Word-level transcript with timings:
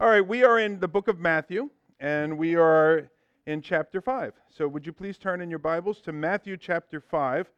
All 0.00 0.08
right, 0.08 0.26
we 0.26 0.44
are 0.44 0.58
in 0.58 0.80
the 0.80 0.88
book 0.88 1.08
of 1.08 1.20
Matthew, 1.20 1.68
and 1.98 2.38
we 2.38 2.56
are 2.56 3.10
in 3.44 3.60
chapter 3.60 4.00
5. 4.00 4.32
So, 4.48 4.66
would 4.66 4.86
you 4.86 4.94
please 4.94 5.18
turn 5.18 5.42
in 5.42 5.50
your 5.50 5.58
Bibles 5.58 6.00
to 6.00 6.12
Matthew 6.12 6.56
chapter 6.56 7.02
5? 7.02 7.50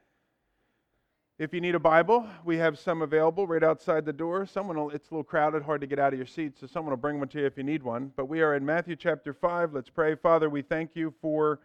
If 1.39 1.55
you 1.55 1.61
need 1.61 1.77
a 1.77 1.79
Bible, 1.79 2.27
we 2.45 2.57
have 2.57 2.81
some 2.81 3.01
available 3.01 3.47
right 3.47 3.63
outside 3.63 4.05
the 4.05 4.13
door. 4.13 4.45
Someone 4.45 4.77
will, 4.77 4.91
it's 4.91 5.09
a 5.09 5.15
little 5.15 5.23
crowded, 5.23 5.63
hard 5.63 5.83
to 5.83 5.87
get 5.87 6.01
out 6.01 6.15
of 6.15 6.19
your 6.19 6.27
seat, 6.27 6.59
so 6.59 6.67
someone 6.67 6.91
will 6.91 6.97
bring 6.97 7.21
one 7.21 7.29
to 7.29 7.39
you 7.39 7.47
if 7.47 7.57
you 7.57 7.63
need 7.63 7.85
one. 7.85 8.11
But 8.17 8.27
we 8.27 8.43
are 8.43 8.57
in 8.57 8.67
Matthew 8.67 8.97
chapter 8.97 9.33
5. 9.33 9.73
Let's 9.73 9.91
pray. 9.91 10.17
Father, 10.17 10.51
we 10.51 10.63
thank 10.63 10.97
you 10.97 11.15
for 11.23 11.61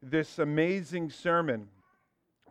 this 0.00 0.38
amazing 0.38 1.10
sermon. 1.10 1.66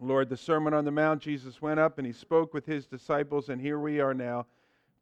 Lord, 0.01 0.27
the 0.27 0.35
Sermon 0.35 0.73
on 0.73 0.83
the 0.83 0.91
Mount, 0.91 1.21
Jesus 1.21 1.61
went 1.61 1.79
up 1.79 1.97
and 1.97 2.05
he 2.05 2.11
spoke 2.11 2.53
with 2.53 2.65
his 2.65 2.87
disciples, 2.87 3.47
and 3.47 3.61
here 3.61 3.79
we 3.79 4.01
are 4.01 4.13
now 4.13 4.47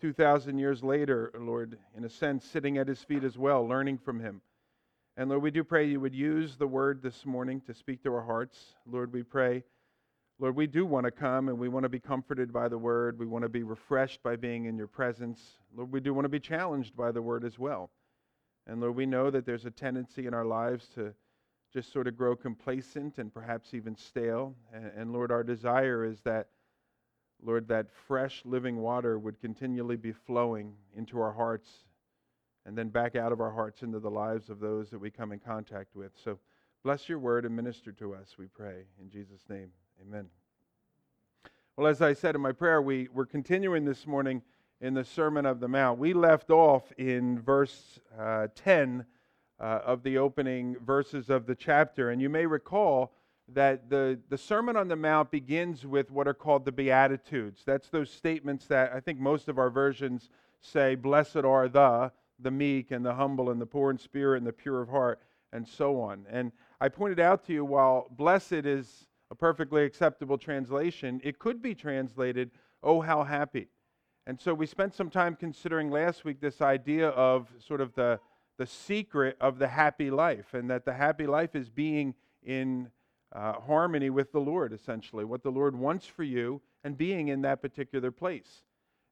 2,000 0.02 0.59
years 0.59 0.84
later, 0.84 1.32
Lord, 1.39 1.77
in 1.95 2.04
a 2.04 2.09
sense, 2.09 2.46
sitting 2.46 2.77
at 2.77 2.88
his 2.88 3.02
feet 3.02 3.23
as 3.23 3.38
well, 3.38 3.68
learning 3.68 3.97
from 3.97 4.20
him. 4.20 4.41
And 5.15 5.29
Lord, 5.29 5.42
we 5.42 5.50
do 5.50 5.64
pray 5.64 5.88
you 5.88 6.00
would 6.00 6.14
use 6.14 6.55
the 6.55 6.68
word 6.68 7.01
this 7.01 7.25
morning 7.25 7.61
to 7.61 7.74
speak 7.74 8.04
to 8.04 8.14
our 8.14 8.21
hearts. 8.21 8.75
Lord, 8.86 9.11
we 9.11 9.24
pray, 9.24 9.64
Lord, 10.39 10.55
we 10.55 10.68
do 10.68 10.86
want 10.86 11.05
to 11.05 11.11
come 11.11 11.50
and 11.50 11.57
we 11.57 11.69
want 11.69 11.83
to 11.83 11.89
be 11.89 12.00
comforted 12.00 12.54
by 12.54 12.68
the 12.68 12.78
word. 12.78 13.18
We 13.18 13.25
want 13.25 13.41
to 13.41 13.50
be 13.50 13.64
refreshed 13.64 14.21
by 14.21 14.36
being 14.36 14.65
in 14.65 14.78
your 14.78 14.88
presence. 14.88 15.41
Lord, 15.75 15.91
we 15.91 16.00
do 16.00 16.14
want 16.14 16.25
to 16.25 16.29
be 16.29 16.39
challenged 16.39 16.96
by 16.96 17.11
the 17.11 17.21
word 17.24 17.43
as 17.43 17.57
well. 17.57 17.89
And 18.68 18.79
Lord, 18.79 18.96
we 18.96 19.07
know 19.07 19.32
that 19.32 19.47
there's 19.47 19.66
a 19.66 19.71
tendency 19.71 20.27
in 20.27 20.36
our 20.36 20.46
lives 20.46 20.88
to 20.93 21.16
just 21.74 21.91
sort 21.91 22.07
of 22.07 22.16
grow 22.16 22.36
complacent 22.36 23.18
and 23.18 23.33
perhaps 23.33 23.74
even 23.74 23.96
stale. 23.96 24.55
And, 24.71 24.91
and 24.96 25.14
Lord, 25.14 25.32
our 25.32 25.43
desire 25.43 26.05
is 26.05 26.21
that 26.21 26.50
Lord, 27.43 27.68
that 27.68 27.87
fresh 28.07 28.41
living 28.46 28.77
water 28.77 29.19
would 29.19 29.39
continually 29.39 29.96
be 29.96 30.11
flowing 30.11 30.73
into 30.96 31.19
our 31.19 31.32
hearts 31.32 31.69
and 32.66 32.77
then 32.77 32.89
back 32.89 33.16
out 33.16 33.31
of 33.31 33.39
our 33.39 33.52
hearts 33.52 33.81
into 33.81 34.00
the 34.00 34.11
lives 34.11 34.50
of 34.50 34.59
those 34.59 34.89
that 34.89 35.00
we 35.00 35.09
come 35.09 35.31
in 35.31 35.39
contact 35.39 35.95
with. 35.95 36.11
So 36.23 36.39
bless 36.83 37.07
your 37.07 37.19
word 37.19 37.45
and 37.45 37.55
minister 37.55 37.91
to 37.94 38.13
us, 38.13 38.35
we 38.38 38.47
pray. 38.47 38.83
In 39.02 39.09
Jesus' 39.09 39.45
name, 39.49 39.69
amen. 40.02 40.27
Well, 41.77 41.88
as 41.88 42.02
I 42.02 42.13
said 42.13 42.35
in 42.35 42.41
my 42.41 42.52
prayer, 42.52 42.81
we, 42.81 43.07
we're 43.13 43.25
continuing 43.25 43.85
this 43.85 44.07
morning 44.07 44.41
in 44.81 44.94
the 44.94 45.03
Sermon 45.03 45.45
of 45.45 45.59
the 45.59 45.67
Mount. 45.67 45.99
We 45.99 46.13
left 46.13 46.49
off 46.49 46.91
in 46.97 47.39
verse 47.39 47.99
uh, 48.19 48.47
10 48.55 49.05
uh, 49.59 49.63
of 49.63 50.03
the 50.03 50.17
opening 50.17 50.75
verses 50.85 51.29
of 51.29 51.45
the 51.45 51.55
chapter. 51.55 52.09
And 52.09 52.22
you 52.22 52.29
may 52.29 52.45
recall 52.45 53.13
that 53.53 53.90
the, 53.90 54.20
the 54.30 54.38
Sermon 54.38 54.76
on 54.76 54.88
the 54.88 54.95
Mount 54.95 55.31
begins 55.31 55.86
with 55.86 56.12
what 56.12 56.28
are 56.28 56.34
called 56.34 56.66
the 56.66 56.72
Beatitudes. 56.72 57.62
That's 57.66 57.90
those 57.90 58.09
statements 58.09 58.66
that 58.67 58.92
I 58.94 59.00
think 59.00 59.20
most 59.20 59.48
of 59.48 59.58
our 59.58 59.70
versions 59.70 60.30
say, 60.59 60.95
Blessed 60.95 61.38
are 61.38 61.70
the, 61.70 62.12
the 62.40 62.52
meek 62.52 62.92
and 62.92 63.06
the 63.06 63.14
humble 63.14 63.50
and 63.50 63.62
the 63.62 63.66
poor 63.66 63.90
in 63.90 63.98
spirit 63.98 64.38
and 64.38 64.48
the 64.48 64.53
pure 64.53 64.81
of 64.81 64.90
heart, 64.90 65.22
and 65.53 65.68
so 65.68 66.02
on. 66.02 66.25
And 66.30 66.52
I 66.81 66.90
pointed 66.90 67.20
out 67.20 67.45
to 67.45 67.53
you, 67.53 67.64
while 67.64 68.08
blessed 68.12 68.52
is 68.66 69.08
a 69.31 69.36
perfectly 69.36 69.84
acceptable 69.84 70.38
translation, 70.38 71.22
it 71.23 71.40
could 71.40 71.62
be 71.62 71.73
translated, 71.73 72.52
Oh, 72.84 73.02
how 73.02 73.23
happy. 73.23 73.70
And 74.28 74.40
so 74.40 74.53
we 74.53 74.66
spent 74.66 74.94
some 74.94 75.09
time 75.09 75.36
considering 75.36 75.90
last 75.90 76.25
week 76.25 76.42
this 76.42 76.62
idea 76.62 77.09
of 77.09 77.48
sort 77.66 77.80
of 77.80 77.94
the, 77.94 78.20
the 78.58 78.68
secret 78.68 79.38
of 79.40 79.58
the 79.58 79.70
happy 79.70 80.12
life, 80.12 80.53
and 80.53 80.70
that 80.70 80.84
the 80.84 80.94
happy 80.94 81.25
life 81.25 81.56
is 81.56 81.70
being 81.70 82.14
in 82.44 82.92
uh, 83.38 83.59
harmony 83.61 84.09
with 84.09 84.31
the 84.31 84.39
Lord, 84.39 84.73
essentially, 84.73 85.23
what 85.23 85.43
the 85.43 85.52
Lord 85.52 85.75
wants 85.75 86.07
for 86.07 86.23
you 86.23 86.59
and 86.83 86.97
being 86.97 87.27
in 87.27 87.44
that 87.44 87.61
particular 87.61 88.09
place. 88.09 88.63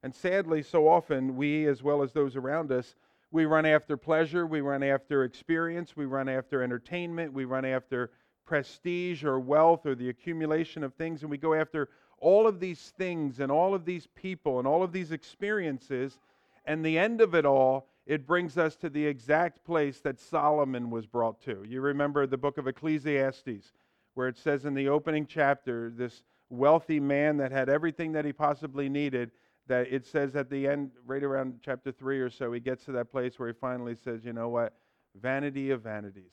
And 0.01 0.15
sadly, 0.15 0.63
so 0.63 0.87
often, 0.87 1.35
we, 1.35 1.67
as 1.67 1.83
well 1.83 2.01
as 2.01 2.11
those 2.11 2.35
around 2.35 2.71
us, 2.71 2.95
we 3.29 3.45
run 3.45 3.67
after 3.67 3.97
pleasure, 3.97 4.47
we 4.47 4.61
run 4.61 4.81
after 4.81 5.23
experience, 5.23 5.95
we 5.95 6.05
run 6.05 6.27
after 6.27 6.63
entertainment, 6.63 7.33
we 7.33 7.45
run 7.45 7.65
after 7.65 8.09
prestige 8.45 9.23
or 9.23 9.39
wealth 9.39 9.85
or 9.85 9.93
the 9.93 10.09
accumulation 10.09 10.83
of 10.83 10.95
things, 10.95 11.21
and 11.21 11.29
we 11.29 11.37
go 11.37 11.53
after 11.53 11.89
all 12.19 12.47
of 12.47 12.59
these 12.59 12.94
things 12.97 13.39
and 13.39 13.51
all 13.51 13.75
of 13.75 13.85
these 13.85 14.07
people 14.16 14.57
and 14.57 14.67
all 14.67 14.81
of 14.81 14.91
these 14.91 15.11
experiences. 15.11 16.19
And 16.66 16.83
the 16.83 16.97
end 16.97 17.21
of 17.21 17.35
it 17.35 17.45
all, 17.45 17.89
it 18.07 18.25
brings 18.25 18.57
us 18.57 18.75
to 18.77 18.89
the 18.89 19.05
exact 19.05 19.63
place 19.63 20.00
that 20.00 20.19
Solomon 20.19 20.89
was 20.89 21.05
brought 21.05 21.41
to. 21.41 21.63
You 21.67 21.81
remember 21.81 22.25
the 22.25 22.38
book 22.38 22.57
of 22.57 22.67
Ecclesiastes 22.67 23.71
where 24.15 24.27
it 24.27 24.37
says 24.37 24.65
in 24.65 24.73
the 24.73 24.89
opening 24.89 25.25
chapter, 25.25 25.91
this 25.95 26.23
wealthy 26.49 26.99
man 26.99 27.37
that 27.37 27.51
had 27.51 27.69
everything 27.69 28.13
that 28.13 28.25
he 28.25 28.33
possibly 28.33 28.89
needed, 28.89 29.31
that 29.67 29.87
it 29.91 30.05
says 30.05 30.35
at 30.35 30.49
the 30.49 30.67
end, 30.67 30.91
right 31.05 31.23
around 31.23 31.59
chapter 31.63 31.91
3 31.91 32.19
or 32.19 32.29
so, 32.29 32.51
he 32.51 32.59
gets 32.59 32.85
to 32.85 32.91
that 32.93 33.11
place 33.11 33.37
where 33.37 33.47
he 33.47 33.53
finally 33.53 33.95
says, 33.95 34.25
You 34.25 34.33
know 34.33 34.49
what? 34.49 34.73
Vanity 35.19 35.71
of 35.71 35.81
vanities. 35.81 36.31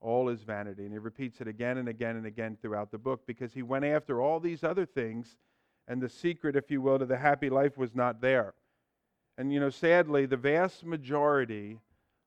All 0.00 0.28
is 0.28 0.42
vanity. 0.42 0.84
And 0.84 0.92
he 0.92 0.98
repeats 0.98 1.40
it 1.40 1.48
again 1.48 1.78
and 1.78 1.88
again 1.88 2.16
and 2.16 2.26
again 2.26 2.56
throughout 2.60 2.90
the 2.90 2.98
book 2.98 3.22
because 3.26 3.52
he 3.52 3.62
went 3.62 3.84
after 3.84 4.20
all 4.20 4.40
these 4.40 4.64
other 4.64 4.84
things, 4.86 5.36
and 5.88 6.00
the 6.00 6.08
secret, 6.08 6.56
if 6.56 6.70
you 6.70 6.80
will, 6.80 6.98
to 6.98 7.06
the 7.06 7.16
happy 7.16 7.50
life 7.50 7.76
was 7.76 7.94
not 7.94 8.20
there. 8.20 8.54
And, 9.38 9.52
you 9.52 9.60
know, 9.60 9.70
sadly, 9.70 10.26
the 10.26 10.36
vast 10.36 10.84
majority 10.84 11.78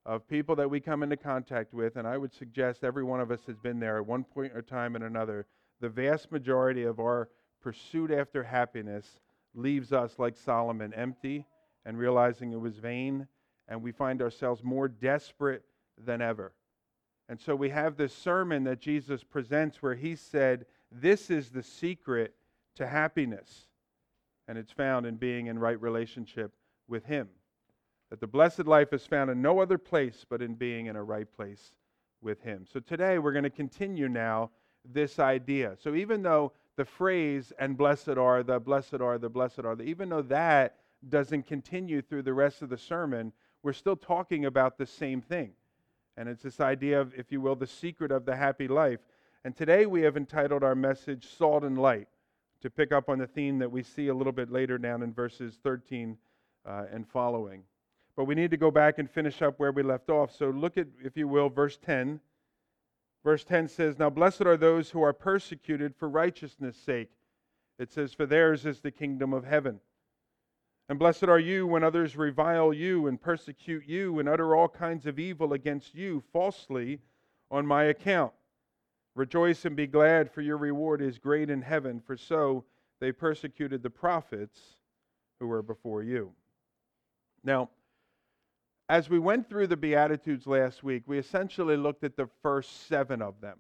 of 0.06 0.28
people 0.28 0.56
that 0.56 0.70
we 0.70 0.80
come 0.80 1.02
into 1.02 1.18
contact 1.18 1.74
with, 1.74 1.96
and 1.96 2.08
I 2.08 2.18
would 2.18 2.34
suggest 2.34 2.84
every 2.84 3.04
one 3.04 3.20
of 3.20 3.32
us 3.32 3.40
has 3.48 3.58
been 3.58 3.80
there 3.80 3.98
at 3.98 4.06
one 4.06 4.24
point 4.24 4.54
or 4.54 4.62
time 4.62 4.96
and 4.96 5.04
another, 5.04 5.48
the 5.82 5.90
vast 5.90 6.32
majority 6.32 6.84
of 6.84 7.00
our 7.00 7.30
pursuit 7.62 8.12
after 8.12 8.44
happiness 8.44 9.20
leaves 9.56 9.92
us 9.92 10.20
like 10.20 10.36
Solomon, 10.36 10.94
empty 10.94 11.48
and 11.86 11.98
realizing 11.98 12.52
it 12.52 12.60
was 12.60 12.78
vain, 12.78 13.28
and 13.68 13.82
we 13.82 13.92
find 13.92 14.22
ourselves 14.22 14.64
more 14.64 14.88
desperate 14.88 15.64
than 15.98 16.22
ever. 16.22 16.54
And 17.28 17.40
so 17.40 17.56
we 17.56 17.70
have 17.70 17.98
this 17.98 18.14
sermon 18.14 18.64
that 18.66 18.80
Jesus 18.80 19.24
presents 19.24 19.82
where 19.82 19.96
he 19.96 20.16
said, 20.16 20.66
This 20.92 21.32
is 21.32 21.50
the 21.50 21.64
secret 21.64 22.36
to 22.76 22.86
happiness. 22.86 23.68
And 24.48 24.58
it's 24.58 24.72
found 24.72 25.08
in 25.08 25.16
being 25.16 25.48
in 25.48 25.58
right 25.58 25.80
relationship 25.82 26.54
with 26.88 27.06
him 27.06 27.30
that 28.16 28.22
the 28.22 28.28
blessed 28.28 28.66
life 28.66 28.94
is 28.94 29.06
found 29.06 29.30
in 29.30 29.42
no 29.42 29.60
other 29.60 29.78
place 29.78 30.26
but 30.30 30.42
in 30.42 30.54
being 30.54 30.86
in 30.86 30.96
a 30.96 31.04
right 31.04 31.30
place 31.36 31.74
with 32.22 32.42
Him. 32.42 32.66
So 32.72 32.80
today 32.80 33.20
we're 33.20 33.34
going 33.34 33.44
to 33.44 33.50
continue 33.50 34.08
now 34.08 34.52
this 34.90 35.20
idea. 35.20 35.76
So 35.84 35.96
even 35.96 36.24
though 36.24 36.54
the 36.78 36.86
phrase, 36.86 37.52
and 37.60 37.76
blessed 37.76 38.08
are 38.08 38.42
the, 38.42 38.58
blessed 38.58 39.02
are 39.02 39.18
the, 39.18 39.28
blessed 39.28 39.66
are 39.66 39.76
the, 39.76 39.84
even 39.84 40.08
though 40.08 40.22
that 40.22 40.78
doesn't 41.10 41.46
continue 41.46 42.02
through 42.02 42.22
the 42.22 42.34
rest 42.34 42.62
of 42.62 42.70
the 42.70 42.78
sermon, 42.78 43.34
we're 43.64 43.74
still 43.74 43.98
talking 43.98 44.46
about 44.46 44.78
the 44.78 44.86
same 44.86 45.20
thing. 45.20 45.52
And 46.16 46.30
it's 46.30 46.44
this 46.44 46.62
idea 46.62 47.02
of, 47.02 47.14
if 47.18 47.34
you 47.34 47.42
will, 47.42 47.58
the 47.58 47.68
secret 47.68 48.14
of 48.14 48.24
the 48.24 48.38
happy 48.38 48.70
life. 48.70 49.02
And 49.44 49.54
today 49.58 49.88
we 49.88 50.04
have 50.04 50.16
entitled 50.16 50.64
our 50.64 50.74
message 50.74 51.28
Salt 51.38 51.66
and 51.66 51.78
Light, 51.78 52.08
to 52.62 52.70
pick 52.70 52.94
up 52.94 53.10
on 53.10 53.20
the 53.20 53.28
theme 53.28 53.60
that 53.60 53.70
we 53.70 53.84
see 53.84 54.08
a 54.08 54.14
little 54.14 54.32
bit 54.32 54.50
later 54.50 54.78
down 54.78 55.04
in 55.04 55.12
verses 55.12 55.60
13 55.62 56.18
uh, 56.66 56.86
and 56.94 57.06
following. 57.10 57.64
But 58.16 58.26
we 58.26 58.36
need 58.36 58.52
to 58.52 58.58
go 58.58 58.72
back 58.72 58.98
and 58.98 59.10
finish 59.10 59.42
up 59.42 59.60
where 59.60 59.72
we 59.72 59.84
left 59.84 60.10
off. 60.10 60.34
So 60.36 60.50
look 60.50 60.78
at, 60.78 60.88
if 61.04 61.18
you 61.18 61.28
will, 61.28 61.50
verse 61.50 61.78
10. 61.78 62.20
Verse 63.24 63.44
10 63.44 63.68
says, 63.68 64.00
Now 64.00 64.10
blessed 64.10 64.42
are 64.42 64.58
those 64.58 64.92
who 64.92 65.02
are 65.02 65.14
persecuted 65.14 65.96
for 65.96 66.08
righteousness' 66.08 66.78
sake. 66.78 67.12
It 67.78 67.92
says, 67.92 68.14
For 68.14 68.26
theirs 68.26 68.66
is 68.66 68.80
the 68.80 68.92
kingdom 68.92 69.34
of 69.34 69.44
heaven. 69.44 69.80
And 70.88 71.00
blessed 71.00 71.24
are 71.24 71.40
you 71.40 71.66
when 71.66 71.84
others 71.84 72.16
revile 72.16 72.72
you 72.72 73.08
and 73.08 73.20
persecute 73.20 73.86
you 73.88 74.20
and 74.20 74.30
utter 74.30 74.56
all 74.56 74.70
kinds 74.70 75.08
of 75.08 75.18
evil 75.18 75.54
against 75.54 75.96
you 75.96 76.24
falsely 76.32 77.00
on 77.50 77.66
my 77.66 77.86
account. 77.86 78.34
Rejoice 79.16 79.66
and 79.66 79.76
be 79.76 79.88
glad, 79.88 80.32
for 80.32 80.42
your 80.42 80.58
reward 80.58 81.02
is 81.02 81.18
great 81.18 81.50
in 81.50 81.62
heaven, 81.62 82.02
for 82.06 82.16
so 82.16 82.66
they 83.00 83.12
persecuted 83.12 83.82
the 83.82 83.90
prophets 83.90 84.60
who 85.40 85.48
were 85.48 85.64
before 85.64 86.04
you. 86.04 86.34
Now, 87.44 87.70
as 88.88 89.10
we 89.10 89.20
went 89.20 89.50
through 89.50 89.68
the 89.68 89.78
Beatitudes 89.78 90.46
last 90.46 90.84
week, 90.84 91.04
we 91.08 91.18
essentially 91.18 91.76
looked 91.76 92.04
at 92.04 92.16
the 92.16 92.30
first 92.42 92.88
seven 92.88 93.22
of 93.22 93.42
them. 93.42 93.58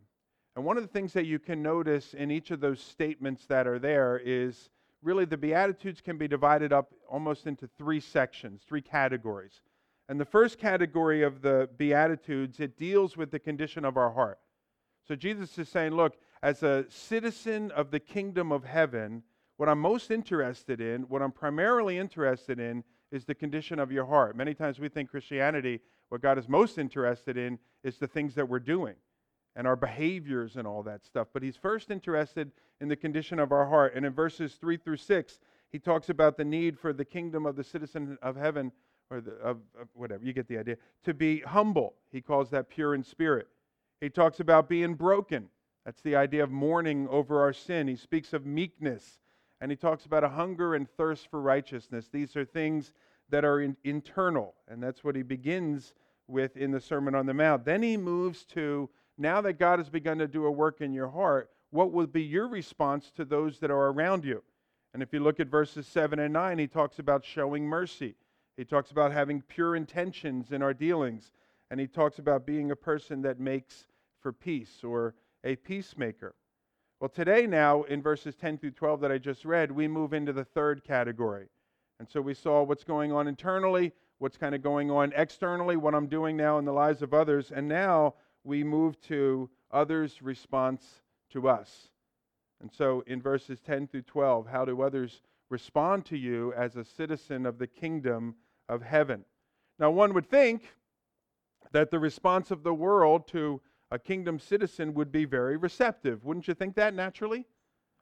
And 0.56 0.63
one 0.63 0.77
of 0.77 0.83
the 0.83 0.89
things 0.89 1.13
that 1.13 1.25
you 1.25 1.39
can 1.39 1.62
notice 1.62 2.13
in 2.13 2.31
each 2.31 2.51
of 2.51 2.60
those 2.60 2.80
statements 2.80 3.45
that 3.48 3.68
are 3.68 3.80
there 3.80 4.22
is 4.24 4.69
really 5.01 5.25
the 5.25 5.38
Beatitudes 5.38 6.00
can 6.00 6.18
be 6.18 6.27
divided 6.27 6.72
up 6.72 6.92
almost 7.10 7.48
into 7.48 7.68
three 7.77 8.00
sections, 8.00 8.62
three 8.68 8.81
categories. 8.81 9.62
And 10.07 10.19
the 10.19 10.25
first 10.25 10.60
category 10.60 11.24
of 11.24 11.42
the 11.42 11.69
Beatitudes, 11.77 12.60
it 12.60 12.77
deals 12.77 13.18
with 13.18 13.31
the 13.31 13.39
condition 13.39 13.83
of 13.83 13.98
our 13.98 14.12
heart. 14.12 14.39
So 15.07 15.16
Jesus 15.16 15.57
is 15.57 15.69
saying, 15.69 15.94
look, 15.94 16.18
as 16.44 16.63
a 16.63 16.86
citizen 16.89 17.72
of 17.72 17.89
the 17.89 18.00
kingdom 18.00 18.51
of 18.51 18.63
heaven, 18.63 19.24
what 19.57 19.69
I'm 19.69 19.80
most 19.80 20.12
interested 20.12 20.80
in, 20.80 21.04
what 21.04 21.22
I'm 21.22 21.31
primarily 21.31 21.98
interested 21.98 22.60
in, 22.60 22.83
is 23.12 23.25
the 23.25 23.36
condition 23.36 23.80
of 23.80 23.92
your 23.92 24.06
heart. 24.06 24.36
Many 24.36 24.54
times 24.54 24.80
we 24.80 24.90
think 24.90 25.10
Christianity, 25.10 25.81
what 26.10 26.22
God 26.22 26.38
is 26.38 26.50
most 26.50 26.78
interested 26.78 27.38
in 27.38 27.60
is 27.84 27.98
the 27.98 28.07
things 28.07 28.36
that 28.36 28.48
we're 28.48 28.60
doing 28.60 28.96
and 29.56 29.66
our 29.66 29.75
behaviors 29.75 30.57
and 30.57 30.68
all 30.68 30.84
that 30.84 31.06
stuff. 31.06 31.28
But 31.34 31.44
He's 31.44 31.56
first 31.56 31.92
interested 31.92 32.52
in 32.81 32.88
the 32.88 32.96
condition 32.96 33.40
of 33.40 33.52
our 33.52 33.68
heart. 33.68 33.94
And 33.96 34.06
in 34.06 34.13
verses 34.13 34.56
3 34.56 34.78
through 34.78 34.98
6, 34.98 35.40
He 35.72 35.80
talks 35.80 36.10
about 36.10 36.38
the 36.38 36.46
need 36.46 36.78
for 36.78 36.92
the 36.92 37.06
kingdom 37.06 37.46
of 37.46 37.56
the 37.56 37.63
citizen 37.63 38.18
of 38.22 38.36
heaven 38.36 38.72
or 39.10 39.22
the, 39.22 39.34
of, 39.34 39.58
of 39.80 39.88
whatever, 39.94 40.24
you 40.24 40.34
get 40.34 40.48
the 40.48 40.58
idea. 40.58 40.78
To 41.04 41.13
be 41.13 41.42
humble, 41.42 41.94
he 42.12 42.22
calls 42.22 42.50
that 42.50 42.69
pure 42.69 42.96
in 42.96 43.04
spirit. 43.04 43.48
He 44.01 44.10
talks 44.10 44.40
about 44.40 44.68
being 44.68 44.96
broken. 44.96 45.50
That's 45.86 46.01
the 46.01 46.16
idea 46.16 46.44
of 46.44 46.51
mourning 46.51 47.08
over 47.10 47.42
our 47.42 47.54
sin. 47.54 47.88
He 47.88 47.96
speaks 47.96 48.34
of 48.34 48.46
meekness, 48.46 49.19
and 49.62 49.72
he 49.72 49.78
talks 49.78 50.06
about 50.06 50.24
a 50.24 50.30
hunger 50.30 50.75
and 50.75 50.90
thirst 50.90 51.30
for 51.30 51.42
righteousness. 51.42 52.10
These 52.12 52.36
are 52.36 52.46
things 52.46 52.94
that 53.30 53.46
are 53.46 53.62
in, 53.62 53.75
internal, 53.84 54.54
and 54.68 54.81
that's 54.81 55.04
what 55.04 55.16
he 55.16 55.24
begins 55.24 55.94
with 56.28 56.57
in 56.57 56.72
the 56.72 56.80
Sermon 56.80 57.16
on 57.16 57.25
the 57.25 57.34
Mount. 57.34 57.66
Then 57.66 57.81
he 57.81 57.98
moves 57.98 58.46
to 58.46 58.90
now 59.18 59.42
that 59.42 59.54
God 59.54 59.80
has 59.80 59.90
begun 59.90 60.18
to 60.18 60.28
do 60.28 60.46
a 60.46 60.52
work 60.52 60.81
in 60.81 60.94
your 60.94 61.07
heart, 61.07 61.50
what 61.72 61.92
will 61.92 62.07
be 62.07 62.24
your 62.24 62.48
response 62.48 63.12
to 63.16 63.25
those 63.25 63.60
that 63.60 63.72
are 63.72 63.88
around 63.88 64.25
you? 64.25 64.44
And 64.94 65.02
if 65.02 65.13
you 65.13 65.19
look 65.19 65.40
at 65.40 65.48
verses 65.48 65.88
7 65.88 66.19
and 66.19 66.34
9, 66.34 66.58
he 66.58 66.68
talks 66.68 67.00
about 67.00 67.25
showing 67.25 67.66
mercy. 67.66 68.16
He 68.56 68.63
talks 68.63 68.92
about 68.92 69.12
having 69.12 69.42
pure 69.42 69.75
intentions 69.75 70.51
in 70.51 70.62
our 70.62 70.74
dealings. 70.74 71.31
And 71.69 71.80
he 71.80 71.88
talks 71.88 72.19
about 72.19 72.46
being 72.46 72.72
a 72.72 72.75
person 72.75 73.22
that 73.24 73.40
makes 73.40 73.88
for 74.22 74.31
peace 74.31 74.84
or 74.84 75.16
a 75.44 75.56
peacemaker. 75.58 76.36
Well, 77.06 77.12
today, 77.13 77.46
now, 77.46 77.84
in 77.84 78.02
verses 78.02 78.36
10 78.36 78.57
through 78.57 78.72
12 78.72 79.02
that 79.02 79.12
I 79.12 79.19
just 79.19 79.46
read, 79.46 79.72
we 79.72 79.88
move 79.88 80.12
into 80.12 80.34
the 80.34 80.44
third 80.44 80.84
category. 80.84 81.50
And 82.00 82.10
so 82.10 82.19
we 82.19 82.34
saw 82.34 82.63
what's 82.63 82.84
going 82.84 83.12
on 83.12 83.28
internally, 83.28 83.94
what's 84.18 84.38
kind 84.38 84.56
of 84.56 84.63
going 84.63 84.90
on 84.90 85.13
externally, 85.16 85.78
what 85.78 85.94
I'm 85.94 86.07
doing 86.07 86.36
now 86.36 86.57
in 86.57 86.66
the 86.66 86.74
lives 86.74 87.04
of 87.04 87.13
others. 87.13 87.52
And 87.52 87.68
now 87.68 88.16
we 88.44 88.63
move 88.63 89.00
to 89.02 89.52
others' 89.69 90.24
response 90.24 91.04
to 91.30 91.48
us. 91.48 91.90
And 92.60 92.72
so 92.74 93.04
in 93.06 93.22
verses 93.22 93.60
10 93.62 93.86
through 93.86 94.01
12, 94.01 94.48
how 94.48 94.66
do 94.66 94.81
others 94.81 95.22
respond 95.51 96.06
to 96.06 96.18
you 96.18 96.54
as 96.54 96.75
a 96.75 96.84
citizen 96.84 97.46
of 97.46 97.60
the 97.60 97.68
kingdom 97.68 98.34
of 98.68 98.81
heaven? 98.81 99.25
Now, 99.78 99.92
one 99.92 100.16
would 100.16 100.28
think 100.28 100.63
that 101.72 101.92
the 101.92 102.00
response 102.00 102.50
of 102.50 102.63
the 102.63 102.74
world 102.74 103.28
to 103.28 103.62
a 103.92 104.00
kingdom 104.00 104.40
citizen 104.40 104.94
would 104.94 105.12
be 105.12 105.26
very 105.26 105.58
receptive. 105.58 106.24
Wouldn't 106.24 106.48
you 106.48 106.54
think 106.54 106.76
that 106.76 106.94
naturally? 106.94 107.46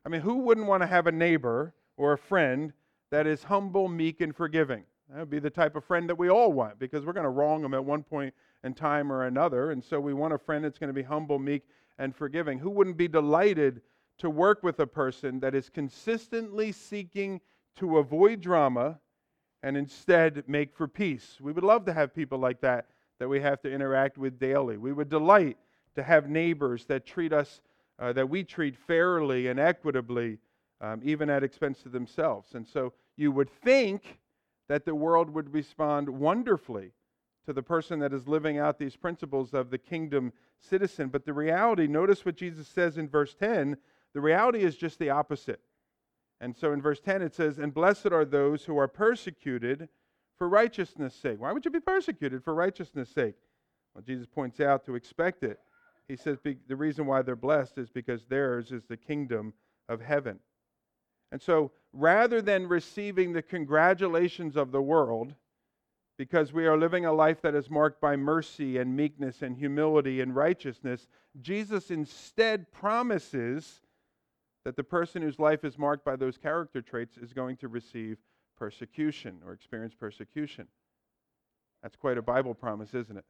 I 0.05 0.09
mean, 0.09 0.21
who 0.21 0.35
wouldn't 0.37 0.67
want 0.67 0.81
to 0.81 0.87
have 0.87 1.07
a 1.07 1.11
neighbor 1.11 1.73
or 1.97 2.13
a 2.13 2.17
friend 2.17 2.73
that 3.11 3.27
is 3.27 3.43
humble, 3.43 3.87
meek, 3.87 4.21
and 4.21 4.35
forgiving? 4.35 4.83
That 5.09 5.19
would 5.19 5.29
be 5.29 5.39
the 5.39 5.49
type 5.49 5.75
of 5.75 5.83
friend 5.83 6.09
that 6.09 6.17
we 6.17 6.29
all 6.29 6.51
want 6.51 6.79
because 6.79 7.05
we're 7.05 7.13
going 7.13 7.25
to 7.25 7.29
wrong 7.29 7.61
them 7.61 7.73
at 7.73 7.83
one 7.83 8.03
point 8.03 8.33
in 8.63 8.73
time 8.73 9.11
or 9.11 9.25
another. 9.25 9.71
And 9.71 9.83
so 9.83 9.99
we 9.99 10.13
want 10.13 10.33
a 10.33 10.37
friend 10.37 10.63
that's 10.63 10.79
going 10.79 10.89
to 10.89 10.93
be 10.93 11.03
humble, 11.03 11.39
meek, 11.39 11.63
and 11.99 12.15
forgiving. 12.15 12.59
Who 12.59 12.69
wouldn't 12.69 12.97
be 12.97 13.07
delighted 13.07 13.81
to 14.19 14.29
work 14.29 14.63
with 14.63 14.79
a 14.79 14.87
person 14.87 15.39
that 15.41 15.53
is 15.53 15.69
consistently 15.69 16.71
seeking 16.71 17.41
to 17.75 17.97
avoid 17.97 18.41
drama 18.41 18.99
and 19.61 19.77
instead 19.77 20.43
make 20.47 20.73
for 20.73 20.87
peace? 20.87 21.37
We 21.41 21.51
would 21.51 21.63
love 21.63 21.85
to 21.85 21.93
have 21.93 22.15
people 22.15 22.39
like 22.39 22.61
that 22.61 22.87
that 23.19 23.27
we 23.27 23.39
have 23.41 23.61
to 23.61 23.71
interact 23.71 24.17
with 24.17 24.39
daily. 24.39 24.77
We 24.77 24.93
would 24.93 25.09
delight 25.09 25.57
to 25.95 26.03
have 26.03 26.29
neighbors 26.29 26.85
that 26.85 27.05
treat 27.05 27.33
us, 27.33 27.61
uh, 27.99 28.13
that 28.13 28.29
we 28.29 28.43
treat 28.43 28.75
fairly 28.75 29.47
and 29.47 29.59
equitably, 29.59 30.39
um, 30.81 31.01
even 31.03 31.29
at 31.29 31.43
expense 31.43 31.81
to 31.83 31.89
themselves. 31.89 32.55
And 32.55 32.67
so 32.67 32.93
you 33.15 33.31
would 33.31 33.49
think 33.49 34.19
that 34.67 34.85
the 34.85 34.95
world 34.95 35.29
would 35.29 35.53
respond 35.53 36.09
wonderfully 36.09 36.91
to 37.45 37.53
the 37.53 37.63
person 37.63 37.99
that 37.99 38.13
is 38.13 38.27
living 38.27 38.57
out 38.57 38.79
these 38.79 38.95
principles 38.95 39.53
of 39.53 39.69
the 39.69 39.77
kingdom 39.77 40.31
citizen. 40.59 41.09
But 41.09 41.25
the 41.25 41.33
reality, 41.33 41.87
notice 41.87 42.25
what 42.25 42.35
Jesus 42.35 42.67
says 42.67 42.97
in 42.97 43.07
verse 43.07 43.33
10 43.35 43.77
the 44.13 44.21
reality 44.21 44.59
is 44.59 44.75
just 44.75 44.99
the 44.99 45.09
opposite. 45.09 45.59
And 46.39 46.55
so 46.55 46.71
in 46.71 46.81
verse 46.81 46.99
10 46.99 47.21
it 47.21 47.33
says, 47.33 47.57
And 47.57 47.73
blessed 47.73 48.11
are 48.11 48.25
those 48.25 48.63
who 48.63 48.77
are 48.77 48.87
persecuted 48.87 49.89
for 50.37 50.47
righteousness' 50.47 51.15
sake. 51.15 51.39
Why 51.39 51.51
would 51.51 51.65
you 51.65 51.71
be 51.71 51.79
persecuted 51.79 52.43
for 52.43 52.53
righteousness' 52.53 53.09
sake? 53.09 53.35
Well, 53.93 54.03
Jesus 54.05 54.27
points 54.27 54.59
out 54.59 54.85
to 54.85 54.95
expect 54.95 55.43
it. 55.43 55.59
He 56.07 56.15
says 56.15 56.39
the 56.43 56.75
reason 56.75 57.05
why 57.05 57.21
they're 57.21 57.35
blessed 57.35 57.77
is 57.77 57.89
because 57.89 58.25
theirs 58.25 58.71
is 58.71 58.83
the 58.85 58.97
kingdom 58.97 59.53
of 59.87 60.01
heaven. 60.01 60.39
And 61.31 61.41
so 61.41 61.71
rather 61.93 62.41
than 62.41 62.67
receiving 62.67 63.33
the 63.33 63.41
congratulations 63.41 64.55
of 64.55 64.71
the 64.71 64.81
world, 64.81 65.33
because 66.17 66.53
we 66.53 66.67
are 66.67 66.77
living 66.77 67.05
a 67.05 67.13
life 67.13 67.41
that 67.41 67.55
is 67.55 67.69
marked 67.69 67.99
by 67.99 68.15
mercy 68.15 68.77
and 68.77 68.95
meekness 68.95 69.41
and 69.41 69.57
humility 69.57 70.21
and 70.21 70.35
righteousness, 70.35 71.07
Jesus 71.41 71.89
instead 71.89 72.71
promises 72.71 73.81
that 74.63 74.75
the 74.75 74.83
person 74.83 75.21
whose 75.21 75.39
life 75.39 75.63
is 75.63 75.77
marked 75.77 76.05
by 76.05 76.15
those 76.15 76.37
character 76.37 76.81
traits 76.81 77.17
is 77.17 77.33
going 77.33 77.57
to 77.57 77.67
receive 77.67 78.17
persecution 78.57 79.39
or 79.45 79.53
experience 79.53 79.93
persecution. 79.93 80.67
That's 81.81 81.95
quite 81.95 82.17
a 82.17 82.21
Bible 82.21 82.53
promise, 82.53 82.93
isn't 82.93 83.17
it? 83.17 83.25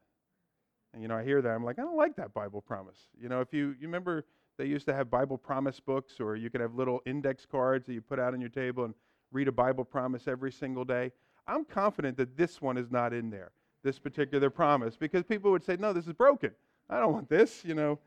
And 0.93 1.01
you 1.01 1.07
know, 1.07 1.15
I 1.15 1.23
hear 1.23 1.41
that. 1.41 1.49
I'm 1.49 1.63
like, 1.63 1.79
I 1.79 1.81
don't 1.81 1.97
like 1.97 2.15
that 2.17 2.33
Bible 2.33 2.61
promise. 2.61 2.97
You 3.19 3.29
know, 3.29 3.41
if 3.41 3.51
you, 3.51 3.75
you 3.79 3.87
remember 3.87 4.25
they 4.57 4.65
used 4.65 4.85
to 4.85 4.93
have 4.93 5.09
Bible 5.09 5.37
promise 5.37 5.79
books, 5.79 6.19
or 6.19 6.35
you 6.35 6.49
could 6.49 6.61
have 6.61 6.75
little 6.75 7.01
index 7.05 7.45
cards 7.45 7.87
that 7.87 7.93
you 7.93 8.01
put 8.01 8.19
out 8.19 8.33
on 8.33 8.39
your 8.39 8.49
table 8.49 8.85
and 8.85 8.93
read 9.31 9.47
a 9.47 9.51
Bible 9.51 9.83
promise 9.83 10.27
every 10.27 10.51
single 10.51 10.85
day. 10.85 11.11
I'm 11.47 11.65
confident 11.65 12.17
that 12.17 12.37
this 12.37 12.61
one 12.61 12.77
is 12.77 12.91
not 12.91 13.13
in 13.13 13.29
there, 13.29 13.51
this 13.83 13.97
particular 13.97 14.49
promise, 14.49 14.95
because 14.95 15.23
people 15.23 15.51
would 15.51 15.63
say, 15.63 15.75
no, 15.79 15.91
this 15.91 16.07
is 16.07 16.13
broken. 16.13 16.51
I 16.89 16.99
don't 16.99 17.13
want 17.13 17.29
this, 17.29 17.65
you 17.65 17.73
know. 17.73 17.99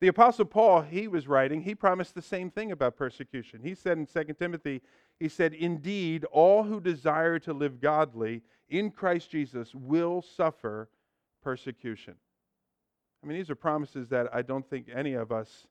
The 0.00 0.08
Apostle 0.08 0.46
Paul, 0.46 0.80
he 0.80 1.06
was 1.06 1.28
writing, 1.28 1.62
he 1.62 1.76
promised 1.76 2.14
the 2.14 2.22
same 2.22 2.50
thing 2.50 2.72
about 2.72 2.96
persecution. 2.96 3.60
He 3.62 3.74
said 3.74 3.98
in 3.98 4.06
2 4.06 4.34
Timothy, 4.36 4.82
he 5.20 5.28
said, 5.28 5.54
Indeed, 5.54 6.24
all 6.32 6.64
who 6.64 6.80
desire 6.80 7.38
to 7.40 7.52
live 7.52 7.80
godly 7.80 8.42
in 8.68 8.90
Christ 8.90 9.30
Jesus 9.30 9.72
will 9.74 10.22
suffer 10.22 10.88
persecution. 11.42 12.14
I 13.22 13.26
mean, 13.26 13.36
these 13.36 13.50
are 13.50 13.54
promises 13.54 14.08
that 14.08 14.28
I 14.34 14.42
don't 14.42 14.68
think 14.68 14.88
any 14.94 15.14
of 15.14 15.30
us 15.30 15.66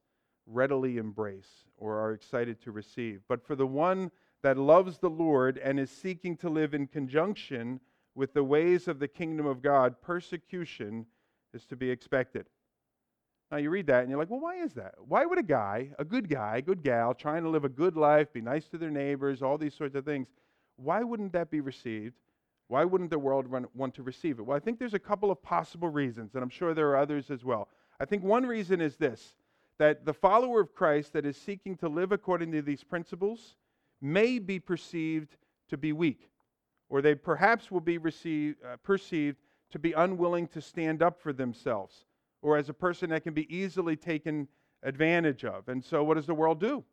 readily 0.45 0.97
embrace 0.97 1.65
or 1.77 1.99
are 1.99 2.13
excited 2.13 2.61
to 2.61 2.71
receive. 2.71 3.21
But 3.27 3.45
for 3.45 3.55
the 3.55 3.67
one 3.67 4.11
that 4.43 4.57
loves 4.57 4.97
the 4.97 5.09
Lord 5.09 5.57
and 5.57 5.79
is 5.79 5.91
seeking 5.91 6.37
to 6.37 6.49
live 6.49 6.73
in 6.73 6.87
conjunction 6.87 7.79
with 8.15 8.33
the 8.33 8.43
ways 8.43 8.87
of 8.87 8.99
the 8.99 9.07
kingdom 9.07 9.45
of 9.45 9.61
God, 9.61 10.01
persecution 10.01 11.05
is 11.53 11.65
to 11.65 11.75
be 11.75 11.89
expected. 11.89 12.47
Now 13.51 13.57
you 13.57 13.69
read 13.69 13.87
that 13.87 14.01
and 14.01 14.09
you're 14.09 14.19
like, 14.19 14.29
well, 14.29 14.39
why 14.39 14.55
is 14.55 14.73
that? 14.73 14.95
Why 15.05 15.25
would 15.25 15.37
a 15.37 15.43
guy, 15.43 15.89
a 15.99 16.05
good 16.05 16.29
guy, 16.29 16.61
good 16.61 16.83
gal, 16.83 17.13
trying 17.13 17.43
to 17.43 17.49
live 17.49 17.65
a 17.65 17.69
good 17.69 17.97
life, 17.97 18.31
be 18.31 18.41
nice 18.41 18.67
to 18.69 18.77
their 18.77 18.89
neighbors, 18.89 19.41
all 19.41 19.57
these 19.57 19.73
sorts 19.75 19.95
of 19.95 20.05
things, 20.05 20.27
why 20.77 21.03
wouldn't 21.03 21.33
that 21.33 21.51
be 21.51 21.59
received? 21.59 22.15
Why 22.71 22.85
wouldn't 22.85 23.09
the 23.09 23.19
world 23.19 23.47
want 23.49 23.93
to 23.95 24.01
receive 24.01 24.39
it? 24.39 24.43
Well, 24.43 24.55
I 24.55 24.61
think 24.61 24.79
there's 24.79 24.93
a 24.93 24.99
couple 24.99 25.29
of 25.29 25.43
possible 25.43 25.89
reasons, 25.89 26.35
and 26.35 26.41
I'm 26.41 26.49
sure 26.49 26.73
there 26.73 26.87
are 26.91 26.95
others 26.95 27.29
as 27.29 27.43
well. 27.43 27.67
I 27.99 28.05
think 28.05 28.23
one 28.23 28.45
reason 28.45 28.79
is 28.79 28.95
this 28.95 29.35
that 29.77 30.05
the 30.05 30.13
follower 30.13 30.61
of 30.61 30.73
Christ 30.73 31.11
that 31.11 31.25
is 31.25 31.35
seeking 31.35 31.75
to 31.75 31.89
live 31.89 32.13
according 32.13 32.53
to 32.53 32.61
these 32.61 32.81
principles 32.81 33.57
may 33.99 34.39
be 34.39 34.57
perceived 34.57 35.35
to 35.67 35.75
be 35.75 35.91
weak, 35.91 36.29
or 36.87 37.01
they 37.01 37.13
perhaps 37.13 37.71
will 37.71 37.81
be 37.81 37.97
received, 37.97 38.63
uh, 38.63 38.77
perceived 38.77 39.35
to 39.71 39.77
be 39.77 39.91
unwilling 39.91 40.47
to 40.47 40.61
stand 40.61 41.03
up 41.03 41.19
for 41.19 41.33
themselves 41.33 42.05
or 42.41 42.55
as 42.55 42.69
a 42.69 42.73
person 42.73 43.09
that 43.09 43.23
can 43.23 43.33
be 43.33 43.53
easily 43.53 43.97
taken 43.97 44.47
advantage 44.81 45.43
of. 45.43 45.67
And 45.67 45.83
so, 45.83 46.05
what 46.05 46.13
does 46.13 46.25
the 46.25 46.33
world 46.33 46.61
do? 46.61 46.85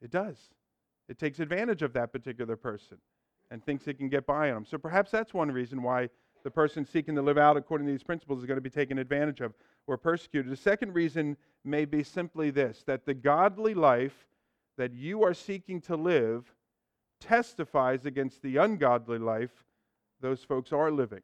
It 0.00 0.12
does. 0.12 0.36
It 1.08 1.18
takes 1.18 1.40
advantage 1.40 1.82
of 1.82 1.92
that 1.94 2.12
particular 2.12 2.54
person 2.54 2.98
and 3.50 3.64
thinks 3.64 3.86
it 3.86 3.98
can 3.98 4.08
get 4.08 4.26
by 4.26 4.48
on 4.48 4.54
them. 4.54 4.66
So, 4.66 4.78
perhaps 4.78 5.10
that's 5.10 5.34
one 5.34 5.50
reason 5.50 5.82
why 5.82 6.08
the 6.44 6.50
person 6.50 6.84
seeking 6.84 7.14
to 7.14 7.22
live 7.22 7.38
out 7.38 7.56
according 7.56 7.86
to 7.86 7.92
these 7.92 8.02
principles 8.02 8.40
is 8.40 8.46
going 8.46 8.56
to 8.56 8.62
be 8.62 8.70
taken 8.70 8.98
advantage 8.98 9.40
of 9.40 9.54
or 9.86 9.96
persecuted. 9.96 10.50
The 10.52 10.56
second 10.56 10.94
reason 10.94 11.36
may 11.64 11.84
be 11.84 12.02
simply 12.02 12.50
this 12.50 12.82
that 12.86 13.04
the 13.06 13.14
godly 13.14 13.74
life 13.74 14.26
that 14.76 14.92
you 14.92 15.24
are 15.24 15.34
seeking 15.34 15.80
to 15.82 15.96
live 15.96 16.54
testifies 17.20 18.06
against 18.06 18.42
the 18.42 18.58
ungodly 18.58 19.18
life 19.18 19.64
those 20.20 20.42
folks 20.42 20.72
are 20.72 20.90
living. 20.90 21.22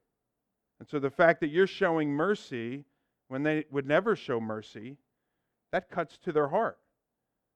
And 0.80 0.88
so 0.88 0.98
the 0.98 1.10
fact 1.10 1.40
that 1.40 1.48
you're 1.48 1.66
showing 1.66 2.10
mercy 2.10 2.84
when 3.28 3.42
they 3.42 3.64
would 3.70 3.86
never 3.86 4.14
show 4.14 4.40
mercy, 4.40 4.96
that 5.72 5.90
cuts 5.90 6.18
to 6.18 6.32
their 6.32 6.48
heart. 6.48 6.78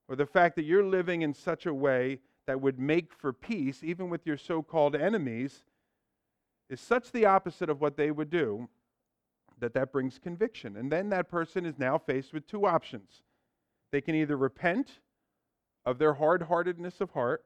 Or 0.07 0.15
the 0.15 0.25
fact 0.25 0.55
that 0.55 0.65
you're 0.65 0.83
living 0.83 1.21
in 1.21 1.33
such 1.33 1.65
a 1.65 1.73
way 1.73 2.19
that 2.47 2.61
would 2.61 2.79
make 2.79 3.13
for 3.13 3.31
peace, 3.31 3.83
even 3.83 4.09
with 4.09 4.25
your 4.25 4.37
so 4.37 4.61
called 4.63 4.95
enemies, 4.95 5.63
is 6.69 6.79
such 6.79 7.11
the 7.11 7.25
opposite 7.25 7.69
of 7.69 7.81
what 7.81 7.97
they 7.97 8.11
would 8.11 8.29
do 8.29 8.69
that 9.59 9.73
that 9.73 9.91
brings 9.91 10.19
conviction. 10.19 10.77
And 10.77 10.91
then 10.91 11.09
that 11.09 11.29
person 11.29 11.65
is 11.65 11.77
now 11.77 11.97
faced 11.97 12.33
with 12.33 12.47
two 12.47 12.65
options. 12.65 13.21
They 13.91 14.01
can 14.01 14.15
either 14.15 14.37
repent 14.37 14.99
of 15.85 15.97
their 15.97 16.13
hard 16.13 16.43
heartedness 16.43 17.01
of 17.01 17.11
heart, 17.11 17.43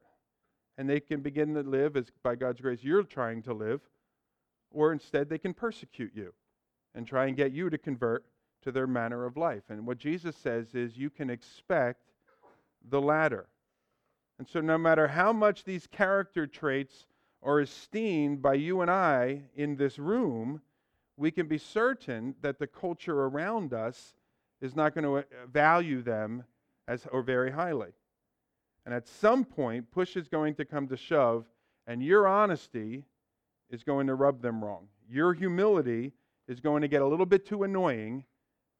and 0.76 0.88
they 0.88 1.00
can 1.00 1.20
begin 1.20 1.54
to 1.54 1.60
live 1.62 1.96
as 1.96 2.06
by 2.22 2.34
God's 2.34 2.60
grace 2.60 2.80
you're 2.82 3.02
trying 3.02 3.42
to 3.42 3.54
live, 3.54 3.80
or 4.70 4.92
instead 4.92 5.28
they 5.28 5.38
can 5.38 5.54
persecute 5.54 6.12
you 6.14 6.32
and 6.94 7.06
try 7.06 7.26
and 7.26 7.36
get 7.36 7.52
you 7.52 7.70
to 7.70 7.78
convert 7.78 8.24
to 8.62 8.72
their 8.72 8.86
manner 8.86 9.24
of 9.24 9.36
life. 9.36 9.64
And 9.68 9.86
what 9.86 9.98
Jesus 9.98 10.36
says 10.36 10.74
is 10.74 10.96
you 10.96 11.10
can 11.10 11.30
expect 11.30 12.10
the 12.88 13.00
latter. 13.00 13.46
And 14.38 14.48
so, 14.48 14.60
no 14.60 14.76
matter 14.76 15.08
how 15.08 15.32
much 15.32 15.64
these 15.64 15.86
character 15.86 16.46
traits 16.46 17.06
are 17.42 17.60
esteemed 17.60 18.42
by 18.42 18.54
you 18.54 18.80
and 18.80 18.90
I 18.90 19.42
in 19.54 19.76
this 19.76 19.98
room, 19.98 20.60
we 21.16 21.30
can 21.30 21.46
be 21.46 21.58
certain 21.58 22.34
that 22.40 22.58
the 22.58 22.66
culture 22.66 23.22
around 23.22 23.72
us 23.72 24.14
is 24.60 24.74
not 24.74 24.94
going 24.94 25.04
to 25.04 25.18
uh, 25.18 25.46
value 25.52 26.02
them 26.02 26.44
as 26.88 27.06
or 27.12 27.22
very 27.22 27.50
highly. 27.50 27.90
And 28.84 28.94
at 28.94 29.06
some 29.06 29.44
point, 29.44 29.90
push 29.90 30.16
is 30.16 30.28
going 30.28 30.54
to 30.56 30.64
come 30.64 30.88
to 30.88 30.96
shove, 30.96 31.46
and 31.86 32.02
your 32.02 32.26
honesty 32.26 33.04
is 33.70 33.84
going 33.84 34.06
to 34.08 34.14
rub 34.14 34.42
them 34.42 34.62
wrong. 34.62 34.88
Your 35.08 35.32
humility 35.32 36.12
is 36.48 36.60
going 36.60 36.82
to 36.82 36.88
get 36.88 37.02
a 37.02 37.06
little 37.06 37.26
bit 37.26 37.46
too 37.46 37.62
annoying 37.62 38.24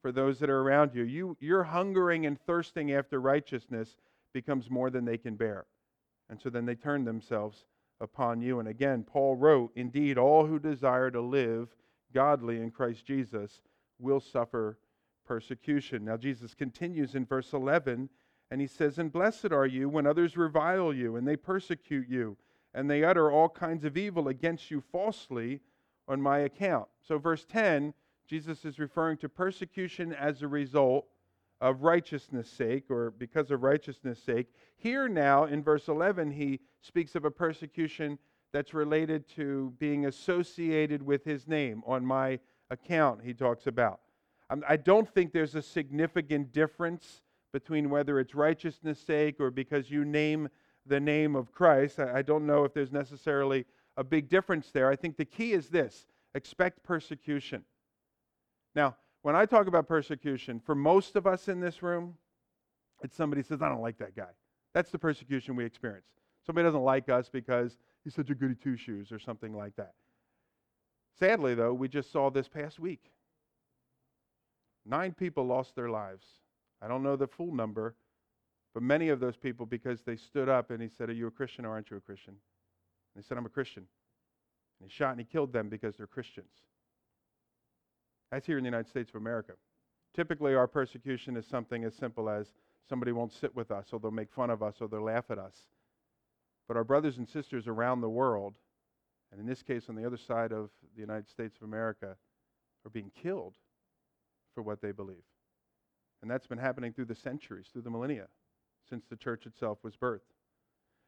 for 0.03 0.13
those 0.13 0.39
that 0.39 0.51
are 0.51 0.61
around 0.61 0.95
you. 0.95 1.37
You're 1.41 1.65
hungering 1.65 2.27
and 2.27 2.39
thirsting 2.41 2.93
after 2.93 3.21
righteousness 3.21 3.97
becomes 4.35 4.69
more 4.69 4.91
than 4.91 5.07
they 5.07 5.17
can 5.17 5.37
bear. 5.37 5.65
And 6.29 6.39
so 6.39 6.51
then 6.51 6.67
they 6.67 6.75
turn 6.75 7.05
themselves 7.05 7.65
upon 8.01 8.43
you. 8.43 8.59
And 8.59 8.69
again, 8.69 9.03
Paul 9.03 9.37
wrote, 9.37 9.73
Indeed, 9.75 10.19
all 10.19 10.47
who 10.47 10.59
desire 10.59 11.11
to 11.11 11.23
live 11.23 11.69
godly 12.13 12.61
in 12.61 12.71
Christ 12.71 13.07
Jesus 13.07 13.63
will 13.99 14.21
suffer 14.21 14.79
persecution. 15.25 16.05
Now, 16.05 16.17
Jesus 16.17 16.55
continues 16.55 17.15
in 17.15 17.25
verse 17.25 17.53
11, 17.53 18.11
and 18.51 18.61
he 18.61 18.67
says, 18.67 18.99
And 18.99 19.13
blessed 19.13 19.53
are 19.53 19.67
you 19.67 19.89
when 19.89 20.07
others 20.07 20.37
revile 20.37 20.93
you, 20.93 21.17
and 21.17 21.27
they 21.27 21.37
persecute 21.37 22.09
you, 22.09 22.37
and 22.75 22.91
they 22.91 23.05
utter 23.05 23.31
all 23.31 23.49
kinds 23.49 23.85
of 23.85 23.97
evil 23.97 24.29
against 24.29 24.71
you 24.71 24.83
falsely 24.93 25.61
on 26.07 26.21
my 26.21 26.41
account. 26.41 26.89
So, 27.07 27.19
verse 27.19 27.47
10, 27.47 27.95
Jesus 28.27 28.65
is 28.65 28.79
referring 28.79 29.17
to 29.19 29.29
persecution 29.29 30.13
as 30.13 30.43
a 30.43 30.49
result 30.49 31.07
of 31.65 31.83
righteousness' 31.83 32.51
sake, 32.51 32.91
or 32.91 33.11
because 33.13 33.51
of 33.51 33.63
righteousness' 33.63 34.23
sake. 34.23 34.49
Here 34.77 35.09
now, 35.09 35.45
in 35.45 35.63
verse 35.63 35.89
11, 35.89 36.31
he 36.31 36.61
speaks 36.83 37.15
of 37.15 37.25
a 37.25 37.31
persecution 37.31 38.19
that's 38.53 38.75
related 38.75 39.27
to 39.37 39.73
being 39.79 40.05
associated 40.05 41.01
with 41.01 41.25
his 41.25 41.49
name 41.49 41.83
on 41.87 42.05
my 42.05 42.39
account, 42.69 43.23
he 43.25 43.33
talks 43.33 43.67
about. 43.67 44.01
Um, 44.51 44.63
I 44.69 44.77
don't 44.77 45.09
think 45.09 45.33
there's 45.33 45.55
a 45.55 45.63
significant 45.63 46.53
difference 46.53 47.23
between 47.51 47.89
whether 47.89 48.21
it's 48.21 48.35
righteousness' 48.35 49.01
sake 49.01 49.41
or 49.41 49.51
because 49.51 49.91
you 49.91 50.05
name 50.05 50.51
the 50.85 51.01
name 51.01 51.35
of 51.35 51.51
Christ. 51.51 51.99
I 51.99 52.21
don't 52.21 52.47
know 52.47 52.65
if 52.65 52.75
there's 52.75 52.93
necessarily 52.93 53.65
a 53.97 54.05
big 54.05 54.29
difference 54.29 54.71
there. 54.71 54.91
I 54.91 54.97
think 54.97 55.17
the 55.17 55.25
key 55.25 55.55
is 55.55 55.71
this 55.71 56.05
expect 56.35 56.83
persecution. 56.83 57.65
Now, 58.75 58.97
when 59.25 59.35
I 59.35 59.47
talk 59.47 59.69
about 59.69 59.89
persecution, 59.89 60.61
for 60.61 60.75
most 60.75 61.17
of 61.17 61.27
us 61.27 61.49
in 61.49 61.59
this 61.59 61.83
room, 61.83 62.19
it's 63.03 63.17
somebody 63.17 63.43
says, 63.43 63.63
I 63.63 63.71
don't 63.71 63.81
like 63.81 63.97
that 63.97 64.15
guy. 64.15 64.29
That's 64.75 64.91
the 64.91 64.99
persecution 64.99 65.57
we 65.57 65.65
experience. 65.65 66.05
Somebody 66.45 66.67
doesn't 66.67 66.83
like 66.83 67.09
us 67.09 67.31
because 67.31 67.79
he's 68.05 68.15
such 68.15 68.29
a 68.29 68.35
goody 68.35 68.55
two 68.55 68.77
shoes 68.77 69.11
or 69.11 69.19
something 69.19 69.57
like 69.57 69.77
that. 69.77 69.95
Sadly, 71.19 71.55
though, 71.55 71.73
we 71.73 71.89
just 71.89 72.13
saw 72.13 72.29
this 72.29 72.49
past 72.49 72.79
week. 72.79 73.13
Nine 74.85 75.15
people 75.15 75.47
lost 75.47 75.75
their 75.75 75.89
lives. 75.89 76.27
I 76.83 76.87
don't 76.87 77.03
know 77.03 77.17
the 77.17 77.27
full 77.27 77.55
number, 77.55 77.95
but 78.75 78.83
many 78.83 79.09
of 79.09 79.21
those 79.21 79.39
people 79.39 79.65
because 79.65 80.03
they 80.03 80.17
stood 80.17 80.51
up 80.51 80.71
and 80.71 80.83
he 80.83 80.91
said, 80.91 81.09
Are 81.09 81.15
you 81.15 81.29
a 81.29 81.31
Christian 81.31 81.65
or 81.65 81.71
aren't 81.71 81.91
you 81.91 81.97
a 81.97 82.01
Christian? 82.01 82.35
And 83.15 83.25
they 83.25 83.27
said, 83.27 83.39
I'm 83.39 83.47
a 83.47 83.49
Christian. 83.49 83.87
And 84.81 84.91
he 84.91 84.95
shot 84.95 85.13
and 85.13 85.21
he 85.21 85.25
killed 85.25 85.55
them 85.55 85.71
because 85.71 85.97
they're 85.97 86.07
Christians. 86.07 86.53
That's 88.35 88.49
here 88.49 88.59
in 88.59 88.65
the 88.65 88.69
United 88.69 88.89
States 88.89 89.11
of 89.11 89.15
America. 89.21 89.53
Typically, 90.13 90.57
our 90.57 90.67
persecution 90.67 91.37
is 91.37 91.47
something 91.47 91.85
as 91.85 91.95
simple 91.95 92.29
as 92.29 92.49
somebody 92.89 93.13
won't 93.13 93.33
sit 93.33 93.55
with 93.55 93.71
us, 93.71 93.87
or 93.93 94.01
they'll 94.01 94.11
make 94.11 94.33
fun 94.33 94.51
of 94.51 94.61
us, 94.61 94.75
or 94.81 94.89
they'll 94.89 95.05
laugh 95.05 95.27
at 95.31 95.39
us. 95.39 95.55
But 96.67 96.77
our 96.77 96.83
brothers 96.83 97.19
and 97.19 97.29
sisters 97.29 97.69
around 97.69 98.01
the 98.01 98.09
world, 98.09 98.57
and 99.31 99.41
in 99.41 99.47
this 99.47 99.63
case 99.63 99.85
on 99.89 99.95
the 99.95 100.05
other 100.05 100.17
side 100.17 100.51
of 100.51 100.71
the 100.97 101.01
United 101.01 101.29
States 101.29 101.59
of 101.59 101.63
America, 101.63 102.17
are 102.85 102.91
being 102.91 103.13
killed 103.23 103.55
for 104.53 104.63
what 104.63 104.83
they 104.83 104.91
believe. 104.91 105.23
And 106.21 106.29
that's 106.29 106.49
been 106.49 106.59
happening 106.59 106.93
through 106.93 107.05
the 107.05 107.15
centuries, 107.15 107.69
through 107.73 107.83
the 107.83 107.91
millennia, 107.91 108.27
since 108.91 109.05
the 109.09 109.17
church 109.17 109.47
itself 109.47 109.79
was 109.85 109.95
birthed. 109.95 110.35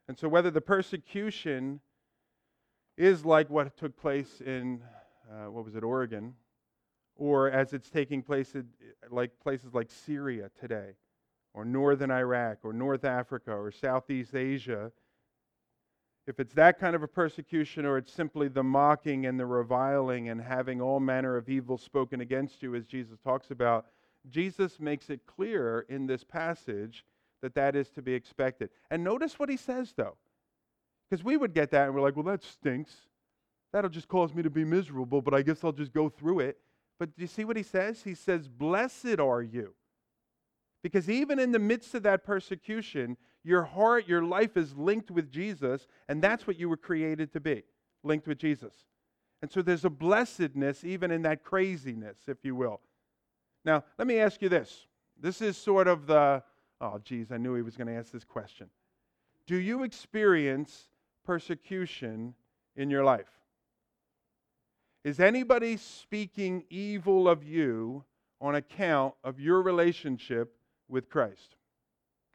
And 0.07 0.17
so, 0.17 0.29
whether 0.29 0.53
the 0.53 0.61
persecution 0.61 1.81
is 2.97 3.25
like 3.25 3.51
what 3.51 3.77
took 3.77 3.97
place 3.97 4.41
in, 4.41 4.81
uh, 5.29 5.51
what 5.51 5.65
was 5.65 5.75
it, 5.75 5.83
Oregon, 5.83 6.35
or 7.17 7.51
as 7.51 7.73
it's 7.73 7.91
taking 7.91 8.23
place 8.23 8.55
in 8.55 8.67
like 9.11 9.31
places 9.41 9.75
like 9.75 9.91
Syria 9.91 10.51
today, 10.61 10.91
or 11.55 11.65
northern 11.65 12.11
Iraq, 12.11 12.59
or 12.63 12.73
North 12.73 13.05
Africa, 13.05 13.53
or 13.53 13.71
Southeast 13.71 14.35
Asia, 14.35 14.93
if 16.27 16.41
it's 16.41 16.55
that 16.55 16.79
kind 16.79 16.97
of 16.97 17.03
a 17.03 17.09
persecution, 17.09 17.87
or 17.87 17.99
it's 17.99 18.13
simply 18.13 18.49
the 18.49 18.63
mocking 18.63 19.27
and 19.27 19.39
the 19.39 19.47
reviling 19.47 20.29
and 20.29 20.41
having 20.41 20.81
all 20.81 20.99
manner 20.99 21.37
of 21.37 21.49
evil 21.49 21.79
spoken 21.79 22.21
against 22.21 22.63
you, 22.63 22.75
as 22.75 22.85
Jesus 22.85 23.19
talks 23.21 23.51
about, 23.51 23.87
Jesus 24.29 24.81
makes 24.81 25.09
it 25.09 25.21
clear 25.25 25.87
in 25.89 26.07
this 26.07 26.25
passage 26.25 27.05
that 27.43 27.55
that 27.55 27.77
is 27.77 27.91
to 27.91 28.03
be 28.03 28.13
expected. 28.13 28.71
And 28.91 29.05
notice 29.05 29.39
what 29.39 29.49
he 29.49 29.57
says, 29.57 29.95
though. 29.97 30.17
Because 31.09 31.25
we 31.25 31.37
would 31.37 31.55
get 31.55 31.71
that 31.71 31.87
and 31.87 31.95
we're 31.95 32.01
like, 32.01 32.17
well, 32.17 32.25
that 32.25 32.43
stinks. 32.43 32.93
That'll 33.73 33.91
just 33.91 34.09
cause 34.09 34.35
me 34.35 34.43
to 34.43 34.51
be 34.51 34.65
miserable, 34.65 35.23
but 35.23 35.33
I 35.33 35.43
guess 35.43 35.63
I'll 35.63 35.71
just 35.71 35.93
go 35.93 36.09
through 36.09 36.41
it. 36.41 36.59
But 36.99 37.17
do 37.17 37.23
you 37.23 37.29
see 37.29 37.45
what 37.45 37.57
he 37.57 37.63
says? 37.63 38.03
He 38.03 38.15
says, 38.15 38.49
Blessed 38.49 39.21
are 39.21 39.43
you. 39.43 39.75
Because 40.83 41.11
even 41.11 41.39
in 41.39 41.53
the 41.53 41.59
midst 41.59 41.95
of 41.95 42.05
that 42.05 42.25
persecution, 42.25 43.17
your 43.43 43.65
heart, 43.65 44.09
your 44.09 44.23
life 44.23 44.57
is 44.57 44.77
linked 44.77 45.11
with 45.11 45.31
Jesus, 45.31 45.87
and 46.09 46.23
that's 46.23 46.47
what 46.47 46.59
you 46.59 46.69
were 46.69 46.77
created 46.77 47.33
to 47.33 47.41
be 47.41 47.65
linked 48.03 48.27
with 48.27 48.39
Jesus. 48.39 48.73
And 49.43 49.51
so 49.51 49.63
there's 49.63 49.85
a 49.85 49.91
blessedness 49.91 50.85
even 50.85 51.11
in 51.11 51.23
that 51.23 51.45
craziness, 51.45 52.19
if 52.27 52.39
you 52.45 52.55
will. 52.55 52.81
Now, 53.65 53.85
let 53.99 54.07
me 54.07 54.19
ask 54.19 54.41
you 54.41 54.49
this. 54.49 54.87
This 55.21 55.41
is 55.41 55.57
sort 55.57 55.89
of 55.89 56.07
the, 56.07 56.43
oh, 56.81 57.01
geez, 57.05 57.33
I 57.33 57.37
knew 57.37 57.55
he 57.55 57.63
was 57.63 57.77
going 57.77 57.89
to 57.89 57.95
ask 57.95 58.13
this 58.13 58.25
question. 58.25 58.69
Do 59.47 59.57
you 59.57 59.83
experience 59.83 60.89
persecution 61.25 62.35
in 62.77 62.91
your 62.91 63.05
life? 63.05 63.36
Is 65.07 65.21
anybody 65.21 65.77
speaking 65.77 66.65
evil 66.69 67.29
of 67.29 67.45
you 67.45 68.03
on 68.41 68.57
account 68.57 69.15
of 69.23 69.39
your 69.39 69.63
relationship 69.63 70.57
with 70.89 71.09
Christ? 71.09 71.55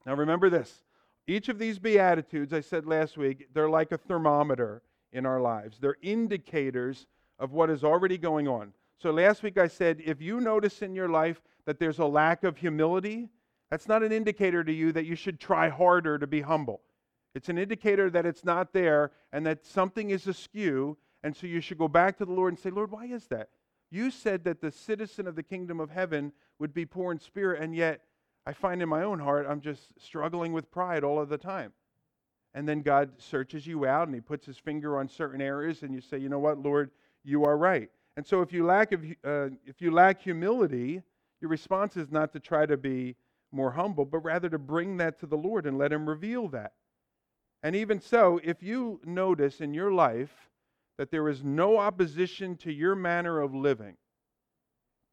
Now 0.06 0.13
remember 0.13 0.50
this. 0.50 0.86
Each 1.28 1.50
of 1.50 1.60
these 1.60 1.80
Beatitudes, 1.80 2.54
I 2.54 2.62
said 2.62 2.86
last 2.86 3.18
week, 3.18 3.50
they're 3.54 3.70
like 3.70 3.92
a 3.92 3.98
thermometer 3.98 4.84
in 5.12 5.25
our 5.25 5.42
lives. 5.42 5.80
They're 5.82 5.98
indicators 6.01 7.08
of 7.40 7.51
what 7.51 7.70
is 7.70 7.84
already 7.84 8.18
going 8.18 8.48
on. 8.48 8.72
So 9.00 9.12
last 9.12 9.44
week 9.44 9.58
I 9.58 9.68
said 9.68 10.01
if 10.06 10.22
you 10.22 10.40
notice 10.40 10.82
in 10.82 10.96
your 10.96 11.10
life 11.10 11.42
that 11.66 11.78
there's 11.78 12.00
a 12.00 12.06
lack 12.06 12.46
of 12.46 12.56
humility, 12.56 13.28
that's 13.70 13.90
not 13.90 14.01
an 14.01 14.13
indicator 14.13 14.63
to 14.63 14.72
you 14.72 14.94
that 14.94 15.04
you 15.04 15.16
should 15.16 15.42
try 15.42 15.68
harder 15.68 16.18
to 16.18 16.25
be 16.25 16.40
humble. 16.40 16.80
It's 17.36 17.50
an 17.50 17.58
indicator 17.58 18.10
that 18.12 18.25
it's 18.25 18.46
not 18.46 18.72
there 18.72 19.12
and 19.34 19.46
that 19.46 19.66
something 19.66 20.12
is 20.12 20.25
askew 20.25 20.96
and 21.24 21.36
so 21.36 21.48
you 21.48 21.62
should 21.62 21.78
go 21.78 21.88
back 21.88 22.18
to 22.18 22.25
the 22.25 22.34
Lord 22.34 22.54
and 22.54 22.60
say, 22.60 22.70
Lord, 22.70 22.92
why 22.92 23.06
is 23.06 23.25
that? 23.28 23.50
You 23.92 24.10
said 24.10 24.44
that 24.46 24.62
the 24.62 24.72
citizen 24.72 25.28
of 25.28 25.36
the 25.36 25.44
kingdom 25.44 25.80
of 25.80 25.90
heaven 25.90 26.32
would 26.60 26.74
be 26.74 26.86
poor 26.86 27.12
in 27.12 27.20
spirit, 27.20 27.62
and 27.62 27.75
yet 27.75 28.01
I 28.46 28.54
find 28.54 28.82
in 28.82 28.90
my 28.90 29.04
own 29.04 29.20
heart 29.20 29.46
I'm 29.48 29.62
just 29.62 29.82
struggling 30.00 30.54
with 30.54 30.72
pride 30.72 31.04
all 31.04 31.20
of 31.20 31.30
the 31.30 31.38
time. 31.38 31.74
And 32.54 32.68
then 32.68 32.82
God 32.82 33.12
searches 33.18 33.68
you 33.68 33.86
out 33.86 34.08
and 34.08 34.16
He 34.16 34.22
puts 34.22 34.46
His 34.46 34.58
finger 34.58 34.98
on 34.98 35.08
certain 35.08 35.42
areas, 35.42 35.84
and 35.84 35.94
you 35.94 36.01
say, 36.01 36.18
you 36.18 36.30
know 36.30 36.40
what, 36.40 36.58
Lord, 36.58 36.92
you 37.24 37.46
are 37.46 37.58
right. 37.58 37.90
And 38.18 38.25
so 38.25 38.42
if 38.42 38.51
you 38.51 38.66
lack, 38.66 38.92
of, 38.92 39.04
uh, 39.24 39.50
if 39.66 39.82
you 39.82 39.92
lack 39.92 40.22
humility, 40.22 41.01
your 41.40 41.50
response 41.50 41.98
is 41.98 42.12
not 42.12 42.34
to 42.34 42.40
try 42.40 42.66
to 42.66 42.78
be 42.78 43.16
more 43.51 43.72
humble, 43.72 44.06
but 44.06 44.20
rather 44.20 44.50
to 44.50 44.58
bring 44.58 44.98
that 44.98 45.20
to 45.20 45.25
the 45.25 45.38
Lord 45.38 45.66
and 45.66 45.78
let 45.78 45.92
Him 45.92 46.08
reveal 46.08 46.48
that. 46.50 46.74
And 47.63 47.75
even 47.75 48.00
so, 48.01 48.40
if 48.44 48.63
you 48.63 49.00
notice 49.06 49.62
in 49.62 49.74
your 49.74 49.92
life 49.92 50.50
that 50.98 51.12
there 51.12 51.29
is 51.29 51.43
no 51.43 51.77
opposition 51.77 52.55
to 52.57 52.71
your 52.71 52.95
manner 52.95 53.41
of 53.41 53.53
living, 53.55 53.98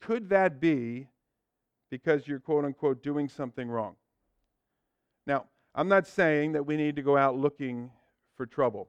could 0.01 0.29
that 0.31 0.61
be 0.61 1.09
because 1.91 2.29
you're 2.29 2.41
quote 2.41 2.65
unquote 2.65 3.03
doing 3.03 3.29
something 3.29 3.69
wrong? 3.69 3.97
Now, 5.27 5.47
I'm 5.75 5.89
not 5.89 6.07
saying 6.07 6.53
that 6.53 6.67
we 6.67 6.77
need 6.77 6.97
to 6.97 7.03
go 7.03 7.17
out 7.17 7.37
looking 7.37 7.91
for 8.37 8.47
trouble. 8.47 8.89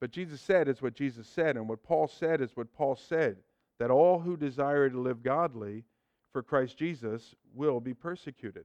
But 0.00 0.10
Jesus 0.10 0.40
said 0.40 0.68
is 0.68 0.82
what 0.82 0.94
Jesus 0.94 1.26
said, 1.26 1.56
and 1.56 1.68
what 1.68 1.82
Paul 1.82 2.06
said 2.06 2.40
is 2.40 2.56
what 2.56 2.72
Paul 2.74 2.96
said 2.96 3.38
that 3.78 3.90
all 3.90 4.20
who 4.20 4.36
desire 4.36 4.88
to 4.88 4.98
live 4.98 5.22
godly 5.22 5.84
for 6.32 6.42
Christ 6.42 6.78
Jesus 6.78 7.34
will 7.54 7.80
be 7.80 7.94
persecuted. 7.94 8.64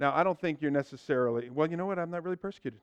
Now, 0.00 0.12
I 0.14 0.24
don't 0.24 0.38
think 0.38 0.60
you're 0.60 0.72
necessarily, 0.72 1.50
well, 1.50 1.70
you 1.70 1.76
know 1.76 1.86
what? 1.86 1.98
I'm 1.98 2.10
not 2.10 2.24
really 2.24 2.36
persecuted. 2.36 2.80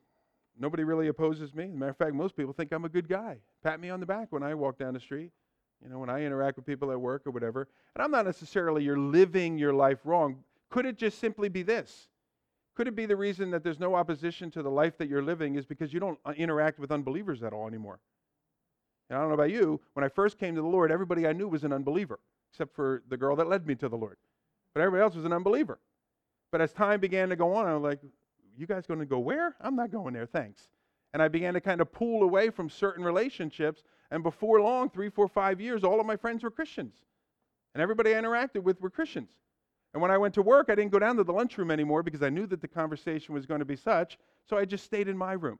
Nobody 0.59 0.83
really 0.83 1.07
opposes 1.07 1.53
me. 1.53 1.65
As 1.65 1.73
a 1.73 1.75
matter 1.75 1.91
of 1.91 1.97
fact, 1.97 2.13
most 2.13 2.35
people 2.35 2.53
think 2.53 2.71
I'm 2.71 2.85
a 2.85 2.89
good 2.89 3.07
guy. 3.07 3.37
Pat 3.63 3.79
me 3.79 3.89
on 3.89 3.99
the 3.99 4.05
back 4.05 4.31
when 4.31 4.43
I 4.43 4.53
walk 4.53 4.77
down 4.77 4.93
the 4.93 4.99
street, 4.99 5.31
you 5.83 5.89
know, 5.89 5.99
when 5.99 6.09
I 6.09 6.23
interact 6.23 6.57
with 6.57 6.65
people 6.65 6.91
at 6.91 6.99
work 6.99 7.25
or 7.25 7.31
whatever. 7.31 7.67
And 7.95 8.03
I'm 8.03 8.11
not 8.11 8.25
necessarily 8.25 8.83
you're 8.83 8.97
living 8.97 9.57
your 9.57 9.73
life 9.73 9.99
wrong. 10.03 10.43
Could 10.69 10.85
it 10.85 10.97
just 10.97 11.19
simply 11.19 11.49
be 11.49 11.63
this? 11.63 12.09
Could 12.75 12.87
it 12.87 12.95
be 12.95 13.05
the 13.05 13.15
reason 13.15 13.51
that 13.51 13.63
there's 13.63 13.79
no 13.79 13.95
opposition 13.95 14.49
to 14.51 14.63
the 14.63 14.69
life 14.69 14.97
that 14.97 15.09
you're 15.09 15.21
living 15.21 15.55
is 15.55 15.65
because 15.65 15.93
you 15.93 15.99
don't 15.99 16.19
uh, 16.25 16.31
interact 16.37 16.79
with 16.79 16.91
unbelievers 16.91 17.43
at 17.43 17.53
all 17.53 17.67
anymore? 17.67 17.99
And 19.09 19.17
I 19.17 19.21
don't 19.21 19.29
know 19.29 19.35
about 19.35 19.51
you, 19.51 19.81
when 19.93 20.05
I 20.05 20.07
first 20.07 20.37
came 20.37 20.55
to 20.55 20.61
the 20.61 20.67
Lord, 20.67 20.89
everybody 20.89 21.27
I 21.27 21.33
knew 21.33 21.49
was 21.49 21.65
an 21.65 21.73
unbeliever, 21.73 22.19
except 22.51 22.73
for 22.73 23.03
the 23.09 23.17
girl 23.17 23.35
that 23.35 23.49
led 23.49 23.67
me 23.67 23.75
to 23.75 23.89
the 23.89 23.97
Lord. 23.97 24.17
But 24.73 24.81
everybody 24.81 25.03
else 25.03 25.15
was 25.15 25.25
an 25.25 25.33
unbeliever. 25.33 25.79
But 26.49 26.61
as 26.61 26.71
time 26.71 27.01
began 27.01 27.27
to 27.29 27.35
go 27.35 27.53
on, 27.55 27.67
I 27.67 27.73
was 27.73 27.83
like, 27.83 27.99
you 28.57 28.67
guys 28.67 28.85
going 28.85 28.99
to 28.99 29.05
go 29.05 29.19
where? 29.19 29.55
I'm 29.61 29.75
not 29.75 29.91
going 29.91 30.13
there, 30.13 30.25
thanks. 30.25 30.69
And 31.13 31.21
I 31.21 31.27
began 31.27 31.53
to 31.55 31.61
kind 31.61 31.81
of 31.81 31.91
pull 31.91 32.23
away 32.23 32.49
from 32.49 32.69
certain 32.69 33.03
relationships. 33.03 33.83
And 34.11 34.23
before 34.23 34.61
long, 34.61 34.89
three, 34.89 35.09
four, 35.09 35.27
five 35.27 35.59
years, 35.59 35.83
all 35.83 35.99
of 35.99 36.05
my 36.05 36.15
friends 36.15 36.43
were 36.43 36.51
Christians. 36.51 36.95
And 37.73 37.81
everybody 37.81 38.15
I 38.15 38.21
interacted 38.21 38.63
with 38.63 38.79
were 38.81 38.89
Christians. 38.89 39.29
And 39.93 40.01
when 40.01 40.11
I 40.11 40.17
went 40.17 40.33
to 40.35 40.41
work, 40.41 40.67
I 40.69 40.75
didn't 40.75 40.91
go 40.91 40.99
down 40.99 41.17
to 41.17 41.23
the 41.23 41.33
lunchroom 41.33 41.69
anymore 41.69 42.01
because 42.01 42.23
I 42.23 42.29
knew 42.29 42.47
that 42.47 42.61
the 42.61 42.67
conversation 42.67 43.33
was 43.33 43.45
going 43.45 43.59
to 43.59 43.65
be 43.65 43.75
such. 43.75 44.17
So 44.49 44.57
I 44.57 44.65
just 44.65 44.85
stayed 44.85 45.07
in 45.07 45.17
my 45.17 45.33
room. 45.33 45.59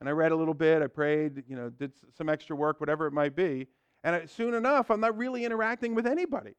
And 0.00 0.08
I 0.08 0.12
read 0.12 0.32
a 0.32 0.36
little 0.36 0.54
bit, 0.54 0.82
I 0.82 0.86
prayed, 0.88 1.44
you 1.48 1.56
know, 1.56 1.70
did 1.70 1.92
some 2.16 2.28
extra 2.28 2.54
work, 2.54 2.80
whatever 2.80 3.06
it 3.06 3.12
might 3.12 3.34
be. 3.34 3.66
And 4.04 4.28
soon 4.28 4.54
enough, 4.54 4.90
I'm 4.90 5.00
not 5.00 5.16
really 5.16 5.44
interacting 5.44 5.94
with 5.94 6.06
anybody. 6.06 6.54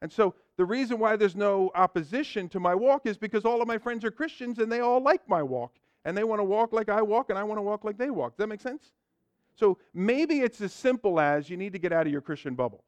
And 0.00 0.10
so 0.10 0.34
the 0.62 0.66
reason 0.66 1.00
why 1.00 1.16
there's 1.16 1.34
no 1.34 1.72
opposition 1.74 2.48
to 2.50 2.60
my 2.60 2.72
walk 2.72 3.04
is 3.04 3.18
because 3.18 3.44
all 3.44 3.60
of 3.60 3.66
my 3.66 3.78
friends 3.78 4.04
are 4.04 4.12
Christians 4.12 4.60
and 4.60 4.70
they 4.70 4.78
all 4.78 5.02
like 5.02 5.28
my 5.28 5.42
walk. 5.42 5.72
And 6.04 6.16
they 6.16 6.22
want 6.22 6.38
to 6.38 6.44
walk 6.44 6.72
like 6.72 6.88
I 6.88 7.02
walk 7.02 7.30
and 7.30 7.38
I 7.38 7.42
want 7.42 7.58
to 7.58 7.62
walk 7.62 7.82
like 7.82 7.98
they 7.98 8.10
walk. 8.10 8.34
Does 8.34 8.44
that 8.44 8.46
make 8.46 8.60
sense? 8.60 8.92
So 9.56 9.78
maybe 9.92 10.38
it's 10.38 10.60
as 10.60 10.72
simple 10.72 11.18
as 11.18 11.50
you 11.50 11.56
need 11.56 11.72
to 11.72 11.80
get 11.80 11.92
out 11.92 12.06
of 12.06 12.12
your 12.12 12.20
Christian 12.20 12.54
bubble. 12.54 12.84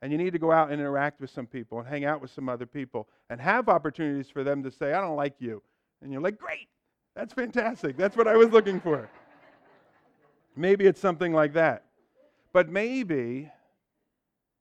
And 0.00 0.10
you 0.10 0.16
need 0.16 0.32
to 0.32 0.38
go 0.38 0.50
out 0.50 0.70
and 0.70 0.80
interact 0.80 1.20
with 1.20 1.28
some 1.28 1.46
people 1.46 1.78
and 1.78 1.86
hang 1.86 2.06
out 2.06 2.22
with 2.22 2.30
some 2.30 2.48
other 2.48 2.64
people 2.64 3.06
and 3.28 3.38
have 3.38 3.68
opportunities 3.68 4.30
for 4.30 4.42
them 4.42 4.62
to 4.62 4.70
say, 4.70 4.94
I 4.94 5.02
don't 5.02 5.16
like 5.16 5.34
you. 5.40 5.62
And 6.00 6.10
you're 6.10 6.22
like, 6.22 6.38
great, 6.38 6.68
that's 7.14 7.34
fantastic. 7.34 7.98
That's 7.98 8.16
what 8.16 8.28
I 8.28 8.36
was 8.38 8.48
looking 8.48 8.80
for. 8.80 9.10
maybe 10.56 10.86
it's 10.86 11.02
something 11.02 11.34
like 11.34 11.52
that. 11.52 11.84
But 12.54 12.70
maybe 12.70 13.52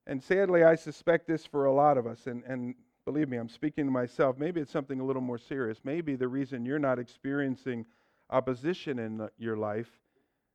and 0.09 0.23
sadly, 0.23 0.63
I 0.63 0.73
suspect 0.73 1.27
this 1.27 1.45
for 1.45 1.65
a 1.65 1.71
lot 1.71 1.95
of 1.95 2.07
us, 2.07 2.25
and, 2.25 2.43
and 2.45 2.73
believe 3.05 3.29
me, 3.29 3.37
I'm 3.37 3.47
speaking 3.47 3.85
to 3.85 3.91
myself. 3.91 4.39
Maybe 4.39 4.59
it's 4.59 4.71
something 4.71 4.99
a 4.99 5.05
little 5.05 5.21
more 5.21 5.37
serious. 5.37 5.81
Maybe 5.83 6.15
the 6.15 6.27
reason 6.27 6.65
you're 6.65 6.79
not 6.79 6.97
experiencing 6.97 7.85
opposition 8.31 8.97
in 8.97 9.29
your 9.37 9.55
life 9.55 9.91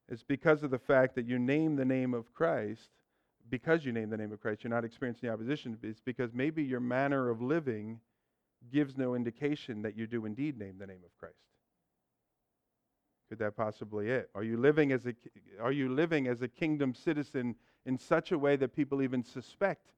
is 0.08 0.24
because 0.24 0.64
of 0.64 0.72
the 0.72 0.78
fact 0.78 1.14
that 1.14 1.24
you 1.24 1.38
name 1.38 1.76
the 1.76 1.84
name 1.84 2.14
of 2.14 2.34
Christ. 2.34 2.90
Because 3.48 3.84
you 3.84 3.92
name 3.92 4.10
the 4.10 4.16
name 4.16 4.32
of 4.32 4.40
Christ, 4.40 4.64
you're 4.64 4.72
not 4.72 4.84
experiencing 4.84 5.30
opposition. 5.30 5.78
It's 5.84 6.00
because 6.00 6.30
maybe 6.34 6.64
your 6.64 6.80
manner 6.80 7.30
of 7.30 7.40
living 7.40 8.00
gives 8.72 8.96
no 8.96 9.14
indication 9.14 9.82
that 9.82 9.96
you 9.96 10.08
do 10.08 10.26
indeed 10.26 10.58
name 10.58 10.78
the 10.78 10.86
name 10.86 11.02
of 11.04 11.16
Christ. 11.16 11.36
Could 13.28 13.38
that 13.38 13.56
possibly 13.56 14.08
it? 14.08 14.30
Are 14.34 14.42
you 14.42 14.56
living 14.56 14.90
as 14.90 15.06
a 15.06 15.14
are 15.60 15.72
you 15.72 15.88
living 15.88 16.26
as 16.26 16.42
a 16.42 16.48
kingdom 16.48 16.92
citizen 16.92 17.54
in 17.86 17.98
such 17.98 18.32
a 18.32 18.38
way 18.38 18.56
that 18.56 18.74
people 18.74 19.02
even 19.02 19.22
suspect 19.22 19.92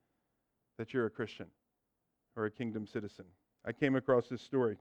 that 0.78 0.92
you're 0.92 1.06
a 1.06 1.10
Christian 1.10 1.46
or 2.36 2.46
a 2.46 2.50
kingdom 2.50 2.86
citizen. 2.86 3.24
I 3.64 3.72
came 3.72 3.96
across 3.96 4.28
this 4.28 4.42
story. 4.42 4.76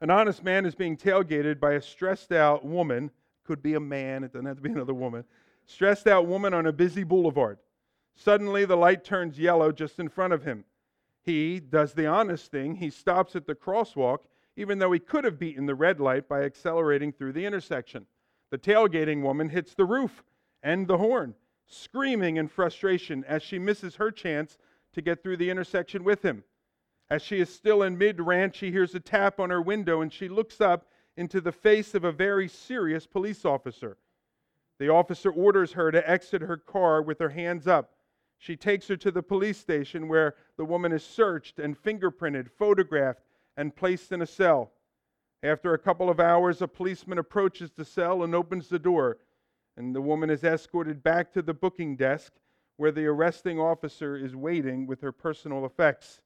An 0.00 0.10
honest 0.10 0.44
man 0.44 0.64
is 0.66 0.74
being 0.74 0.96
tailgated 0.96 1.58
by 1.60 1.72
a 1.72 1.82
stressed 1.82 2.32
out 2.32 2.64
woman, 2.64 3.10
could 3.44 3.62
be 3.62 3.74
a 3.74 3.80
man, 3.80 4.24
it 4.24 4.32
doesn't 4.32 4.46
have 4.46 4.56
to 4.56 4.62
be 4.62 4.70
another 4.70 4.94
woman, 4.94 5.24
stressed 5.66 6.06
out 6.06 6.26
woman 6.26 6.54
on 6.54 6.66
a 6.66 6.72
busy 6.72 7.04
boulevard. 7.04 7.58
Suddenly, 8.14 8.64
the 8.64 8.76
light 8.76 9.04
turns 9.04 9.38
yellow 9.38 9.72
just 9.72 9.98
in 9.98 10.08
front 10.08 10.32
of 10.32 10.44
him. 10.44 10.64
He 11.24 11.60
does 11.60 11.94
the 11.94 12.06
honest 12.06 12.50
thing. 12.50 12.76
He 12.76 12.90
stops 12.90 13.36
at 13.36 13.46
the 13.46 13.54
crosswalk, 13.54 14.18
even 14.56 14.78
though 14.78 14.92
he 14.92 14.98
could 14.98 15.24
have 15.24 15.38
beaten 15.38 15.66
the 15.66 15.74
red 15.74 16.00
light 16.00 16.28
by 16.28 16.42
accelerating 16.42 17.12
through 17.12 17.32
the 17.32 17.46
intersection. 17.46 18.06
The 18.50 18.58
tailgating 18.58 19.22
woman 19.22 19.50
hits 19.50 19.74
the 19.74 19.84
roof 19.84 20.24
and 20.62 20.88
the 20.88 20.98
horn 20.98 21.34
screaming 21.68 22.36
in 22.36 22.48
frustration 22.48 23.24
as 23.28 23.42
she 23.42 23.58
misses 23.58 23.96
her 23.96 24.10
chance 24.10 24.58
to 24.94 25.02
get 25.02 25.22
through 25.22 25.36
the 25.36 25.50
intersection 25.50 26.02
with 26.02 26.24
him. 26.24 26.42
As 27.10 27.22
she 27.22 27.40
is 27.40 27.54
still 27.54 27.82
in 27.82 27.96
mid 27.96 28.20
rant, 28.20 28.54
she 28.54 28.70
hears 28.70 28.94
a 28.94 29.00
tap 29.00 29.38
on 29.38 29.50
her 29.50 29.62
window 29.62 30.00
and 30.00 30.12
she 30.12 30.28
looks 30.28 30.60
up 30.60 30.86
into 31.16 31.40
the 31.40 31.52
face 31.52 31.94
of 31.94 32.04
a 32.04 32.12
very 32.12 32.48
serious 32.48 33.06
police 33.06 33.44
officer. 33.44 33.96
The 34.78 34.88
officer 34.88 35.30
orders 35.30 35.72
her 35.72 35.90
to 35.90 36.08
exit 36.08 36.42
her 36.42 36.56
car 36.56 37.02
with 37.02 37.18
her 37.18 37.30
hands 37.30 37.66
up. 37.66 37.92
She 38.38 38.56
takes 38.56 38.86
her 38.88 38.96
to 38.98 39.10
the 39.10 39.22
police 39.22 39.58
station 39.58 40.06
where 40.08 40.36
the 40.56 40.64
woman 40.64 40.92
is 40.92 41.04
searched 41.04 41.58
and 41.58 41.76
fingerprinted, 41.76 42.50
photographed, 42.50 43.22
and 43.56 43.74
placed 43.74 44.12
in 44.12 44.22
a 44.22 44.26
cell. 44.26 44.70
After 45.42 45.74
a 45.74 45.78
couple 45.78 46.08
of 46.08 46.20
hours, 46.20 46.62
a 46.62 46.68
policeman 46.68 47.18
approaches 47.18 47.72
the 47.72 47.84
cell 47.84 48.22
and 48.22 48.34
opens 48.34 48.68
the 48.68 48.78
door 48.78 49.18
and 49.78 49.94
the 49.94 50.00
woman 50.00 50.28
is 50.28 50.42
escorted 50.42 51.04
back 51.04 51.32
to 51.32 51.40
the 51.40 51.54
booking 51.54 51.94
desk 51.94 52.32
where 52.78 52.90
the 52.90 53.06
arresting 53.06 53.60
officer 53.60 54.16
is 54.16 54.34
waiting 54.34 54.88
with 54.88 55.00
her 55.00 55.12
personal 55.12 55.64
effects. 55.64 56.20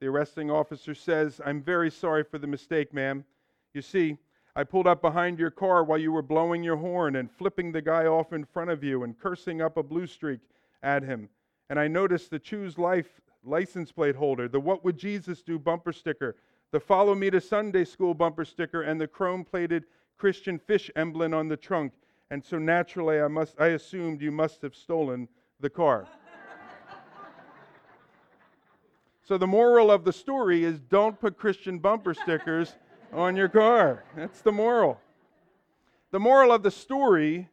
The 0.00 0.08
arresting 0.08 0.50
officer 0.50 0.94
says, 0.94 1.40
I'm 1.46 1.62
very 1.62 1.90
sorry 1.90 2.24
for 2.24 2.38
the 2.38 2.48
mistake, 2.48 2.92
ma'am. 2.92 3.24
You 3.74 3.80
see, 3.80 4.18
I 4.56 4.64
pulled 4.64 4.88
up 4.88 5.00
behind 5.00 5.38
your 5.38 5.52
car 5.52 5.84
while 5.84 5.98
you 5.98 6.10
were 6.10 6.20
blowing 6.22 6.64
your 6.64 6.76
horn 6.76 7.14
and 7.14 7.30
flipping 7.30 7.70
the 7.70 7.80
guy 7.80 8.06
off 8.06 8.32
in 8.32 8.44
front 8.44 8.70
of 8.70 8.82
you 8.82 9.04
and 9.04 9.18
cursing 9.18 9.62
up 9.62 9.76
a 9.76 9.82
blue 9.84 10.08
streak 10.08 10.40
at 10.82 11.04
him. 11.04 11.28
And 11.68 11.78
I 11.78 11.86
noticed 11.86 12.30
the 12.30 12.40
Choose 12.40 12.76
Life 12.76 13.20
license 13.44 13.92
plate 13.92 14.16
holder, 14.16 14.48
the 14.48 14.58
What 14.58 14.84
Would 14.84 14.98
Jesus 14.98 15.42
Do 15.42 15.60
bumper 15.60 15.92
sticker, 15.92 16.36
the 16.72 16.80
Follow 16.80 17.14
Me 17.14 17.30
to 17.30 17.40
Sunday 17.40 17.84
School 17.84 18.14
bumper 18.14 18.44
sticker, 18.44 18.82
and 18.82 19.00
the 19.00 19.06
chrome 19.06 19.44
plated 19.44 19.84
Christian 20.18 20.58
fish 20.58 20.90
emblem 20.96 21.32
on 21.34 21.46
the 21.46 21.56
trunk 21.56 21.92
and 22.30 22.44
so 22.44 22.58
naturally 22.58 23.20
I 23.20 23.28
must 23.28 23.60
I 23.60 23.68
assumed 23.68 24.22
you 24.22 24.30
must 24.30 24.62
have 24.62 24.74
stolen 24.74 25.28
the 25.60 25.70
car. 25.70 26.06
so 29.22 29.36
the 29.36 29.46
moral 29.46 29.90
of 29.90 30.04
the 30.04 30.12
story 30.12 30.64
is 30.64 30.80
don't 30.80 31.20
put 31.20 31.36
Christian 31.36 31.78
bumper 31.78 32.14
stickers 32.14 32.76
on 33.12 33.36
your 33.36 33.48
car. 33.48 34.04
That's 34.16 34.40
the 34.40 34.52
moral. 34.52 35.00
The 36.12 36.20
moral 36.20 36.52
of 36.52 36.62
the 36.62 36.70
story 36.70 37.48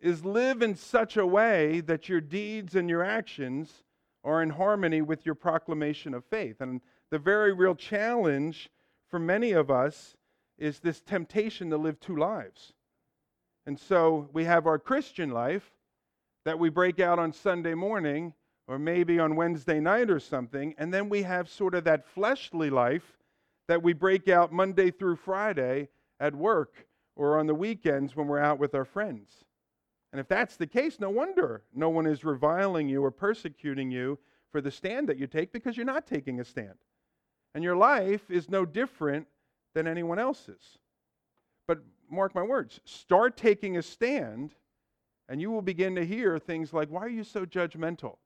is 0.00 0.24
live 0.24 0.62
in 0.62 0.74
such 0.74 1.16
a 1.16 1.26
way 1.26 1.80
that 1.80 2.08
your 2.08 2.20
deeds 2.20 2.74
and 2.74 2.88
your 2.88 3.02
actions 3.02 3.84
are 4.24 4.42
in 4.42 4.50
harmony 4.50 5.02
with 5.02 5.24
your 5.24 5.34
proclamation 5.34 6.14
of 6.14 6.24
faith. 6.24 6.60
And 6.60 6.80
the 7.10 7.18
very 7.18 7.52
real 7.52 7.74
challenge 7.74 8.70
for 9.08 9.18
many 9.18 9.52
of 9.52 9.70
us 9.70 10.16
is 10.58 10.80
this 10.80 11.00
temptation 11.00 11.70
to 11.70 11.76
live 11.76 12.00
two 12.00 12.16
lives. 12.16 12.72
And 13.66 13.78
so 13.78 14.28
we 14.32 14.44
have 14.44 14.66
our 14.66 14.78
Christian 14.78 15.30
life 15.30 15.72
that 16.44 16.58
we 16.58 16.68
break 16.68 17.00
out 17.00 17.18
on 17.18 17.32
Sunday 17.32 17.74
morning 17.74 18.32
or 18.68 18.78
maybe 18.78 19.18
on 19.18 19.36
Wednesday 19.36 19.80
night 19.80 20.10
or 20.10 20.20
something. 20.20 20.74
And 20.78 20.92
then 20.94 21.08
we 21.08 21.22
have 21.22 21.48
sort 21.48 21.74
of 21.74 21.84
that 21.84 22.06
fleshly 22.06 22.70
life 22.70 23.18
that 23.68 23.82
we 23.82 23.92
break 23.92 24.28
out 24.28 24.52
Monday 24.52 24.90
through 24.90 25.16
Friday 25.16 25.88
at 26.20 26.34
work 26.34 26.86
or 27.16 27.38
on 27.38 27.46
the 27.46 27.54
weekends 27.54 28.14
when 28.14 28.28
we're 28.28 28.38
out 28.38 28.58
with 28.58 28.74
our 28.74 28.84
friends. 28.84 29.44
And 30.12 30.20
if 30.20 30.28
that's 30.28 30.56
the 30.56 30.66
case, 30.66 31.00
no 31.00 31.10
wonder 31.10 31.62
no 31.74 31.90
one 31.90 32.06
is 32.06 32.24
reviling 32.24 32.88
you 32.88 33.04
or 33.04 33.10
persecuting 33.10 33.90
you 33.90 34.18
for 34.52 34.60
the 34.60 34.70
stand 34.70 35.08
that 35.08 35.18
you 35.18 35.26
take 35.26 35.52
because 35.52 35.76
you're 35.76 35.84
not 35.84 36.06
taking 36.06 36.40
a 36.40 36.44
stand. 36.44 36.74
And 37.54 37.64
your 37.64 37.76
life 37.76 38.30
is 38.30 38.48
no 38.48 38.64
different 38.64 39.26
than 39.74 39.86
anyone 39.86 40.18
else's. 40.18 40.78
But 41.66 41.80
mark 42.10 42.34
my 42.34 42.42
words, 42.42 42.80
start 42.84 43.36
taking 43.36 43.76
a 43.76 43.82
stand, 43.82 44.54
and 45.28 45.40
you 45.40 45.50
will 45.50 45.62
begin 45.62 45.94
to 45.96 46.06
hear 46.06 46.38
things 46.38 46.72
like, 46.72 46.88
Why 46.88 47.02
are 47.02 47.08
you 47.08 47.24
so 47.24 47.44
judgmental? 47.44 48.16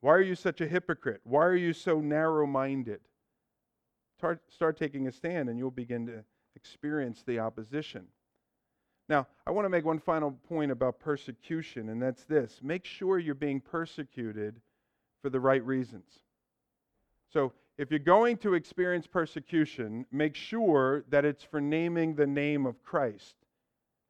Why 0.00 0.12
are 0.12 0.22
you 0.22 0.34
such 0.34 0.60
a 0.60 0.68
hypocrite? 0.68 1.20
Why 1.24 1.44
are 1.44 1.56
you 1.56 1.72
so 1.72 2.00
narrow 2.00 2.46
minded? 2.46 3.00
Start, 4.18 4.40
start 4.48 4.78
taking 4.78 5.06
a 5.08 5.12
stand, 5.12 5.48
and 5.48 5.58
you'll 5.58 5.70
begin 5.70 6.06
to 6.06 6.24
experience 6.54 7.22
the 7.26 7.38
opposition. 7.38 8.06
Now, 9.08 9.26
I 9.46 9.50
want 9.50 9.66
to 9.66 9.68
make 9.68 9.84
one 9.84 9.98
final 9.98 10.32
point 10.32 10.72
about 10.72 10.98
persecution, 10.98 11.90
and 11.90 12.02
that's 12.02 12.24
this 12.24 12.60
make 12.62 12.84
sure 12.84 13.18
you're 13.18 13.34
being 13.34 13.60
persecuted 13.60 14.60
for 15.22 15.30
the 15.30 15.40
right 15.40 15.64
reasons. 15.64 16.10
So, 17.32 17.52
if 17.78 17.90
you're 17.90 17.98
going 17.98 18.38
to 18.38 18.54
experience 18.54 19.06
persecution, 19.06 20.06
make 20.10 20.34
sure 20.34 21.04
that 21.10 21.24
it's 21.24 21.42
for 21.42 21.60
naming 21.60 22.14
the 22.14 22.26
name 22.26 22.64
of 22.64 22.82
Christ 22.82 23.36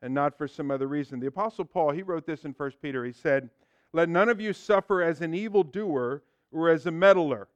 and 0.02 0.14
not 0.14 0.38
for 0.38 0.46
some 0.46 0.70
other 0.70 0.86
reason. 0.86 1.18
The 1.18 1.26
Apostle 1.26 1.64
Paul, 1.64 1.90
he 1.90 2.02
wrote 2.02 2.26
this 2.26 2.44
in 2.44 2.52
1 2.52 2.72
Peter. 2.80 3.04
He 3.04 3.12
said, 3.12 3.50
Let 3.92 4.08
none 4.08 4.28
of 4.28 4.40
you 4.40 4.52
suffer 4.52 5.02
as 5.02 5.20
an 5.20 5.34
evildoer 5.34 6.22
or 6.52 6.70
as 6.70 6.86
a 6.86 6.92
meddler. 6.92 7.48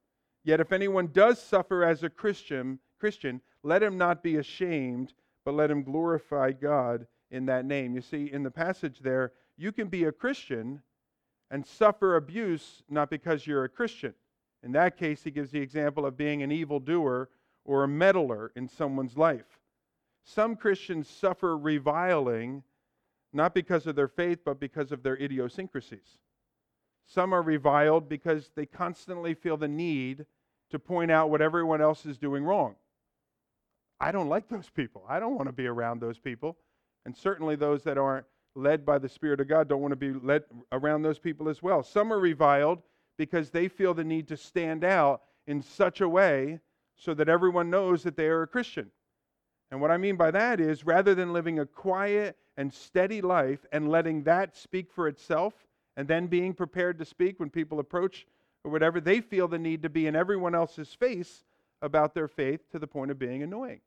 Yet 0.42 0.60
if 0.60 0.72
anyone 0.72 1.10
does 1.12 1.40
suffer 1.40 1.84
as 1.84 2.02
a 2.02 2.10
Christian, 2.10 2.80
Christian, 2.98 3.40
let 3.62 3.82
him 3.82 3.96
not 3.96 4.22
be 4.22 4.36
ashamed, 4.36 5.12
but 5.44 5.54
let 5.54 5.70
him 5.70 5.82
glorify 5.82 6.52
God 6.52 7.06
in 7.30 7.46
that 7.46 7.64
name. 7.64 7.94
You 7.94 8.00
see, 8.00 8.30
in 8.32 8.42
the 8.42 8.50
passage 8.50 9.00
there, 9.00 9.32
you 9.56 9.70
can 9.70 9.88
be 9.88 10.04
a 10.04 10.12
Christian 10.12 10.82
and 11.50 11.66
suffer 11.66 12.16
abuse 12.16 12.82
not 12.88 13.10
because 13.10 13.46
you're 13.46 13.64
a 13.64 13.68
Christian. 13.68 14.14
In 14.62 14.72
that 14.72 14.96
case, 14.96 15.22
he 15.22 15.30
gives 15.30 15.50
the 15.50 15.60
example 15.60 16.04
of 16.04 16.16
being 16.16 16.42
an 16.42 16.52
evildoer 16.52 17.30
or 17.64 17.84
a 17.84 17.88
meddler 17.88 18.52
in 18.56 18.68
someone's 18.68 19.16
life. 19.16 19.60
Some 20.24 20.56
Christians 20.56 21.08
suffer 21.08 21.56
reviling 21.56 22.62
not 23.32 23.54
because 23.54 23.86
of 23.86 23.96
their 23.96 24.08
faith, 24.08 24.40
but 24.44 24.58
because 24.58 24.92
of 24.92 25.02
their 25.02 25.16
idiosyncrasies. 25.16 26.18
Some 27.06 27.32
are 27.32 27.42
reviled 27.42 28.08
because 28.08 28.50
they 28.54 28.66
constantly 28.66 29.34
feel 29.34 29.56
the 29.56 29.68
need 29.68 30.26
to 30.70 30.78
point 30.78 31.10
out 31.10 31.30
what 31.30 31.40
everyone 31.40 31.80
else 31.80 32.06
is 32.06 32.18
doing 32.18 32.44
wrong. 32.44 32.76
I 34.00 34.12
don't 34.12 34.28
like 34.28 34.48
those 34.48 34.70
people. 34.70 35.04
I 35.08 35.20
don't 35.20 35.34
want 35.34 35.48
to 35.48 35.52
be 35.52 35.66
around 35.66 36.00
those 36.00 36.18
people. 36.18 36.56
And 37.04 37.16
certainly 37.16 37.56
those 37.56 37.82
that 37.84 37.98
aren't 37.98 38.26
led 38.54 38.84
by 38.84 38.98
the 38.98 39.08
Spirit 39.08 39.40
of 39.40 39.48
God 39.48 39.68
don't 39.68 39.80
want 39.80 39.92
to 39.92 39.96
be 39.96 40.12
led 40.12 40.44
around 40.72 41.02
those 41.02 41.18
people 41.18 41.48
as 41.48 41.62
well. 41.62 41.82
Some 41.82 42.12
are 42.12 42.18
reviled 42.18 42.82
because 43.20 43.50
they 43.50 43.68
feel 43.68 43.92
the 43.92 44.02
need 44.02 44.26
to 44.26 44.34
stand 44.34 44.82
out 44.82 45.20
in 45.46 45.60
such 45.60 46.00
a 46.00 46.08
way 46.08 46.58
so 46.96 47.12
that 47.12 47.28
everyone 47.28 47.68
knows 47.68 48.02
that 48.02 48.16
they 48.16 48.28
are 48.28 48.40
a 48.40 48.46
Christian. 48.46 48.90
And 49.70 49.78
what 49.78 49.90
I 49.90 49.98
mean 49.98 50.16
by 50.16 50.30
that 50.30 50.58
is 50.58 50.86
rather 50.86 51.14
than 51.14 51.34
living 51.34 51.58
a 51.58 51.66
quiet 51.66 52.38
and 52.56 52.72
steady 52.72 53.20
life 53.20 53.66
and 53.72 53.90
letting 53.90 54.22
that 54.22 54.56
speak 54.56 54.90
for 54.90 55.06
itself 55.06 55.52
and 55.98 56.08
then 56.08 56.28
being 56.28 56.54
prepared 56.54 56.98
to 56.98 57.04
speak 57.04 57.38
when 57.38 57.50
people 57.50 57.78
approach 57.78 58.26
or 58.64 58.70
whatever, 58.70 59.02
they 59.02 59.20
feel 59.20 59.48
the 59.48 59.58
need 59.58 59.82
to 59.82 59.90
be 59.90 60.06
in 60.06 60.16
everyone 60.16 60.54
else's 60.54 60.94
face 60.94 61.44
about 61.82 62.14
their 62.14 62.26
faith 62.26 62.70
to 62.70 62.78
the 62.78 62.86
point 62.86 63.10
of 63.10 63.18
being 63.18 63.42
annoying. 63.42 63.82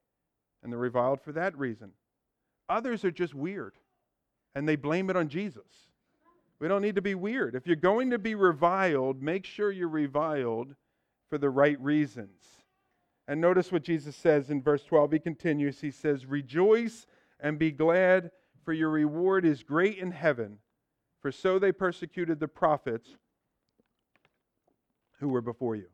And 0.62 0.72
they're 0.72 0.80
reviled 0.80 1.22
for 1.22 1.32
that 1.32 1.58
reason. 1.58 1.94
Others 2.70 3.04
are 3.04 3.10
just 3.10 3.34
weird 3.34 3.74
and 4.54 4.70
they 4.70 4.76
blame 4.76 5.10
it 5.10 5.16
on 5.16 5.28
Jesus. 5.28 5.90
We 6.60 6.68
don't 6.68 6.82
need 6.82 6.96
to 6.96 7.02
be 7.02 7.16
weird. 7.16 7.56
If 7.56 7.68
you're 7.68 7.76
going 7.76 8.12
to 8.12 8.20
be 8.20 8.36
reviled, 8.36 9.22
make 9.22 9.46
sure 9.46 9.72
you're 9.72 9.88
reviled 9.88 10.76
for 11.30 11.38
the 11.38 11.50
right 11.50 11.80
reasons. 11.82 12.42
And 13.28 13.40
notice 13.40 13.72
what 13.72 13.84
Jesus 13.84 14.16
says 14.16 14.50
in 14.50 14.62
verse 14.62 14.84
12. 14.84 15.14
He 15.14 15.20
continues, 15.20 15.82
He 15.82 15.92
says, 15.92 16.26
Rejoice 16.26 17.08
and 17.40 17.58
be 17.58 17.72
glad, 17.72 18.32
for 18.64 18.74
your 18.74 18.90
reward 18.90 19.46
is 19.46 19.64
great 19.64 19.98
in 19.98 20.12
heaven, 20.12 20.60
for 21.22 21.32
so 21.32 21.60
they 21.60 21.72
persecuted 21.72 22.40
the 22.40 22.48
prophets 22.48 23.10
who 25.20 25.30
were 25.30 25.42
before 25.42 25.76
you. 25.76 25.88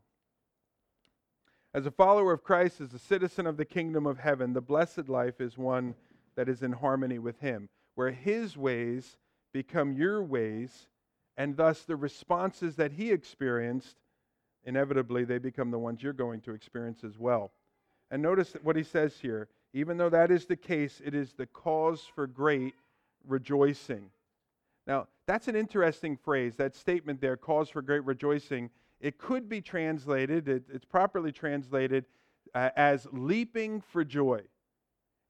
As 1.74 1.86
a 1.86 1.91
follower 1.91 2.34
of 2.34 2.43
Christ, 2.43 2.82
as 2.82 2.93
a 2.93 3.00
citizen 3.00 3.45
of 3.45 3.58
the 3.58 3.65
kingdom 3.65 4.08
of 4.08 4.17
heaven, 4.17 4.54
the 4.54 4.62
blessed 4.62 5.08
life 5.08 5.39
is 5.39 5.58
one 5.58 5.93
that 6.36 6.50
is 6.50 6.63
in 6.63 6.72
harmony 6.72 7.19
with 7.19 7.39
Him, 7.39 7.69
where 7.95 8.12
His 8.12 8.58
ways 8.58 9.17
become 9.54 9.94
your 9.94 10.24
ways, 10.24 10.88
and 11.38 11.56
thus 11.56 11.84
the 11.84 11.96
responses 11.96 12.76
that 12.76 12.92
He 12.94 13.12
experienced 13.12 13.98
inevitably 14.66 15.24
they 15.24 15.38
become 15.38 15.72
the 15.72 15.80
ones 15.80 16.04
you're 16.04 16.14
going 16.14 16.42
to 16.42 16.54
experience 16.54 17.04
as 17.04 17.18
well. 17.18 17.52
And 18.12 18.22
notice 18.22 18.56
what 18.62 18.76
he 18.76 18.84
says 18.84 19.18
here 19.20 19.48
even 19.74 19.98
though 19.98 20.10
that 20.10 20.32
is 20.32 20.46
the 20.46 20.56
case, 20.56 21.02
it 21.04 21.14
is 21.14 21.34
the 21.34 21.46
cause 21.46 22.02
for 22.16 22.26
great 22.26 22.74
rejoicing. 23.28 24.10
Now, 24.88 25.08
that's 25.28 25.48
an 25.48 25.56
interesting 25.56 26.18
phrase, 26.18 26.56
that 26.56 26.76
statement 26.76 27.22
there, 27.22 27.38
cause 27.38 27.70
for 27.70 27.82
great 27.84 28.04
rejoicing. 28.04 28.72
It 29.00 29.20
could 29.20 29.48
be 29.48 29.62
translated, 29.62 30.48
it, 30.48 30.64
it's 30.74 30.86
properly 30.86 31.32
translated 31.32 32.06
uh, 32.56 32.72
as 32.76 33.08
leaping 33.12 33.82
for 33.82 34.04
joy. 34.04 34.42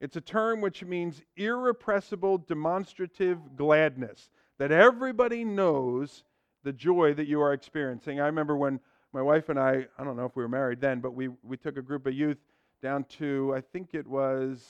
It's 0.01 0.15
a 0.15 0.21
term 0.21 0.61
which 0.61 0.83
means 0.83 1.21
irrepressible, 1.35 2.39
demonstrative 2.39 3.57
gladness, 3.57 4.29
that 4.57 4.71
everybody 4.71 5.43
knows 5.43 6.23
the 6.63 6.73
joy 6.73 7.13
that 7.13 7.27
you 7.27 7.41
are 7.41 7.53
experiencing. 7.53 8.19
I 8.19 8.25
remember 8.25 8.55
when 8.55 8.79
my 9.13 9.21
wife 9.21 9.49
and 9.49 9.59
I, 9.59 9.87
I 9.97 10.03
don't 10.03 10.15
know 10.15 10.25
if 10.25 10.35
we 10.35 10.43
were 10.43 10.49
married 10.49 10.79
then, 10.79 10.99
but 10.99 11.13
we, 11.13 11.29
we 11.43 11.57
took 11.57 11.77
a 11.77 11.81
group 11.81 12.05
of 12.05 12.13
youth 12.13 12.37
down 12.81 13.03
to, 13.05 13.53
I 13.55 13.61
think 13.61 13.93
it 13.93 14.07
was, 14.07 14.63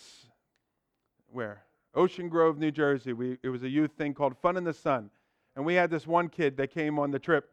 where? 1.31 1.63
Ocean 1.93 2.29
Grove, 2.29 2.57
New 2.57 2.71
Jersey. 2.71 3.13
We, 3.13 3.37
it 3.43 3.49
was 3.49 3.63
a 3.63 3.69
youth 3.69 3.91
thing 3.97 4.13
called 4.13 4.37
Fun 4.37 4.57
in 4.57 4.63
the 4.63 4.73
Sun. 4.73 5.09
And 5.55 5.65
we 5.65 5.73
had 5.73 5.89
this 5.89 6.07
one 6.07 6.29
kid 6.29 6.57
that 6.57 6.71
came 6.71 6.99
on 6.99 7.11
the 7.11 7.19
trip. 7.19 7.51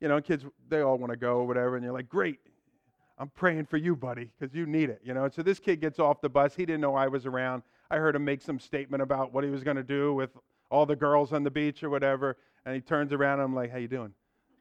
You 0.00 0.08
know, 0.08 0.20
kids, 0.20 0.44
they 0.68 0.80
all 0.80 0.96
want 0.96 1.10
to 1.10 1.16
go 1.18 1.38
or 1.38 1.46
whatever. 1.46 1.76
And 1.76 1.84
you're 1.84 1.92
like, 1.92 2.08
great, 2.08 2.38
I'm 3.18 3.30
praying 3.30 3.66
for 3.66 3.76
you, 3.76 3.96
buddy, 3.96 4.30
because 4.38 4.54
you 4.54 4.66
need 4.66 4.90
it. 4.90 5.00
You 5.04 5.12
know, 5.12 5.24
and 5.24 5.34
so 5.34 5.42
this 5.42 5.58
kid 5.58 5.80
gets 5.80 5.98
off 5.98 6.20
the 6.20 6.28
bus. 6.28 6.54
He 6.54 6.64
didn't 6.64 6.80
know 6.80 6.94
I 6.94 7.08
was 7.08 7.26
around. 7.26 7.62
I 7.90 7.96
heard 7.96 8.14
him 8.14 8.24
make 8.24 8.42
some 8.42 8.60
statement 8.60 9.02
about 9.02 9.32
what 9.32 9.42
he 9.42 9.50
was 9.50 9.64
going 9.64 9.76
to 9.76 9.82
do 9.82 10.14
with 10.14 10.30
all 10.70 10.86
the 10.86 10.96
girls 10.96 11.32
on 11.32 11.42
the 11.42 11.50
beach 11.50 11.82
or 11.82 11.90
whatever. 11.90 12.36
And 12.64 12.74
he 12.74 12.80
turns 12.80 13.12
around 13.12 13.40
and 13.40 13.42
I'm 13.42 13.54
like, 13.54 13.72
how 13.72 13.78
you 13.78 13.88
doing? 13.88 14.12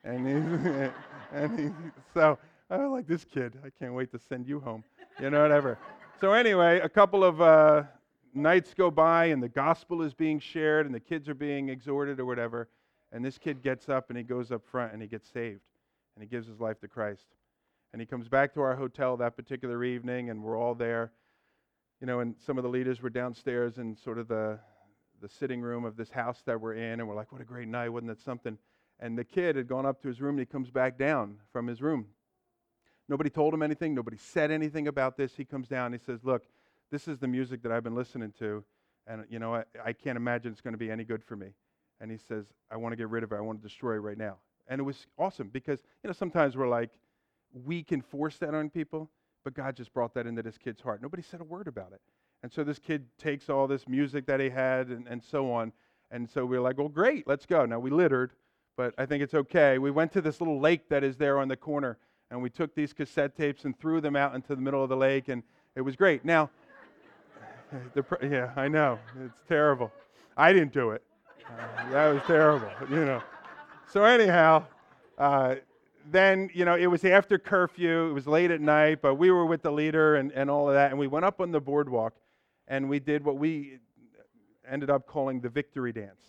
And, 0.03 0.27
he, 0.27 0.89
and 1.33 1.59
he, 1.59 1.69
so 2.13 2.39
I 2.69 2.77
was 2.77 2.91
like, 2.91 3.07
this 3.07 3.25
kid, 3.25 3.59
I 3.63 3.69
can't 3.77 3.93
wait 3.93 4.11
to 4.11 4.19
send 4.19 4.47
you 4.47 4.59
home, 4.59 4.83
you 5.19 5.29
know, 5.29 5.41
whatever. 5.41 5.77
so 6.19 6.33
anyway, 6.33 6.79
a 6.79 6.89
couple 6.89 7.23
of 7.23 7.41
uh, 7.41 7.83
nights 8.33 8.73
go 8.73 8.89
by 8.89 9.25
and 9.25 9.43
the 9.43 9.49
gospel 9.49 10.01
is 10.01 10.13
being 10.13 10.39
shared 10.39 10.85
and 10.85 10.95
the 10.95 10.99
kids 10.99 11.29
are 11.29 11.35
being 11.35 11.69
exhorted 11.69 12.19
or 12.19 12.25
whatever. 12.25 12.69
And 13.11 13.23
this 13.23 13.37
kid 13.37 13.61
gets 13.61 13.87
up 13.87 14.09
and 14.09 14.17
he 14.17 14.23
goes 14.23 14.51
up 14.51 14.65
front 14.65 14.93
and 14.93 15.01
he 15.01 15.07
gets 15.07 15.29
saved 15.29 15.61
and 16.15 16.23
he 16.23 16.27
gives 16.27 16.47
his 16.47 16.59
life 16.59 16.79
to 16.81 16.87
Christ. 16.87 17.25
And 17.93 18.01
he 18.01 18.05
comes 18.05 18.27
back 18.27 18.53
to 18.53 18.61
our 18.61 18.75
hotel 18.75 19.17
that 19.17 19.35
particular 19.35 19.83
evening 19.83 20.29
and 20.29 20.43
we're 20.43 20.57
all 20.57 20.75
there. 20.75 21.11
You 22.01 22.07
know, 22.07 22.19
and 22.19 22.35
some 22.45 22.57
of 22.57 22.63
the 22.63 22.69
leaders 22.69 23.01
were 23.01 23.09
downstairs 23.09 23.77
in 23.77 23.95
sort 23.95 24.19
of 24.19 24.27
the, 24.27 24.59
the 25.21 25.29
sitting 25.29 25.61
room 25.61 25.83
of 25.85 25.97
this 25.97 26.11
house 26.11 26.41
that 26.45 26.59
we're 26.59 26.75
in. 26.75 26.99
And 26.99 27.07
we're 27.07 27.15
like, 27.15 27.31
what 27.31 27.41
a 27.41 27.45
great 27.45 27.67
night. 27.67 27.89
Wasn't 27.89 28.09
that 28.09 28.21
something? 28.21 28.57
And 28.99 29.17
the 29.17 29.23
kid 29.23 29.55
had 29.55 29.67
gone 29.67 29.85
up 29.85 30.01
to 30.01 30.07
his 30.07 30.21
room 30.21 30.31
and 30.31 30.39
he 30.39 30.45
comes 30.45 30.69
back 30.69 30.97
down 30.97 31.37
from 31.51 31.67
his 31.67 31.81
room. 31.81 32.07
Nobody 33.09 33.29
told 33.29 33.53
him 33.53 33.63
anything. 33.63 33.95
Nobody 33.95 34.17
said 34.17 34.51
anything 34.51 34.87
about 34.87 35.17
this. 35.17 35.33
He 35.35 35.45
comes 35.45 35.67
down 35.67 35.93
he 35.93 35.99
says, 35.99 36.19
Look, 36.23 36.43
this 36.91 37.07
is 37.07 37.17
the 37.19 37.27
music 37.27 37.63
that 37.63 37.71
I've 37.71 37.83
been 37.83 37.95
listening 37.95 38.33
to. 38.39 38.63
And, 39.07 39.25
you 39.29 39.39
know, 39.39 39.55
I, 39.55 39.63
I 39.83 39.93
can't 39.93 40.17
imagine 40.17 40.51
it's 40.51 40.61
going 40.61 40.73
to 40.73 40.77
be 40.77 40.91
any 40.91 41.05
good 41.05 41.23
for 41.23 41.35
me. 41.35 41.47
And 42.01 42.11
he 42.11 42.17
says, 42.17 42.45
I 42.69 42.77
want 42.77 42.91
to 42.91 42.97
get 42.97 43.09
rid 43.09 43.23
of 43.23 43.31
it. 43.31 43.35
I 43.35 43.41
want 43.41 43.61
to 43.61 43.67
destroy 43.67 43.93
it 43.93 43.99
right 43.99 44.17
now. 44.17 44.37
And 44.67 44.79
it 44.79 44.83
was 44.83 45.07
awesome 45.17 45.47
because, 45.47 45.81
you 46.03 46.09
know, 46.09 46.13
sometimes 46.13 46.57
we're 46.57 46.67
like, 46.67 46.91
we 47.53 47.83
can 47.83 48.01
force 48.01 48.37
that 48.37 48.53
on 48.53 48.69
people, 48.69 49.09
but 49.43 49.53
God 49.53 49.75
just 49.75 49.93
brought 49.93 50.13
that 50.15 50.27
into 50.27 50.41
this 50.43 50.57
kid's 50.57 50.81
heart. 50.81 51.01
Nobody 51.01 51.23
said 51.23 51.41
a 51.41 51.43
word 51.43 51.67
about 51.67 51.91
it. 51.93 52.01
And 52.43 52.51
so 52.51 52.63
this 52.63 52.79
kid 52.79 53.05
takes 53.17 53.49
all 53.49 53.67
this 53.67 53.87
music 53.87 54.25
that 54.27 54.39
he 54.39 54.49
had 54.49 54.87
and, 54.87 55.07
and 55.07 55.23
so 55.23 55.51
on. 55.51 55.71
And 56.11 56.29
so 56.29 56.45
we 56.45 56.57
we're 56.57 56.63
like, 56.63 56.77
well, 56.77 56.87
great, 56.87 57.27
let's 57.27 57.45
go. 57.45 57.65
Now 57.65 57.79
we 57.79 57.89
littered 57.89 58.31
but 58.77 58.93
I 58.97 59.07
think 59.07 59.23
it's 59.23 59.33
okay. 59.33 59.79
We 59.79 59.91
went 59.91 60.13
to 60.13 60.21
this 60.21 60.39
little 60.39 60.59
lake 60.59 60.87
that 60.89 61.03
is 61.03 61.17
there 61.17 61.39
on 61.39 61.47
the 61.47 61.57
corner, 61.57 61.97
and 62.29 62.41
we 62.41 62.49
took 62.49 62.75
these 62.75 62.93
cassette 62.93 63.35
tapes 63.35 63.65
and 63.65 63.77
threw 63.77 63.99
them 63.99 64.15
out 64.15 64.35
into 64.35 64.55
the 64.55 64.61
middle 64.61 64.83
of 64.83 64.89
the 64.89 64.95
lake, 64.95 65.27
and 65.29 65.41
it 65.75 65.81
was 65.81 65.95
great. 65.95 66.23
Now, 66.23 66.51
yeah, 68.21 68.51
I 68.55 68.67
know 68.67 68.99
it's 69.25 69.41
terrible. 69.47 69.91
I 70.37 70.53
didn't 70.53 70.73
do 70.73 70.91
it. 70.91 71.01
Uh, 71.49 71.89
that 71.91 72.13
was 72.13 72.21
terrible, 72.27 72.69
you 72.89 73.03
know. 73.03 73.21
So 73.91 74.03
anyhow, 74.03 74.65
uh, 75.17 75.55
then 76.11 76.49
you 76.53 76.65
know 76.65 76.75
it 76.75 76.87
was 76.87 77.03
after 77.05 77.37
curfew. 77.37 78.09
It 78.09 78.13
was 78.13 78.27
late 78.27 78.51
at 78.51 78.61
night, 78.61 79.01
but 79.01 79.15
we 79.15 79.31
were 79.31 79.45
with 79.45 79.61
the 79.61 79.71
leader 79.71 80.15
and, 80.15 80.31
and 80.31 80.49
all 80.49 80.67
of 80.67 80.75
that, 80.75 80.91
and 80.91 80.99
we 80.99 81.07
went 81.07 81.25
up 81.25 81.41
on 81.41 81.51
the 81.51 81.61
boardwalk, 81.61 82.13
and 82.67 82.89
we 82.89 82.99
did 82.99 83.23
what 83.23 83.37
we 83.37 83.79
ended 84.69 84.89
up 84.89 85.07
calling 85.07 85.39
the 85.39 85.49
victory 85.49 85.93
dance. 85.93 86.21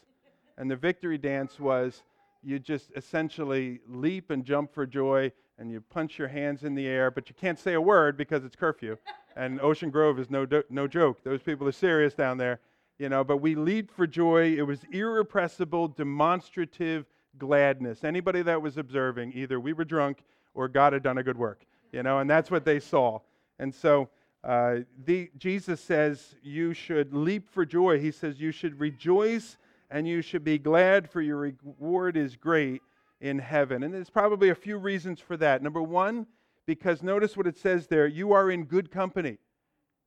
And 0.57 0.71
the 0.71 0.77
victory 0.77 1.19
dance 1.19 1.59
was 1.61 2.03
you 2.43 2.59
just 2.59 2.91
essentially 2.97 3.81
leap 3.89 4.31
and 4.31 4.45
jump 4.45 4.73
for 4.73 4.87
joy 4.87 5.33
and 5.59 5.71
you 5.71 5.81
punch 5.81 6.19
your 6.19 6.29
hands 6.29 6.63
in 6.63 6.75
the 6.75 6.87
air, 6.87 7.11
but 7.11 7.29
you 7.29 7.35
can't 7.35 7.59
say 7.59 7.75
a 7.75 7.81
word 7.81 8.17
because 8.17 8.45
it's 8.45 8.55
curfew. 8.55 8.97
and 9.37 9.61
Ocean 9.61 9.91
Grove 9.91 10.19
is 10.19 10.31
no, 10.31 10.47
do- 10.47 10.63
no 10.71 10.87
joke. 10.87 11.23
Those 11.25 11.43
people 11.43 11.67
are 11.67 11.73
serious 11.73 12.15
down 12.15 12.39
there, 12.39 12.61
you 12.99 13.09
know, 13.09 13.25
but 13.25 13.39
we 13.39 13.55
leaped 13.55 13.93
for 13.95 14.07
joy. 14.07 14.57
It 14.57 14.63
was 14.63 14.81
irrepressible, 14.93 15.89
demonstrative 15.89 17.07
gladness. 17.39 18.05
Anybody 18.05 18.43
that 18.43 18.61
was 18.61 18.77
observing, 18.77 19.33
either 19.35 19.61
we 19.61 19.73
were 19.73 19.85
drunk 19.85 20.23
or 20.55 20.69
God 20.69 20.93
had 20.93 21.03
done 21.03 21.19
a 21.19 21.23
good 21.23 21.39
work, 21.39 21.65
you 21.93 22.03
know, 22.03 22.19
and 22.19 22.29
that's 22.29 22.51
what 22.51 22.65
they 22.65 22.81
saw. 22.81 23.21
And 23.59 23.75
so 23.75 24.09
uh, 24.45 24.77
the, 25.05 25.31
Jesus 25.39 25.81
says 25.81 26.35
you 26.43 26.75
should 26.75 27.13
leap 27.13 27.49
for 27.51 27.65
joy. 27.65 27.99
He 27.99 28.11
says 28.11 28.41
you 28.41 28.53
should 28.53 28.79
rejoice 28.79 29.57
and 29.91 30.07
you 30.07 30.21
should 30.21 30.45
be 30.45 30.59
glad, 30.59 31.11
for 31.11 31.23
your 31.23 31.39
reward 31.39 32.17
is 32.17 32.37
great 32.37 32.83
in 33.21 33.39
heaven. 33.39 33.83
And 33.83 33.95
there's 33.95 34.11
probably 34.11 34.51
a 34.51 34.55
few 34.55 34.77
reasons 34.77 35.19
for 35.19 35.37
that. 35.39 35.63
Number 35.63 35.83
one, 35.83 36.27
because 36.67 37.03
notice 37.03 37.37
what 37.37 37.47
it 37.47 37.57
says 37.57 37.87
there 37.87 38.07
you 38.07 38.33
are 38.33 38.51
in 38.51 38.65
good 38.65 38.91
company. 38.91 39.39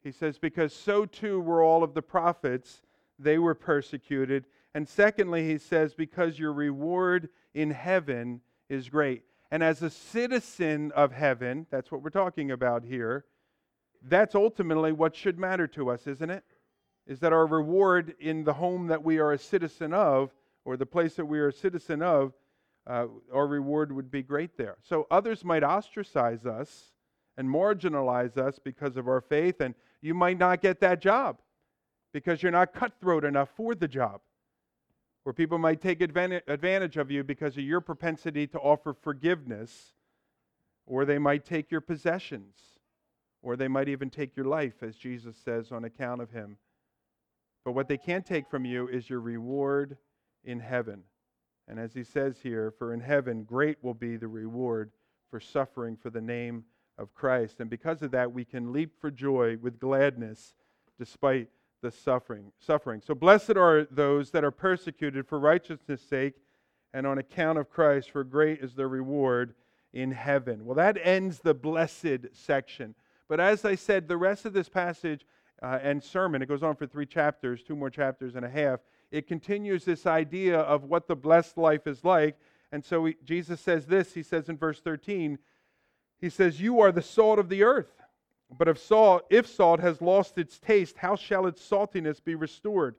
He 0.04 0.12
says, 0.12 0.38
because 0.38 0.74
so 0.74 1.06
too 1.06 1.40
were 1.40 1.64
all 1.64 1.84
of 1.84 1.94
the 1.94 2.02
prophets, 2.02 2.82
they 3.20 3.38
were 3.38 3.54
persecuted. 3.54 4.46
And 4.74 4.88
secondly, 4.88 5.48
he 5.48 5.58
says, 5.58 5.94
because 5.94 6.40
your 6.40 6.54
reward 6.54 7.30
in 7.54 7.72
heaven 7.72 8.42
is 8.70 8.90
great. 8.90 9.24
And 9.52 9.62
as 9.62 9.82
a 9.82 9.90
citizen 9.90 10.92
of 10.94 11.12
heaven, 11.12 11.68
that's 11.70 11.92
what 11.92 12.02
we're 12.02 12.10
talking 12.10 12.52
about 12.52 12.84
here, 12.84 13.26
that's 14.02 14.34
ultimately 14.34 14.92
what 14.92 15.16
should 15.16 15.38
matter 15.38 15.68
to 15.68 15.92
us, 15.92 16.08
isn't 16.08 16.30
it? 16.30 16.44
is 17.08 17.20
that 17.20 17.34
our 17.34 17.46
reward 17.46 18.16
in 18.20 18.44
the 18.44 18.54
home 18.54 18.88
that 18.88 19.04
we 19.04 19.20
are 19.20 19.34
a 19.34 19.38
citizen 19.38 19.94
of, 19.94 20.34
or 20.66 20.78
the 20.78 20.86
place 20.86 21.16
that 21.16 21.26
we 21.26 21.40
are 21.40 21.48
a 21.48 21.54
citizen 21.54 22.02
of, 22.02 22.34
uh, 22.88 23.08
our 23.34 23.48
reward 23.48 23.92
would 23.92 24.10
be 24.10 24.24
great 24.24 24.58
there. 24.58 24.78
So 24.82 25.08
others 25.12 25.44
might 25.44 25.64
ostracize 25.64 26.46
us 26.46 26.94
and 27.38 27.48
marginalize 27.48 28.38
us 28.38 28.60
because 28.64 28.98
of 28.98 29.08
our 29.08 29.22
faith, 29.22 29.62
and 29.62 29.76
you 30.02 30.14
might 30.14 30.38
not 30.38 30.62
get 30.62 30.80
that 30.82 31.02
job 31.02 31.40
because 32.14 32.42
you're 32.42 32.52
not 32.52 32.74
cutthroat 32.74 33.24
enough 33.24 33.50
for 33.56 33.76
the 33.76 33.88
job. 33.88 34.22
Or 35.24 35.34
people 35.34 35.60
might 35.60 35.82
take 35.82 36.02
advantage 36.02 36.98
of 36.98 37.12
you 37.12 37.24
because 37.24 37.56
of 37.56 37.64
your 37.64 37.82
propensity 37.82 38.48
to 38.48 38.60
offer 38.60 38.94
forgiveness, 38.94 39.94
or 40.88 41.06
they 41.06 41.20
might 41.20 41.46
take 41.46 41.70
your 41.70 41.82
possessions, 41.82 42.56
or 43.44 43.56
they 43.56 43.68
might 43.68 43.88
even 43.88 44.10
take 44.10 44.36
your 44.36 44.48
life, 44.48 44.82
as 44.82 44.96
Jesus 44.96 45.38
says 45.38 45.72
on 45.72 45.86
account 45.86 46.22
of 46.22 46.32
him. 46.32 46.58
But 47.64 47.74
what 47.74 47.88
they 47.88 47.98
can't 47.98 48.26
take 48.26 48.50
from 48.50 48.66
you 48.66 48.88
is 48.88 49.10
your 49.10 49.20
reward 49.20 49.98
in 50.44 50.60
heaven. 50.60 51.04
And 51.68 51.80
as 51.80 51.94
he 51.94 52.04
says 52.04 52.40
here, 52.42 52.74
for 52.78 52.92
in 52.92 53.00
heaven 53.00 53.44
great 53.44 53.78
will 53.84 53.94
be 53.94 54.18
the 54.18 54.28
reward 54.28 54.92
for 55.30 55.40
suffering 55.40 55.96
for 55.96 56.10
the 56.10 56.20
name 56.20 56.66
of 56.98 57.14
Christ. 57.14 57.60
And 57.60 57.70
because 57.70 58.02
of 58.02 58.12
that, 58.12 58.34
we 58.34 58.44
can 58.44 58.74
leap 58.74 59.00
for 59.00 59.12
joy 59.12 59.58
with 59.62 59.80
gladness 59.80 60.56
despite 60.98 61.50
the 61.82 61.92
suffering. 61.92 62.52
Suffering. 62.60 63.02
So 63.06 63.16
blessed 63.16 63.58
are 63.58 63.86
those 63.92 64.32
that 64.32 64.44
are 64.44 64.52
persecuted 64.52 65.28
for 65.28 65.40
righteousness' 65.40 66.02
sake 66.02 66.36
and 66.94 67.08
on 67.08 67.18
account 67.18 67.58
of 67.58 67.70
Christ, 67.70 68.12
for 68.12 68.24
great 68.24 68.60
is 68.60 68.76
their 68.76 68.88
reward 68.88 69.54
in 69.94 70.12
heaven. 70.12 70.66
Well, 70.66 70.76
that 70.76 70.98
ends 71.02 71.40
the 71.40 71.54
blessed 71.54 72.28
section. 72.34 72.96
But 73.28 73.40
as 73.40 73.66
I 73.66 73.76
said, 73.76 74.08
the 74.08 74.18
rest 74.18 74.46
of 74.46 74.54
this 74.54 74.70
passage 74.70 75.26
uh, 75.62 75.80
and 75.82 76.04
sermon, 76.04 76.42
it 76.42 76.48
goes 76.48 76.64
on 76.64 76.76
for 76.76 76.88
three 76.88 77.06
chapters, 77.06 77.64
two 77.64 77.76
more 77.76 77.90
chapters 77.90 78.36
and 78.36 78.46
a 78.46 78.50
half. 78.50 78.80
It 79.12 79.28
continues 79.28 79.86
this 79.86 80.06
idea 80.06 80.60
of 80.60 80.84
what 80.84 81.08
the 81.08 81.16
blessed 81.16 81.58
life 81.58 81.88
is 81.88 82.04
like. 82.04 82.38
And 82.72 82.84
so 82.84 83.02
we, 83.02 83.18
Jesus 83.24 83.60
says 83.60 83.86
this 83.86 84.14
He 84.14 84.24
says 84.24 84.50
in 84.50 84.58
verse 84.58 84.82
13, 84.82 85.38
He 86.20 86.30
says, 86.30 86.62
You 86.62 86.80
are 86.80 86.92
the 86.92 87.02
salt 87.02 87.40
of 87.40 87.50
the 87.50 87.64
earth. 87.64 88.01
But 88.58 88.68
if 88.68 88.78
salt, 88.78 89.26
if 89.30 89.48
salt 89.48 89.80
has 89.80 90.02
lost 90.02 90.38
its 90.38 90.60
taste, 90.60 90.98
how 90.98 91.16
shall 91.16 91.48
its 91.48 91.62
saltiness 91.62 92.24
be 92.24 92.36
restored? 92.36 92.96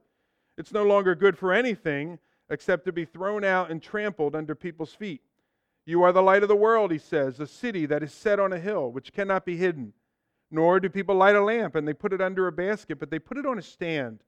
It's 0.57 0.73
no 0.73 0.83
longer 0.83 1.15
good 1.15 1.37
for 1.37 1.53
anything 1.53 2.19
except 2.49 2.85
to 2.85 2.91
be 2.91 3.05
thrown 3.05 3.43
out 3.43 3.71
and 3.71 3.81
trampled 3.81 4.35
under 4.35 4.55
people's 4.55 4.93
feet. 4.93 5.21
You 5.85 6.03
are 6.03 6.11
the 6.11 6.21
light 6.21 6.43
of 6.43 6.49
the 6.49 6.55
world, 6.55 6.91
he 6.91 6.97
says, 6.97 7.39
a 7.39 7.47
city 7.47 7.85
that 7.87 8.03
is 8.03 8.13
set 8.13 8.39
on 8.39 8.53
a 8.53 8.59
hill, 8.59 8.91
which 8.91 9.13
cannot 9.13 9.45
be 9.45 9.57
hidden. 9.57 9.93
Nor 10.49 10.79
do 10.79 10.89
people 10.89 11.15
light 11.15 11.35
a 11.35 11.43
lamp 11.43 11.75
and 11.75 11.87
they 11.87 11.93
put 11.93 12.13
it 12.13 12.21
under 12.21 12.47
a 12.47 12.51
basket, 12.51 12.99
but 12.99 13.09
they 13.09 13.19
put 13.19 13.37
it 13.37 13.45
on 13.45 13.57
a 13.57 13.63
stand, 13.63 14.19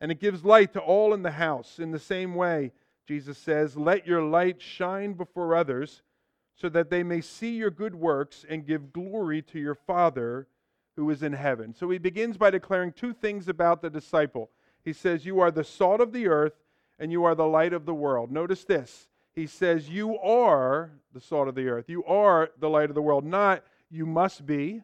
and 0.00 0.12
it 0.12 0.20
gives 0.20 0.44
light 0.44 0.72
to 0.74 0.80
all 0.80 1.14
in 1.14 1.22
the 1.22 1.30
house. 1.32 1.78
In 1.78 1.90
the 1.90 1.98
same 1.98 2.34
way, 2.34 2.72
Jesus 3.06 3.38
says, 3.38 3.76
Let 3.76 4.06
your 4.06 4.22
light 4.22 4.60
shine 4.60 5.14
before 5.14 5.54
others, 5.54 6.02
so 6.54 6.68
that 6.68 6.90
they 6.90 7.02
may 7.02 7.22
see 7.22 7.56
your 7.56 7.70
good 7.70 7.94
works 7.94 8.44
and 8.48 8.66
give 8.66 8.92
glory 8.92 9.42
to 9.42 9.58
your 9.58 9.74
Father 9.74 10.46
who 10.96 11.08
is 11.10 11.22
in 11.22 11.32
heaven. 11.32 11.74
So 11.74 11.88
he 11.90 11.98
begins 11.98 12.36
by 12.36 12.50
declaring 12.50 12.92
two 12.92 13.12
things 13.12 13.48
about 13.48 13.82
the 13.82 13.90
disciple. 13.90 14.50
He 14.84 14.92
says, 14.92 15.24
You 15.24 15.40
are 15.40 15.50
the 15.50 15.64
salt 15.64 16.00
of 16.00 16.12
the 16.12 16.28
earth 16.28 16.54
and 16.98 17.10
you 17.10 17.24
are 17.24 17.34
the 17.34 17.46
light 17.46 17.72
of 17.72 17.86
the 17.86 17.94
world. 17.94 18.30
Notice 18.30 18.64
this. 18.64 19.08
He 19.34 19.46
says, 19.46 19.88
You 19.88 20.18
are 20.18 20.92
the 21.12 21.20
salt 21.20 21.48
of 21.48 21.54
the 21.54 21.68
earth. 21.68 21.88
You 21.88 22.04
are 22.04 22.50
the 22.58 22.68
light 22.68 22.90
of 22.90 22.94
the 22.94 23.02
world. 23.02 23.24
Not 23.24 23.64
you 23.90 24.06
must 24.06 24.46
be, 24.46 24.82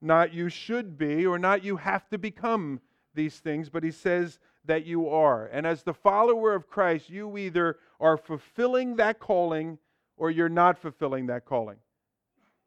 not 0.00 0.32
you 0.32 0.48
should 0.48 0.98
be, 0.98 1.26
or 1.26 1.38
not 1.38 1.64
you 1.64 1.76
have 1.76 2.08
to 2.10 2.18
become 2.18 2.80
these 3.14 3.38
things, 3.38 3.68
but 3.68 3.82
he 3.82 3.90
says 3.90 4.38
that 4.66 4.84
you 4.84 5.08
are. 5.08 5.46
And 5.46 5.66
as 5.66 5.82
the 5.82 5.94
follower 5.94 6.54
of 6.54 6.68
Christ, 6.68 7.08
you 7.08 7.36
either 7.38 7.78
are 8.00 8.16
fulfilling 8.16 8.96
that 8.96 9.18
calling 9.18 9.78
or 10.16 10.30
you're 10.30 10.48
not 10.48 10.78
fulfilling 10.78 11.26
that 11.26 11.44
calling. 11.44 11.76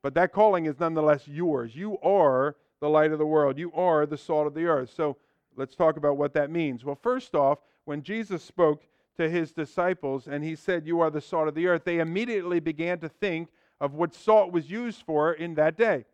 But 0.02 0.14
that 0.14 0.32
calling 0.32 0.66
is 0.66 0.80
nonetheless 0.80 1.28
yours. 1.28 1.76
You 1.76 1.98
are 2.00 2.56
the 2.80 2.90
light 2.90 3.12
of 3.12 3.20
the 3.20 3.26
world. 3.26 3.58
You 3.58 3.72
are 3.74 4.06
the 4.06 4.18
salt 4.18 4.48
of 4.48 4.54
the 4.54 4.66
earth. 4.66 4.94
So 4.96 5.18
let's 5.56 5.76
talk 5.76 5.98
about 5.98 6.18
what 6.18 6.34
that 6.34 6.50
means. 6.50 6.86
Well, 6.86 6.98
first 7.02 7.36
off, 7.36 7.60
when 7.86 8.04
Jesus 8.04 8.44
spoke 8.44 8.84
to 9.18 9.30
his 9.30 9.52
disciples 9.52 10.28
and 10.28 10.44
he 10.44 10.56
said, 10.56 10.88
You 10.88 11.02
are 11.02 11.10
the 11.10 11.22
salt 11.22 11.48
of 11.48 11.56
the 11.56 11.68
earth, 11.68 11.84
they 11.84 12.00
immediately 12.00 12.60
began 12.60 13.00
to 13.00 13.10
think 13.10 13.50
of 13.82 13.94
what 13.94 14.14
salt 14.14 14.52
was 14.52 14.70
used 14.70 15.04
for 15.04 15.34
in 15.34 15.56
that 15.56 15.78
day. 15.78 16.06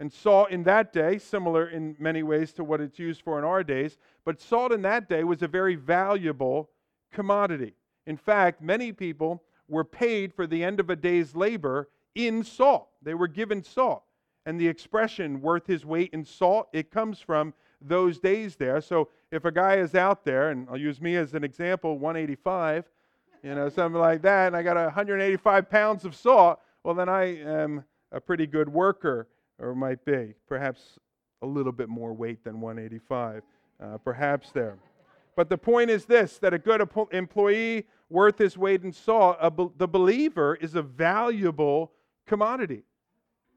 And 0.00 0.12
salt 0.12 0.50
in 0.50 0.64
that 0.64 0.92
day, 0.92 1.18
similar 1.18 1.68
in 1.68 1.96
many 1.98 2.22
ways 2.22 2.52
to 2.54 2.64
what 2.64 2.80
it's 2.80 2.98
used 2.98 3.22
for 3.22 3.38
in 3.38 3.44
our 3.44 3.62
days, 3.62 3.96
but 4.24 4.40
salt 4.40 4.72
in 4.72 4.82
that 4.82 5.08
day 5.08 5.24
was 5.24 5.42
a 5.42 5.48
very 5.48 5.76
valuable 5.76 6.68
commodity. 7.12 7.74
In 8.06 8.16
fact, 8.16 8.60
many 8.60 8.92
people 8.92 9.42
were 9.68 9.84
paid 9.84 10.34
for 10.34 10.46
the 10.46 10.64
end 10.64 10.80
of 10.80 10.90
a 10.90 10.96
day's 10.96 11.34
labor 11.34 11.88
in 12.14 12.44
salt. 12.44 12.88
They 13.02 13.14
were 13.14 13.28
given 13.28 13.62
salt 13.62 14.04
and 14.46 14.60
the 14.60 14.68
expression 14.68 15.40
worth 15.40 15.66
his 15.66 15.84
weight 15.84 16.10
in 16.12 16.24
salt, 16.24 16.68
it 16.72 16.90
comes 16.90 17.18
from 17.18 17.54
those 17.80 18.18
days 18.18 18.56
there. 18.56 18.80
So 18.80 19.08
if 19.30 19.44
a 19.44 19.52
guy 19.52 19.76
is 19.76 19.94
out 19.94 20.24
there, 20.24 20.50
and 20.50 20.68
I'll 20.70 20.78
use 20.78 21.00
me 21.00 21.16
as 21.16 21.34
an 21.34 21.44
example, 21.44 21.98
185, 21.98 22.84
you 23.42 23.54
know, 23.54 23.68
something 23.68 24.00
like 24.00 24.22
that, 24.22 24.48
and 24.48 24.56
I 24.56 24.62
got 24.62 24.76
185 24.76 25.70
pounds 25.70 26.04
of 26.04 26.14
salt, 26.14 26.60
well, 26.82 26.94
then 26.94 27.08
I 27.08 27.38
am 27.38 27.84
a 28.12 28.20
pretty 28.20 28.46
good 28.46 28.68
worker, 28.68 29.28
or 29.58 29.74
might 29.74 30.04
be, 30.04 30.34
perhaps 30.46 30.98
a 31.42 31.46
little 31.46 31.72
bit 31.72 31.88
more 31.88 32.12
weight 32.12 32.44
than 32.44 32.60
185, 32.60 33.42
uh, 33.82 33.98
perhaps 33.98 34.50
there. 34.52 34.78
But 35.36 35.48
the 35.48 35.58
point 35.58 35.90
is 35.90 36.04
this 36.04 36.38
that 36.38 36.54
a 36.54 36.58
good 36.58 36.88
employee 37.10 37.86
worth 38.08 38.38
his 38.38 38.56
weight 38.56 38.84
in 38.84 38.92
salt, 38.92 39.38
the 39.78 39.88
believer 39.88 40.56
is 40.60 40.74
a 40.76 40.82
valuable 40.82 41.90
commodity 42.26 42.84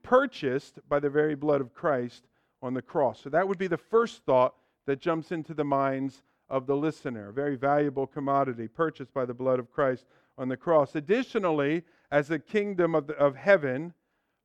purchased 0.04 0.80
by 0.88 1.00
the 1.00 1.10
very 1.10 1.36
blood 1.36 1.62
of 1.62 1.74
Christ 1.74 2.28
on 2.62 2.74
the 2.74 2.82
cross. 2.82 3.22
So 3.22 3.30
that 3.30 3.48
would 3.48 3.58
be 3.58 3.68
the 3.68 3.78
first 3.78 4.24
thought 4.26 4.56
that 4.86 5.02
jumps 5.02 5.32
into 5.32 5.54
the 5.54 5.64
minds 5.64 6.24
of 6.50 6.66
the 6.66 6.76
listener. 6.76 7.30
A 7.30 7.34
very 7.34 7.56
valuable 7.56 8.08
commodity 8.08 8.68
purchased 8.68 9.14
by 9.14 9.26
the 9.26 9.34
blood 9.34 9.60
of 9.60 9.72
Christ 9.72 10.06
on 10.38 10.48
the 10.48 10.58
cross. 10.58 10.96
Additionally, 10.96 11.84
as 12.12 12.32
a 12.32 12.40
kingdom 12.40 12.96
of, 12.96 13.08
the, 13.08 13.16
of 13.16 13.36
heaven, 13.36 13.94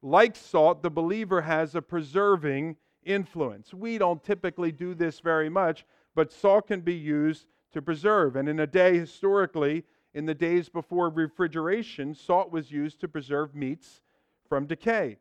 like 0.03 0.35
salt, 0.35 0.83
the 0.83 0.91
believer 0.91 1.43
has 1.43 1.75
a 1.75 1.83
preserving 1.83 2.77
influence. 3.05 3.73
We 3.73 3.99
don't 3.99 4.23
typically 4.23 4.73
do 4.73 4.95
this 4.95 5.21
very 5.21 5.49
much, 5.49 5.87
but 6.15 6.33
salt 6.33 6.67
can 6.67 6.81
be 6.81 6.95
used 6.95 7.47
to 7.73 7.81
preserve. 7.81 8.37
And 8.37 8.49
in 8.49 8.61
a 8.61 8.67
day, 8.67 8.99
historically, 8.99 9.85
in 10.15 10.27
the 10.27 10.35
days 10.35 10.69
before 10.69 11.09
refrigeration, 11.09 12.15
salt 12.15 12.51
was 12.51 12.71
used 12.71 13.01
to 13.01 13.09
preserve 13.09 13.55
meats 13.55 14.01
from 14.53 14.67
decay. 14.67 15.17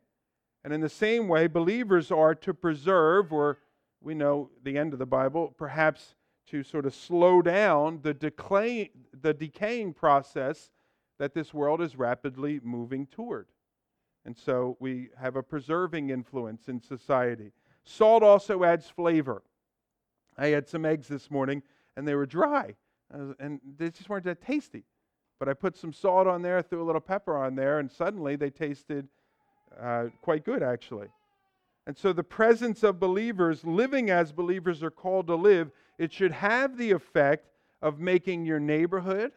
And 0.62 0.74
in 0.74 0.82
the 0.82 0.90
same 0.90 1.26
way, 1.26 1.46
believers 1.46 2.12
are 2.12 2.34
to 2.34 2.52
preserve, 2.52 3.32
or 3.32 3.60
we 4.02 4.12
know 4.12 4.50
the 4.62 4.76
end 4.76 4.92
of 4.92 4.98
the 4.98 5.06
Bible, 5.06 5.54
perhaps 5.56 6.16
to 6.48 6.62
sort 6.62 6.84
of 6.84 6.94
slow 6.94 7.40
down 7.40 8.00
the, 8.02 8.12
decay, 8.12 8.90
the 9.22 9.32
decaying 9.32 9.94
process 9.94 10.70
that 11.18 11.32
this 11.32 11.54
world 11.54 11.80
is 11.80 11.96
rapidly 11.96 12.60
moving 12.62 13.06
toward. 13.06 13.46
And 14.26 14.36
so 14.36 14.76
we 14.80 15.08
have 15.18 15.36
a 15.36 15.42
preserving 15.42 16.10
influence 16.10 16.68
in 16.68 16.82
society. 16.82 17.52
Salt 17.84 18.22
also 18.22 18.64
adds 18.64 18.90
flavor. 18.90 19.42
I 20.36 20.48
had 20.48 20.68
some 20.68 20.84
eggs 20.84 21.08
this 21.08 21.30
morning 21.30 21.62
and 21.96 22.06
they 22.06 22.16
were 22.16 22.26
dry 22.26 22.74
uh, 23.10 23.32
and 23.40 23.62
they 23.78 23.88
just 23.88 24.10
weren't 24.10 24.24
that 24.24 24.42
tasty. 24.42 24.84
But 25.38 25.48
I 25.48 25.54
put 25.54 25.74
some 25.74 25.94
salt 25.94 26.26
on 26.26 26.42
there, 26.42 26.60
threw 26.60 26.82
a 26.82 26.84
little 26.84 27.00
pepper 27.00 27.34
on 27.34 27.54
there, 27.54 27.78
and 27.78 27.90
suddenly 27.90 28.36
they 28.36 28.50
tasted 28.50 29.08
uh, 29.80 30.04
quite 30.20 30.44
good, 30.44 30.62
actually. 30.62 31.08
And 31.86 31.96
so, 31.96 32.12
the 32.12 32.22
presence 32.22 32.82
of 32.82 33.00
believers, 33.00 33.64
living 33.64 34.10
as 34.10 34.32
believers 34.32 34.82
are 34.82 34.90
called 34.90 35.26
to 35.26 35.34
live, 35.34 35.70
it 35.98 36.12
should 36.12 36.32
have 36.32 36.76
the 36.76 36.92
effect 36.92 37.48
of 37.80 37.98
making 37.98 38.44
your 38.44 38.60
neighborhood, 38.60 39.32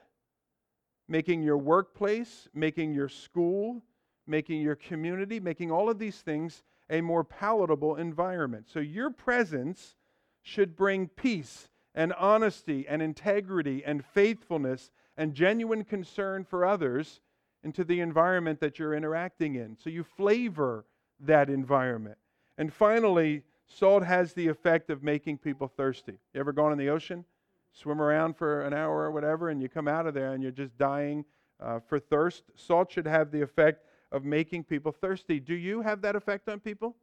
making 1.07 1.41
your 1.41 1.57
workplace, 1.57 2.47
making 2.53 2.93
your 2.93 3.09
school, 3.09 3.81
making 4.27 4.61
your 4.61 4.75
community, 4.75 5.39
making 5.39 5.71
all 5.71 5.89
of 5.89 5.97
these 5.97 6.17
things 6.21 6.63
a 6.89 7.01
more 7.01 7.23
palatable 7.23 7.95
environment. 7.95 8.67
So, 8.71 8.79
your 8.79 9.09
presence 9.09 9.95
should 10.43 10.75
bring 10.75 11.07
peace 11.07 11.69
and 11.95 12.13
honesty 12.13 12.85
and 12.87 13.01
integrity 13.01 13.83
and 13.83 14.05
faithfulness 14.05 14.91
and 15.17 15.33
genuine 15.33 15.83
concern 15.83 16.43
for 16.43 16.63
others 16.63 17.21
into 17.65 17.83
the 17.83 17.99
environment 17.99 18.59
that 18.59 18.77
you're 18.77 18.93
interacting 18.93 19.55
in. 19.55 19.75
So 19.83 19.89
you 19.89 20.03
flavor 20.03 20.85
that 21.19 21.49
environment. 21.49 22.17
And 22.59 22.71
finally, 22.71 23.41
salt 23.67 24.05
has 24.05 24.33
the 24.33 24.47
effect 24.47 24.91
of 24.91 25.01
making 25.01 25.39
people 25.39 25.67
thirsty. 25.67 26.19
You 26.33 26.39
ever 26.39 26.53
gone 26.53 26.71
in 26.71 26.77
the 26.77 26.89
ocean? 26.89 27.25
Swim 27.73 27.99
around 27.99 28.37
for 28.37 28.61
an 28.61 28.73
hour 28.73 29.01
or 29.01 29.11
whatever, 29.11 29.49
and 29.49 29.61
you 29.61 29.67
come 29.67 29.87
out 29.87 30.05
of 30.05 30.13
there 30.13 30.33
and 30.33 30.43
you're 30.43 30.51
just 30.51 30.77
dying 30.77 31.25
uh, 31.59 31.79
for 31.79 31.99
thirst. 31.99 32.43
Salt 32.55 32.91
should 32.91 33.07
have 33.07 33.31
the 33.31 33.41
effect 33.41 33.83
of 34.11 34.23
making 34.23 34.63
people 34.63 34.91
thirsty. 34.91 35.39
Do 35.39 35.55
you 35.55 35.81
have 35.81 36.01
that 36.03 36.15
effect 36.15 36.47
on 36.47 36.59
people? 36.59 36.95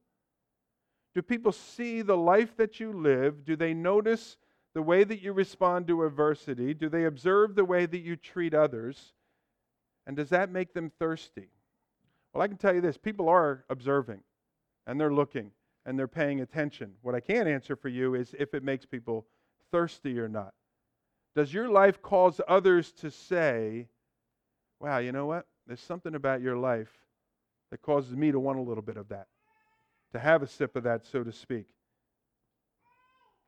Do 1.12 1.22
people 1.22 1.52
see 1.52 2.02
the 2.02 2.16
life 2.16 2.56
that 2.56 2.78
you 2.78 2.92
live? 2.92 3.44
Do 3.44 3.56
they 3.56 3.74
notice 3.74 4.36
the 4.74 4.80
way 4.82 5.02
that 5.04 5.20
you 5.20 5.32
respond 5.32 5.88
to 5.88 6.04
adversity? 6.04 6.72
Do 6.72 6.88
they 6.88 7.04
observe 7.04 7.56
the 7.56 7.64
way 7.64 7.84
that 7.84 7.98
you 7.98 8.16
treat 8.16 8.54
others? 8.54 9.12
And 10.06 10.16
does 10.16 10.30
that 10.30 10.50
make 10.50 10.74
them 10.74 10.90
thirsty? 10.98 11.48
Well, 12.32 12.42
I 12.42 12.48
can 12.48 12.56
tell 12.56 12.74
you 12.74 12.80
this 12.80 12.96
people 12.96 13.28
are 13.28 13.64
observing. 13.68 14.22
and 14.86 15.00
they're 15.00 15.12
looking 15.12 15.50
and 15.84 15.98
they're 15.98 16.08
paying 16.08 16.40
attention. 16.40 16.92
What 17.02 17.14
I 17.14 17.20
can't 17.20 17.48
answer 17.48 17.76
for 17.76 17.88
you 17.88 18.14
is 18.14 18.34
if 18.38 18.54
it 18.54 18.62
makes 18.62 18.86
people 18.86 19.26
thirsty 19.70 20.18
or 20.18 20.28
not. 20.28 20.54
Does 21.34 21.52
your 21.52 21.68
life 21.68 22.02
cause 22.02 22.40
others 22.46 22.92
to 22.92 23.10
say, 23.10 23.88
wow, 24.80 24.98
you 24.98 25.12
know 25.12 25.26
what? 25.26 25.46
There's 25.66 25.80
something 25.80 26.14
about 26.14 26.40
your 26.40 26.56
life 26.56 26.90
that 27.70 27.82
causes 27.82 28.14
me 28.14 28.30
to 28.32 28.38
want 28.38 28.58
a 28.58 28.62
little 28.62 28.82
bit 28.82 28.96
of 28.96 29.08
that, 29.08 29.28
to 30.12 30.18
have 30.18 30.42
a 30.42 30.46
sip 30.46 30.76
of 30.76 30.82
that, 30.84 31.06
so 31.06 31.24
to 31.24 31.32
speak. 31.32 31.66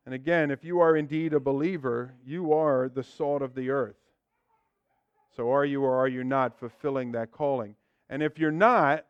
And 0.07 0.14
again, 0.14 0.51
if 0.51 0.64
you 0.64 0.81
are 0.81 0.97
indeed 0.97 1.35
a 1.35 1.40
believer, 1.40 2.14
you 2.25 2.53
are 2.53 2.88
the 2.88 3.03
salt 3.03 3.43
of 3.43 3.55
the 3.55 3.71
earth. 3.71 3.97
So 5.37 5.53
are 5.53 5.64
you 5.64 5.83
or 5.83 5.94
are 5.97 6.09
you 6.09 6.25
not 6.25 6.59
fulfilling 6.59 7.12
that 7.12 7.33
calling? 7.33 7.75
And 8.09 8.23
if 8.23 8.38
you're 8.38 8.51
not, 8.51 9.05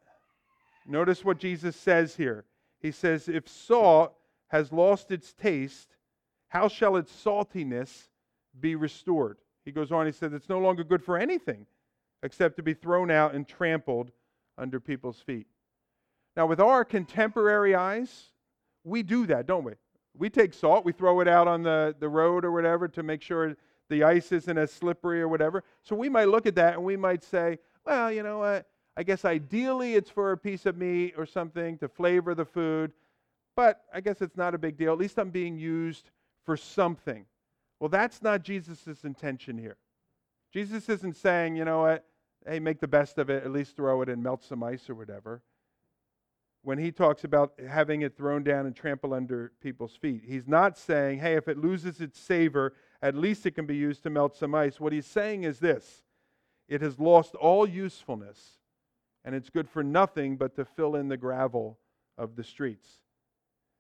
notice 0.86 1.24
what 1.24 1.38
Jesus 1.38 1.76
says 1.76 2.16
here. 2.16 2.44
He 2.80 2.90
says, 2.90 3.28
If 3.28 3.48
salt 3.48 4.14
has 4.48 4.72
lost 4.72 5.10
its 5.10 5.32
taste, 5.32 5.96
how 6.48 6.68
shall 6.68 6.96
its 6.96 7.12
saltiness 7.12 8.08
be 8.60 8.74
restored? 8.76 9.38
He 9.64 9.72
goes 9.72 9.90
on, 9.90 10.06
he 10.06 10.12
says, 10.12 10.32
It's 10.32 10.48
no 10.48 10.58
longer 10.58 10.84
good 10.84 11.02
for 11.02 11.18
anything 11.18 11.66
except 12.22 12.56
to 12.56 12.62
be 12.62 12.74
thrown 12.74 13.10
out 13.10 13.34
and 13.34 13.46
trampled 13.46 14.10
under 14.56 14.80
people's 14.80 15.18
feet. 15.18 15.46
Now, 16.36 16.46
with 16.46 16.60
our 16.60 16.84
contemporary 16.84 17.74
eyes, 17.74 18.30
we 18.82 19.02
do 19.02 19.26
that, 19.26 19.46
don't 19.46 19.64
we? 19.64 19.72
We 20.16 20.30
take 20.30 20.54
salt, 20.54 20.84
we 20.84 20.92
throw 20.92 21.20
it 21.20 21.28
out 21.28 21.48
on 21.48 21.62
the, 21.62 21.94
the 21.98 22.08
road 22.08 22.44
or 22.44 22.52
whatever 22.52 22.88
to 22.88 23.02
make 23.02 23.20
sure 23.20 23.56
the 23.88 24.04
ice 24.04 24.32
isn't 24.32 24.58
as 24.58 24.72
slippery 24.72 25.20
or 25.20 25.28
whatever. 25.28 25.64
So 25.82 25.94
we 25.94 26.08
might 26.08 26.28
look 26.28 26.46
at 26.46 26.54
that 26.56 26.74
and 26.74 26.84
we 26.84 26.96
might 26.96 27.22
say, 27.22 27.58
well, 27.84 28.10
you 28.10 28.22
know 28.22 28.38
what? 28.38 28.66
I 28.96 29.02
guess 29.02 29.24
ideally 29.24 29.94
it's 29.94 30.10
for 30.10 30.32
a 30.32 30.38
piece 30.38 30.66
of 30.66 30.76
meat 30.76 31.14
or 31.16 31.26
something 31.26 31.78
to 31.78 31.88
flavor 31.88 32.34
the 32.34 32.44
food, 32.44 32.92
but 33.56 33.82
I 33.92 34.00
guess 34.00 34.22
it's 34.22 34.36
not 34.36 34.54
a 34.54 34.58
big 34.58 34.76
deal. 34.76 34.92
At 34.92 34.98
least 34.98 35.18
I'm 35.18 35.30
being 35.30 35.58
used 35.58 36.10
for 36.44 36.56
something. 36.56 37.26
Well, 37.80 37.88
that's 37.88 38.22
not 38.22 38.42
Jesus' 38.42 39.04
intention 39.04 39.58
here. 39.58 39.76
Jesus 40.52 40.88
isn't 40.88 41.16
saying, 41.16 41.56
you 41.56 41.64
know 41.64 41.80
what, 41.80 42.04
hey, 42.46 42.60
make 42.60 42.78
the 42.78 42.88
best 42.88 43.18
of 43.18 43.30
it, 43.30 43.44
at 43.44 43.50
least 43.50 43.76
throw 43.76 44.00
it 44.02 44.08
and 44.08 44.22
melt 44.22 44.44
some 44.44 44.62
ice 44.62 44.88
or 44.88 44.94
whatever 44.94 45.42
when 46.64 46.78
he 46.78 46.90
talks 46.90 47.24
about 47.24 47.52
having 47.68 48.00
it 48.02 48.16
thrown 48.16 48.42
down 48.42 48.64
and 48.64 48.74
trample 48.74 49.12
under 49.12 49.52
people's 49.60 49.94
feet. 49.94 50.22
He's 50.26 50.48
not 50.48 50.78
saying, 50.78 51.18
hey, 51.18 51.34
if 51.34 51.46
it 51.46 51.58
loses 51.58 52.00
its 52.00 52.18
savor, 52.18 52.72
at 53.04 53.14
least 53.14 53.44
it 53.44 53.50
can 53.50 53.66
be 53.66 53.76
used 53.76 54.02
to 54.02 54.08
melt 54.08 54.34
some 54.34 54.54
ice. 54.54 54.80
What 54.80 54.94
he's 54.94 55.06
saying 55.06 55.44
is 55.44 55.58
this 55.58 56.02
it 56.66 56.80
has 56.80 56.98
lost 56.98 57.34
all 57.34 57.68
usefulness, 57.68 58.58
and 59.26 59.34
it's 59.34 59.50
good 59.50 59.68
for 59.68 59.84
nothing 59.84 60.38
but 60.38 60.56
to 60.56 60.64
fill 60.64 60.96
in 60.96 61.08
the 61.08 61.18
gravel 61.18 61.78
of 62.16 62.34
the 62.34 62.42
streets. 62.42 62.88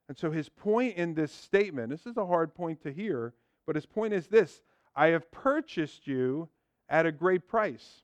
And 0.08 0.18
so 0.18 0.30
his 0.30 0.50
point 0.50 0.98
in 0.98 1.14
this 1.14 1.32
statement, 1.32 1.88
this 1.88 2.04
is 2.04 2.18
a 2.18 2.26
hard 2.26 2.54
point 2.54 2.82
to 2.82 2.92
hear, 2.92 3.32
but 3.66 3.76
his 3.76 3.86
point 3.86 4.12
is 4.12 4.26
this 4.26 4.60
I 4.94 5.06
have 5.08 5.32
purchased 5.32 6.06
you 6.06 6.50
at 6.90 7.06
a 7.06 7.12
great 7.12 7.48
price, 7.48 8.02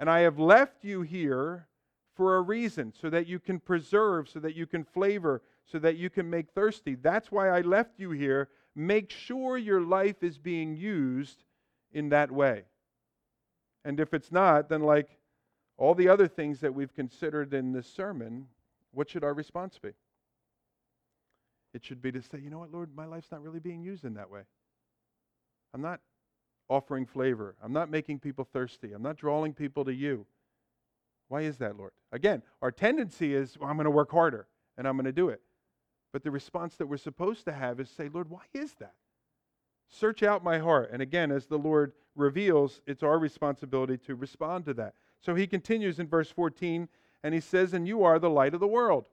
and 0.00 0.10
I 0.10 0.20
have 0.20 0.40
left 0.40 0.84
you 0.84 1.02
here 1.02 1.68
for 2.16 2.36
a 2.36 2.42
reason, 2.42 2.92
so 3.00 3.08
that 3.10 3.28
you 3.28 3.38
can 3.38 3.60
preserve, 3.60 4.28
so 4.28 4.40
that 4.40 4.56
you 4.56 4.66
can 4.66 4.82
flavor, 4.82 5.42
so 5.64 5.78
that 5.78 5.96
you 5.96 6.10
can 6.10 6.28
make 6.28 6.50
thirsty. 6.50 6.96
That's 6.96 7.30
why 7.30 7.48
I 7.48 7.60
left 7.60 8.00
you 8.00 8.10
here. 8.10 8.48
Make 8.76 9.10
sure 9.10 9.56
your 9.56 9.80
life 9.80 10.22
is 10.22 10.38
being 10.38 10.76
used 10.76 11.44
in 11.92 12.08
that 12.08 12.30
way. 12.30 12.64
And 13.84 14.00
if 14.00 14.14
it's 14.14 14.32
not, 14.32 14.68
then, 14.68 14.82
like 14.82 15.18
all 15.76 15.94
the 15.94 16.08
other 16.08 16.26
things 16.26 16.60
that 16.60 16.74
we've 16.74 16.94
considered 16.94 17.52
in 17.54 17.72
this 17.72 17.86
sermon, 17.86 18.46
what 18.92 19.10
should 19.10 19.24
our 19.24 19.34
response 19.34 19.78
be? 19.78 19.90
It 21.72 21.84
should 21.84 22.00
be 22.00 22.12
to 22.12 22.22
say, 22.22 22.38
you 22.38 22.50
know 22.50 22.58
what, 22.58 22.72
Lord, 22.72 22.90
my 22.94 23.04
life's 23.04 23.30
not 23.30 23.42
really 23.42 23.60
being 23.60 23.82
used 23.82 24.04
in 24.04 24.14
that 24.14 24.30
way. 24.30 24.42
I'm 25.74 25.82
not 25.82 26.00
offering 26.68 27.04
flavor. 27.04 27.56
I'm 27.62 27.72
not 27.72 27.90
making 27.90 28.20
people 28.20 28.44
thirsty. 28.44 28.92
I'm 28.92 29.02
not 29.02 29.16
drawing 29.16 29.52
people 29.52 29.84
to 29.84 29.92
you. 29.92 30.26
Why 31.28 31.42
is 31.42 31.58
that, 31.58 31.76
Lord? 31.76 31.92
Again, 32.12 32.42
our 32.62 32.70
tendency 32.70 33.34
is, 33.34 33.58
well, 33.58 33.68
I'm 33.68 33.76
going 33.76 33.84
to 33.84 33.90
work 33.90 34.12
harder 34.12 34.46
and 34.78 34.86
I'm 34.86 34.94
going 34.96 35.04
to 35.06 35.12
do 35.12 35.28
it. 35.30 35.40
But 36.14 36.22
the 36.22 36.30
response 36.30 36.76
that 36.76 36.86
we're 36.86 36.96
supposed 36.96 37.44
to 37.46 37.52
have 37.52 37.80
is 37.80 37.90
say, 37.90 38.08
Lord, 38.08 38.30
why 38.30 38.44
is 38.54 38.74
that? 38.74 38.94
Search 39.88 40.22
out 40.22 40.44
my 40.44 40.60
heart. 40.60 40.90
And 40.92 41.02
again, 41.02 41.32
as 41.32 41.46
the 41.46 41.58
Lord 41.58 41.92
reveals, 42.14 42.80
it's 42.86 43.02
our 43.02 43.18
responsibility 43.18 43.98
to 44.06 44.14
respond 44.14 44.64
to 44.66 44.74
that. 44.74 44.94
So 45.20 45.34
he 45.34 45.48
continues 45.48 45.98
in 45.98 46.06
verse 46.06 46.30
14 46.30 46.88
and 47.24 47.34
he 47.34 47.40
says, 47.40 47.74
And 47.74 47.88
you 47.88 48.04
are 48.04 48.20
the 48.20 48.30
light 48.30 48.54
of 48.54 48.60
the 48.60 48.68
world. 48.68 49.06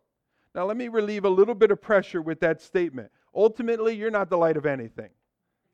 Now, 0.53 0.65
let 0.65 0.77
me 0.77 0.89
relieve 0.89 1.25
a 1.25 1.29
little 1.29 1.55
bit 1.55 1.71
of 1.71 1.81
pressure 1.81 2.21
with 2.21 2.39
that 2.41 2.61
statement. 2.61 3.09
Ultimately, 3.33 3.95
you're 3.95 4.11
not 4.11 4.29
the 4.29 4.37
light 4.37 4.55
of 4.55 4.67
anything. 4.67 5.09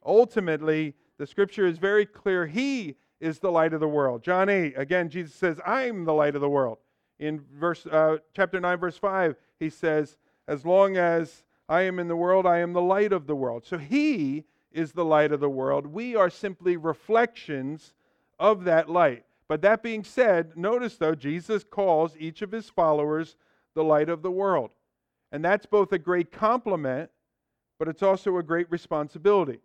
Ultimately, 0.06 0.94
the 1.18 1.28
scripture 1.28 1.68
is 1.68 1.78
very 1.78 2.06
clear. 2.06 2.48
He 2.48 2.96
is 3.20 3.40
the 3.40 3.52
light 3.52 3.74
of 3.74 3.82
the 3.82 3.88
world. 3.90 4.24
John 4.24 4.48
8, 4.48 4.76
again, 4.78 5.10
Jesus 5.10 5.36
says, 5.36 5.60
I'm 5.66 6.06
the 6.06 6.14
light 6.14 6.36
of 6.36 6.42
the 6.42 6.48
world. 6.48 6.78
In 7.20 7.44
verse, 7.54 7.86
uh, 7.86 8.20
chapter 8.34 8.62
9, 8.62 8.78
verse 8.78 8.98
5, 8.98 9.36
he 9.60 9.70
says, 9.70 10.16
As 10.48 10.66
long 10.66 10.98
as 10.98 11.44
I 11.68 11.82
am 11.82 12.00
in 12.00 12.08
the 12.08 12.16
world, 12.16 12.46
I 12.46 12.60
am 12.60 12.74
the 12.74 12.82
light 12.82 13.12
of 13.12 13.28
the 13.28 13.36
world. 13.36 13.66
So 13.66 13.78
he 13.78 14.46
is 14.72 14.92
the 14.92 15.06
light 15.06 15.32
of 15.32 15.40
the 15.40 15.50
world. 15.50 15.88
We 15.88 16.16
are 16.16 16.30
simply 16.30 16.78
reflections 16.78 17.94
of 18.40 18.64
that 18.66 18.90
light. 18.90 19.26
But 19.48 19.62
that 19.62 19.82
being 19.82 20.04
said, 20.04 20.58
notice 20.58 20.98
though, 20.98 21.16
Jesus 21.16 21.64
calls 21.64 22.16
each 22.18 22.42
of 22.42 22.52
his 22.52 22.70
followers 22.70 23.36
the 23.76 23.84
light 23.84 24.10
of 24.10 24.22
the 24.22 24.32
world. 24.32 24.72
And 25.32 25.44
that's 25.44 25.66
both 25.66 25.92
a 25.92 26.00
great 26.00 26.32
compliment, 26.32 27.10
but 27.80 27.88
it's 27.88 28.04
also 28.04 28.38
a 28.38 28.44
great 28.44 28.70
responsibility. 28.72 29.60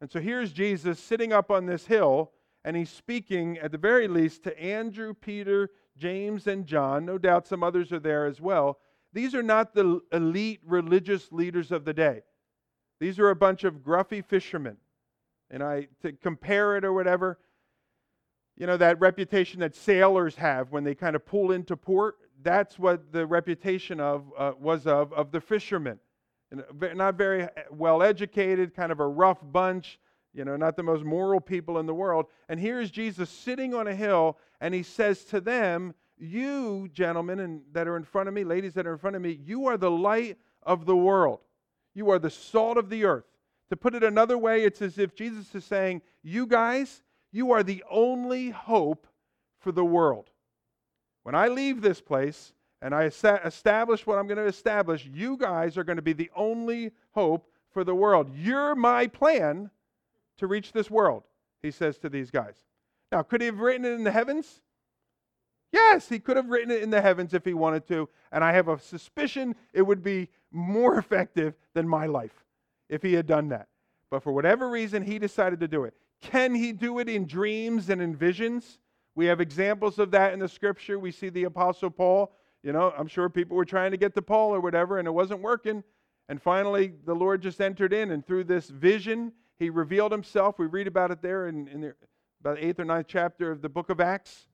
And 0.00 0.10
so 0.10 0.20
here's 0.20 0.52
Jesus 0.52 0.98
sitting 0.98 1.32
up 1.32 1.50
on 1.50 1.66
this 1.66 1.86
hill 1.86 2.32
and 2.64 2.76
he's 2.76 2.90
speaking, 2.90 3.58
at 3.58 3.72
the 3.72 3.78
very 3.78 4.08
least, 4.08 4.42
to 4.42 4.60
Andrew, 4.60 5.14
Peter, 5.14 5.70
James, 5.96 6.46
and 6.46 6.66
John. 6.66 7.04
No 7.04 7.16
doubt 7.16 7.46
some 7.46 7.62
others 7.62 7.92
are 7.92 8.00
there 8.00 8.26
as 8.26 8.40
well. 8.40 8.78
These 9.12 9.34
are 9.34 9.42
not 9.42 9.74
the 9.74 10.00
elite 10.12 10.60
religious 10.64 11.32
leaders 11.32 11.72
of 11.72 11.84
the 11.84 11.94
day. 11.94 12.22
These 13.00 13.18
are 13.18 13.30
a 13.30 13.36
bunch 13.36 13.64
of 13.64 13.82
gruffy 13.82 14.24
fishermen. 14.24 14.76
And 15.50 15.62
I, 15.62 15.88
to 16.02 16.12
compare 16.12 16.76
it 16.76 16.84
or 16.84 16.92
whatever, 16.92 17.38
you 18.56 18.66
know, 18.66 18.76
that 18.76 19.00
reputation 19.00 19.60
that 19.60 19.74
sailors 19.74 20.34
have 20.34 20.72
when 20.72 20.84
they 20.84 20.94
kind 20.94 21.16
of 21.16 21.24
pull 21.24 21.52
into 21.52 21.76
port, 21.76 22.16
that's 22.42 22.78
what 22.78 23.12
the 23.12 23.26
reputation 23.26 24.00
of 24.00 24.30
uh, 24.36 24.52
was 24.58 24.86
of, 24.86 25.12
of 25.12 25.30
the 25.30 25.40
fishermen. 25.40 25.98
And 26.50 26.64
not 26.96 27.14
very 27.14 27.48
well 27.70 28.02
educated, 28.02 28.74
kind 28.74 28.90
of 28.90 29.00
a 29.00 29.06
rough 29.06 29.38
bunch 29.42 29.98
you 30.34 30.44
know, 30.44 30.56
not 30.56 30.76
the 30.76 30.82
most 30.82 31.04
moral 31.04 31.40
people 31.40 31.78
in 31.78 31.86
the 31.86 31.94
world. 31.94 32.26
And 32.48 32.60
here's 32.60 32.90
Jesus 32.90 33.30
sitting 33.30 33.74
on 33.74 33.88
a 33.88 33.94
hill, 33.94 34.38
and 34.60 34.74
he 34.74 34.82
says 34.82 35.24
to 35.26 35.40
them, 35.40 35.94
You, 36.20 36.88
gentlemen 36.92 37.40
and 37.40 37.62
that 37.72 37.88
are 37.88 37.96
in 37.96 38.04
front 38.04 38.28
of 38.28 38.34
me, 38.34 38.44
ladies 38.44 38.74
that 38.74 38.86
are 38.86 38.92
in 38.92 38.98
front 38.98 39.16
of 39.16 39.22
me, 39.22 39.38
you 39.44 39.66
are 39.66 39.76
the 39.76 39.90
light 39.90 40.38
of 40.62 40.86
the 40.86 40.96
world. 40.96 41.40
You 41.94 42.10
are 42.10 42.18
the 42.18 42.30
salt 42.30 42.76
of 42.76 42.90
the 42.90 43.04
earth. 43.04 43.24
To 43.70 43.76
put 43.76 43.94
it 43.94 44.02
another 44.02 44.38
way, 44.38 44.64
it's 44.64 44.80
as 44.82 44.98
if 44.98 45.14
Jesus 45.14 45.54
is 45.54 45.64
saying, 45.64 46.02
You 46.22 46.46
guys, 46.46 47.02
you 47.32 47.52
are 47.52 47.62
the 47.62 47.84
only 47.90 48.50
hope 48.50 49.06
for 49.60 49.72
the 49.72 49.84
world. 49.84 50.30
When 51.22 51.34
I 51.34 51.48
leave 51.48 51.82
this 51.82 52.00
place 52.00 52.54
and 52.80 52.94
I 52.94 53.04
establish 53.04 54.06
what 54.06 54.18
I'm 54.18 54.26
going 54.26 54.38
to 54.38 54.46
establish, 54.46 55.04
you 55.04 55.36
guys 55.36 55.76
are 55.76 55.84
going 55.84 55.96
to 55.96 56.02
be 56.02 56.12
the 56.12 56.30
only 56.34 56.92
hope 57.12 57.50
for 57.70 57.84
the 57.84 57.94
world. 57.94 58.30
You're 58.34 58.74
my 58.74 59.06
plan 59.06 59.70
to 60.38 60.46
reach 60.46 60.72
this 60.72 60.90
world, 60.90 61.24
he 61.60 61.70
says 61.70 61.98
to 61.98 62.08
these 62.08 62.30
guys. 62.30 62.54
Now, 63.10 63.22
could 63.22 63.40
he 63.40 63.46
have 63.46 63.58
written 63.58 63.84
it 63.84 63.92
in 63.92 64.04
the 64.04 64.12
heavens? 64.12 64.60
Yes, 65.72 66.08
he 66.08 66.18
could 66.18 66.36
have 66.36 66.48
written 66.48 66.70
it 66.70 66.82
in 66.82 66.90
the 66.90 67.00
heavens 67.00 67.34
if 67.34 67.44
he 67.44 67.54
wanted 67.54 67.86
to, 67.88 68.08
and 68.32 68.42
I 68.42 68.52
have 68.52 68.68
a 68.68 68.78
suspicion 68.78 69.54
it 69.72 69.82
would 69.82 70.02
be 70.02 70.28
more 70.50 70.98
effective 70.98 71.54
than 71.74 71.88
my 71.88 72.06
life 72.06 72.44
if 72.88 73.02
he 73.02 73.12
had 73.12 73.26
done 73.26 73.48
that. 73.48 73.68
But 74.10 74.22
for 74.22 74.32
whatever 74.32 74.70
reason, 74.70 75.02
he 75.02 75.18
decided 75.18 75.60
to 75.60 75.68
do 75.68 75.84
it. 75.84 75.94
Can 76.20 76.54
he 76.54 76.72
do 76.72 76.98
it 76.98 77.08
in 77.08 77.26
dreams 77.26 77.90
and 77.90 78.00
in 78.00 78.16
visions? 78.16 78.78
We 79.14 79.26
have 79.26 79.40
examples 79.40 79.98
of 79.98 80.10
that 80.12 80.32
in 80.32 80.38
the 80.38 80.48
scripture. 80.48 80.98
We 80.98 81.12
see 81.12 81.28
the 81.28 81.44
Apostle 81.44 81.90
Paul. 81.90 82.32
You 82.62 82.72
know, 82.72 82.92
I'm 82.96 83.06
sure 83.06 83.28
people 83.28 83.56
were 83.56 83.64
trying 83.64 83.90
to 83.90 83.96
get 83.96 84.14
to 84.14 84.22
Paul 84.22 84.54
or 84.54 84.60
whatever, 84.60 84.98
and 84.98 85.06
it 85.06 85.12
wasn't 85.12 85.42
working. 85.42 85.84
And 86.28 86.40
finally, 86.40 86.94
the 87.04 87.14
Lord 87.14 87.40
just 87.40 87.60
entered 87.60 87.92
in, 87.92 88.10
and 88.10 88.26
through 88.26 88.44
this 88.44 88.68
vision, 88.68 89.32
he 89.58 89.70
revealed 89.70 90.12
himself. 90.12 90.58
We 90.58 90.66
read 90.66 90.86
about 90.86 91.10
it 91.10 91.22
there 91.22 91.48
in, 91.48 91.68
in 91.68 91.80
the, 91.80 91.94
about 92.40 92.56
the 92.56 92.66
eighth 92.66 92.80
or 92.80 92.84
ninth 92.84 93.06
chapter 93.08 93.50
of 93.50 93.62
the 93.62 93.68
book 93.68 93.90
of 93.90 94.00
Acts. 94.00 94.47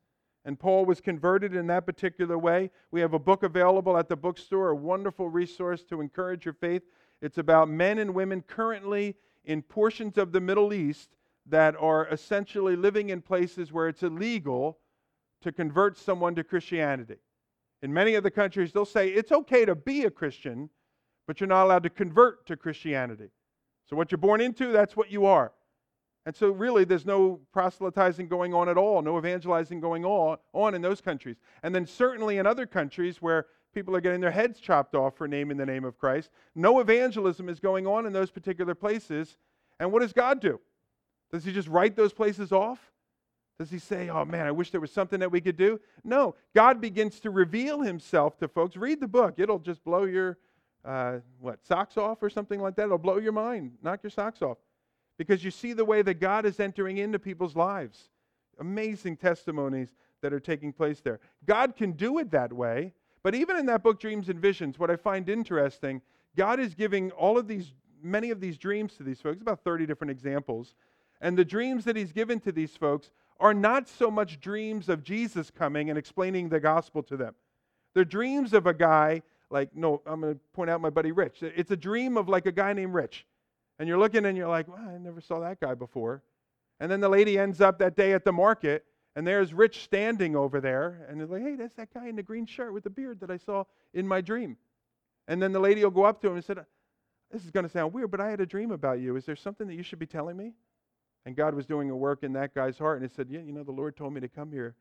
And 0.45 0.59
Paul 0.59 0.84
was 0.84 1.01
converted 1.01 1.55
in 1.55 1.66
that 1.68 1.86
particular 1.86 2.38
way. 2.38 2.70
We 2.90 3.01
have 3.01 3.14
a 3.14 3.18
book 3.18 3.42
available 3.42 3.97
at 3.97 4.09
the 4.09 4.16
bookstore, 4.16 4.70
a 4.70 4.76
wonderful 4.76 5.28
resource 5.28 5.82
to 5.84 6.01
encourage 6.01 6.45
your 6.45 6.55
faith. 6.55 6.82
It's 7.22 7.38
about 7.38 7.70
men 7.70 7.99
and 7.99 8.14
women 8.14 8.42
currently 8.42 9.16
in 9.45 9.62
portions 9.62 10.18
of 10.18 10.32
the 10.32 10.40
Middle 10.40 10.74
East 10.74 11.16
that 11.47 11.74
are 11.78 12.07
essentially 12.09 12.76
living 12.76 13.11
in 13.11 13.22
places 13.22 13.72
where 13.72 13.88
it's 13.88 14.03
illegal 14.03 14.78
to 15.42 15.53
convert 15.53 15.99
someone 15.99 16.34
to 16.34 16.45
Christianity. 16.45 17.16
In 17.82 17.92
many 17.92 18.14
of 18.14 18.22
the 18.22 18.30
countries, 18.30 18.72
they'll 18.72 18.84
say 18.84 19.09
it's 19.09 19.32
okay 19.32 19.64
to 19.64 19.74
be 19.74 20.05
a 20.05 20.11
Christian, 20.11 20.70
but 21.26 21.40
you're 21.40 21.49
not 21.49 21.64
allowed 21.64 21.82
to 21.82 21.90
convert 21.90 22.47
to 22.47 22.57
Christianity. 22.57 23.28
So, 23.86 23.97
what 23.97 24.11
you're 24.11 24.18
born 24.18 24.40
into, 24.40 24.72
that's 24.72 24.97
what 24.97 25.11
you 25.11 25.26
are. 25.26 25.53
And 26.26 26.34
so, 26.34 26.50
really, 26.50 26.84
there's 26.84 27.04
no 27.04 27.40
proselytizing 27.52 28.28
going 28.28 28.54
on 28.54 28.68
at 28.70 28.78
all, 28.78 29.02
no 29.02 29.18
evangelizing 29.18 29.80
going 29.80 30.06
on, 30.06 30.74
in 30.74 30.80
those 30.80 31.02
countries. 31.02 31.36
And 31.62 31.74
then, 31.74 31.86
certainly 31.86 32.38
in 32.38 32.46
other 32.46 32.66
countries 32.66 33.20
where 33.20 33.46
people 33.74 33.94
are 33.94 34.00
getting 34.00 34.20
their 34.20 34.30
heads 34.30 34.58
chopped 34.58 34.94
off 34.94 35.16
for 35.16 35.28
naming 35.28 35.58
the 35.58 35.66
name 35.66 35.84
of 35.84 35.98
Christ, 35.98 36.30
no 36.54 36.80
evangelism 36.80 37.48
is 37.50 37.60
going 37.60 37.86
on 37.86 38.06
in 38.06 38.12
those 38.12 38.30
particular 38.30 38.74
places. 38.74 39.36
And 39.78 39.92
what 39.92 40.00
does 40.00 40.14
God 40.14 40.40
do? 40.40 40.60
Does 41.30 41.44
He 41.44 41.52
just 41.52 41.68
write 41.68 41.94
those 41.94 42.14
places 42.14 42.52
off? 42.52 42.78
Does 43.58 43.70
He 43.70 43.78
say, 43.78 44.08
oh 44.08 44.24
man, 44.24 44.46
I 44.46 44.50
wish 44.50 44.70
there 44.70 44.80
was 44.80 44.92
something 44.92 45.20
that 45.20 45.30
we 45.30 45.42
could 45.42 45.58
do? 45.58 45.78
No. 46.04 46.36
God 46.54 46.80
begins 46.80 47.20
to 47.20 47.30
reveal 47.30 47.82
Himself 47.82 48.38
to 48.38 48.48
folks. 48.48 48.76
Read 48.76 49.00
the 49.00 49.08
book, 49.08 49.34
it'll 49.38 49.58
just 49.58 49.84
blow 49.84 50.04
your. 50.04 50.38
Uh, 50.86 51.20
what, 51.40 51.64
socks 51.66 51.96
off 51.96 52.22
or 52.22 52.28
something 52.28 52.60
like 52.60 52.76
that? 52.76 52.84
It'll 52.84 52.98
blow 52.98 53.16
your 53.16 53.32
mind, 53.32 53.72
knock 53.82 54.02
your 54.02 54.10
socks 54.10 54.42
off 54.42 54.58
because 55.18 55.44
you 55.44 55.50
see 55.50 55.72
the 55.72 55.84
way 55.84 56.02
that 56.02 56.20
God 56.20 56.46
is 56.46 56.60
entering 56.60 56.98
into 56.98 57.18
people's 57.18 57.56
lives. 57.56 58.10
Amazing 58.58 59.16
testimonies 59.16 59.88
that 60.22 60.32
are 60.32 60.40
taking 60.40 60.72
place 60.72 61.00
there. 61.00 61.20
God 61.44 61.76
can 61.76 61.92
do 61.92 62.18
it 62.18 62.30
that 62.30 62.52
way, 62.52 62.92
but 63.22 63.34
even 63.34 63.56
in 63.56 63.66
that 63.66 63.82
book, 63.82 64.00
Dreams 64.00 64.28
and 64.28 64.40
Visions, 64.40 64.78
what 64.78 64.90
I 64.90 64.96
find 64.96 65.28
interesting, 65.28 66.02
God 66.36 66.60
is 66.60 66.74
giving 66.74 67.10
all 67.12 67.38
of 67.38 67.46
these, 67.46 67.72
many 68.02 68.30
of 68.30 68.40
these 68.40 68.58
dreams 68.58 68.94
to 68.96 69.02
these 69.02 69.20
folks, 69.20 69.40
about 69.40 69.60
30 69.64 69.86
different 69.86 70.10
examples. 70.10 70.74
And 71.20 71.36
the 71.36 71.44
dreams 71.44 71.84
that 71.84 71.96
He's 71.96 72.12
given 72.12 72.40
to 72.40 72.52
these 72.52 72.76
folks 72.76 73.10
are 73.40 73.54
not 73.54 73.88
so 73.88 74.10
much 74.10 74.40
dreams 74.40 74.88
of 74.88 75.02
Jesus 75.02 75.50
coming 75.50 75.90
and 75.90 75.98
explaining 75.98 76.48
the 76.48 76.60
gospel 76.60 77.02
to 77.04 77.16
them. 77.16 77.34
They're 77.94 78.04
dreams 78.04 78.52
of 78.52 78.66
a 78.66 78.74
guy 78.74 79.22
like, 79.50 79.74
no, 79.74 80.02
I'm 80.06 80.20
going 80.20 80.34
to 80.34 80.40
point 80.52 80.70
out 80.70 80.80
my 80.80 80.90
buddy 80.90 81.12
Rich. 81.12 81.42
It's 81.42 81.70
a 81.70 81.76
dream 81.76 82.16
of 82.16 82.28
like 82.28 82.46
a 82.46 82.52
guy 82.52 82.72
named 82.72 82.94
Rich. 82.94 83.26
And 83.78 83.88
you're 83.88 83.98
looking 83.98 84.24
and 84.24 84.36
you're 84.36 84.48
like, 84.48 84.68
well, 84.68 84.78
I 84.78 84.98
never 84.98 85.20
saw 85.20 85.40
that 85.40 85.60
guy 85.60 85.74
before. 85.74 86.22
And 86.80 86.90
then 86.90 87.00
the 87.00 87.08
lady 87.08 87.38
ends 87.38 87.60
up 87.60 87.78
that 87.78 87.96
day 87.96 88.12
at 88.12 88.24
the 88.24 88.32
market, 88.32 88.84
and 89.16 89.26
there's 89.26 89.54
Rich 89.54 89.84
standing 89.84 90.34
over 90.34 90.60
there, 90.60 91.06
and 91.08 91.20
they're 91.20 91.26
like, 91.26 91.42
hey, 91.42 91.56
that's 91.56 91.74
that 91.76 91.92
guy 91.94 92.08
in 92.08 92.16
the 92.16 92.22
green 92.22 92.46
shirt 92.46 92.72
with 92.72 92.84
the 92.84 92.90
beard 92.90 93.20
that 93.20 93.30
I 93.30 93.36
saw 93.36 93.64
in 93.92 94.06
my 94.06 94.20
dream. 94.20 94.56
And 95.28 95.40
then 95.40 95.52
the 95.52 95.60
lady 95.60 95.82
will 95.84 95.90
go 95.90 96.04
up 96.04 96.20
to 96.22 96.28
him 96.28 96.34
and 96.34 96.44
said, 96.44 96.64
this 97.30 97.44
is 97.44 97.50
going 97.50 97.64
to 97.64 97.70
sound 97.70 97.92
weird, 97.92 98.10
but 98.10 98.20
I 98.20 98.28
had 98.28 98.40
a 98.40 98.46
dream 98.46 98.70
about 98.70 99.00
you. 99.00 99.16
Is 99.16 99.24
there 99.24 99.36
something 99.36 99.66
that 99.66 99.74
you 99.74 99.82
should 99.82 99.98
be 99.98 100.06
telling 100.06 100.36
me? 100.36 100.52
And 101.26 101.34
God 101.34 101.54
was 101.54 101.64
doing 101.64 101.90
a 101.90 101.96
work 101.96 102.22
in 102.22 102.32
that 102.34 102.54
guy's 102.54 102.78
heart, 102.78 103.00
and 103.00 103.08
he 103.08 103.14
said, 103.14 103.28
yeah, 103.30 103.40
you 103.40 103.52
know, 103.52 103.64
the 103.64 103.72
Lord 103.72 103.96
told 103.96 104.12
me 104.12 104.20
to 104.20 104.28
come 104.28 104.52
here, 104.52 104.74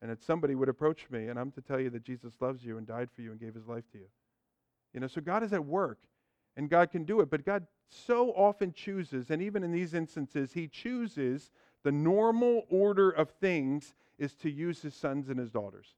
and 0.00 0.10
that 0.10 0.22
somebody 0.22 0.54
would 0.54 0.68
approach 0.68 1.06
me, 1.10 1.28
and 1.28 1.38
I'm 1.38 1.50
to 1.52 1.60
tell 1.60 1.78
you 1.78 1.90
that 1.90 2.04
Jesus 2.04 2.32
loves 2.40 2.64
you 2.64 2.78
and 2.78 2.86
died 2.86 3.10
for 3.14 3.22
you 3.22 3.32
and 3.32 3.40
gave 3.40 3.54
his 3.54 3.66
life 3.66 3.84
to 3.92 3.98
you. 3.98 4.06
You 4.94 5.00
know, 5.00 5.08
so 5.08 5.20
God 5.20 5.42
is 5.42 5.52
at 5.52 5.64
work 5.64 5.98
and 6.60 6.68
God 6.68 6.90
can 6.90 7.04
do 7.04 7.20
it. 7.20 7.30
But 7.30 7.46
God 7.46 7.66
so 7.88 8.32
often 8.32 8.74
chooses, 8.74 9.30
and 9.30 9.40
even 9.40 9.64
in 9.64 9.72
these 9.72 9.94
instances, 9.94 10.52
He 10.52 10.68
chooses 10.68 11.50
the 11.84 11.90
normal 11.90 12.66
order 12.68 13.10
of 13.10 13.30
things 13.30 13.94
is 14.18 14.34
to 14.34 14.50
use 14.50 14.82
His 14.82 14.94
sons 14.94 15.30
and 15.30 15.38
His 15.38 15.50
daughters, 15.50 15.94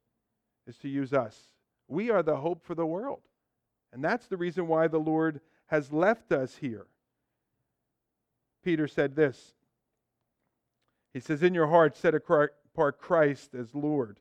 is 0.69 0.77
to 0.79 0.89
use 0.89 1.13
us. 1.13 1.37
We 1.89 2.11
are 2.11 2.23
the 2.23 2.37
hope 2.37 2.65
for 2.65 2.77
the 2.77 2.87
world. 2.87 3.23
And 3.93 4.05
that's 4.05 4.29
the 4.29 4.37
reason 4.37 4.69
why 4.69 4.87
the 4.87 5.01
Lord 5.01 5.41
has 5.67 5.93
left 5.93 6.31
us 6.31 6.57
here. 6.61 6.87
Peter 8.63 8.87
said 8.87 9.17
this 9.17 9.55
He 11.13 11.19
says, 11.19 11.43
In 11.43 11.55
your 11.55 11.67
heart, 11.67 11.97
set 11.97 12.15
apart 12.15 12.55
Christ 13.01 13.57
as 13.57 13.75
Lord, 13.75 14.21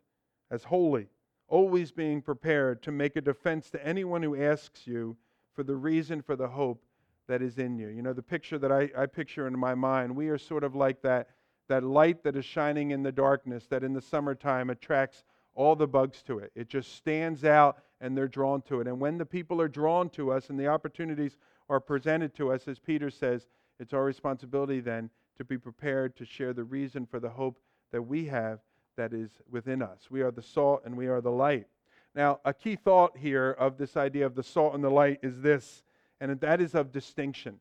as 0.50 0.64
holy, 0.64 1.08
always 1.48 1.92
being 1.92 2.20
prepared 2.20 2.82
to 2.82 2.92
make 2.92 3.16
a 3.16 3.22
defense 3.22 3.70
to 3.70 3.88
anyone 3.88 4.24
who 4.24 4.36
asks 4.36 4.88
you 4.88 5.18
for 5.54 5.64
the 5.64 5.76
reason 5.76 6.22
for 6.22 6.36
the 6.36 6.48
hope 6.48 6.84
that 7.28 7.42
is 7.42 7.58
in 7.58 7.78
you. 7.78 7.88
You 7.88 8.02
know, 8.02 8.14
the 8.14 8.22
picture 8.22 8.58
that 8.58 8.72
I, 8.72 8.90
I 8.98 9.06
picture 9.06 9.48
in 9.48 9.58
my 9.58 9.76
mind, 9.76 10.16
we 10.16 10.30
are 10.30 10.38
sort 10.38 10.64
of 10.64 10.76
like 10.76 11.02
that, 11.04 11.30
that 11.70 11.84
light 11.84 12.24
that 12.24 12.36
is 12.36 12.46
shining 12.46 12.92
in 12.92 13.04
the 13.04 13.12
darkness 13.12 13.68
that 13.70 13.84
in 13.84 13.94
the 13.94 14.02
summertime 14.02 14.70
attracts 14.70 15.24
all 15.54 15.76
the 15.76 15.88
bugs 15.88 16.24
to 16.24 16.40
it. 16.40 16.52
It 16.56 16.68
just 16.68 16.96
stands 16.96 17.44
out 17.44 17.78
and 18.00 18.18
they're 18.18 18.28
drawn 18.28 18.62
to 18.64 18.82
it. 18.82 18.88
And 18.88 19.00
when 19.00 19.18
the 19.18 19.26
people 19.26 19.62
are 19.62 19.68
drawn 19.68 20.10
to 20.12 20.32
us 20.32 20.50
and 20.50 20.60
the 20.60 20.68
opportunities 20.68 21.38
are 21.70 21.80
presented 21.80 22.34
to 22.36 22.52
us, 22.52 22.68
as 22.68 22.80
Peter 22.80 23.10
says, 23.10 23.48
it's 23.80 23.94
our 23.94 24.04
responsibility 24.04 24.80
then 24.80 25.10
to 25.38 25.46
be 25.46 25.58
prepared 25.58 26.16
to 26.18 26.26
share 26.26 26.54
the 26.54 26.64
reason 26.64 27.06
for 27.06 27.20
the 27.20 27.30
hope 27.30 27.60
that 27.92 28.02
we 28.02 28.26
have 28.26 28.60
that 28.98 29.14
is 29.14 29.32
within 29.50 29.82
us. 29.82 30.10
We 30.10 30.22
are 30.22 30.32
the 30.32 30.42
salt 30.42 30.84
and 30.86 30.96
we 30.98 31.08
are 31.08 31.22
the 31.22 31.32
light. 31.32 31.68
Now, 32.14 32.40
a 32.44 32.54
key 32.54 32.76
thought 32.76 33.18
here 33.18 33.52
of 33.52 33.78
this 33.78 33.96
idea 33.96 34.26
of 34.26 34.36
the 34.36 34.44
salt 34.44 34.76
and 34.76 34.84
the 34.84 34.90
light 34.90 35.20
is 35.22 35.42
this, 35.42 35.84
and 36.20 36.40
that 36.42 36.60
is 36.60 36.76
of 36.76 36.92
distinction. 36.92 37.60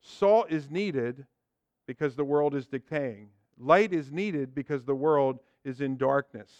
Salt 0.00 0.50
is 0.50 0.70
needed 0.70 1.26
because 1.86 2.16
the 2.16 2.24
world 2.24 2.54
is 2.54 2.66
decaying, 2.66 3.28
light 3.58 3.92
is 3.92 4.10
needed 4.10 4.54
because 4.54 4.84
the 4.84 4.94
world 4.94 5.38
is 5.64 5.80
in 5.80 5.96
darkness. 5.96 6.50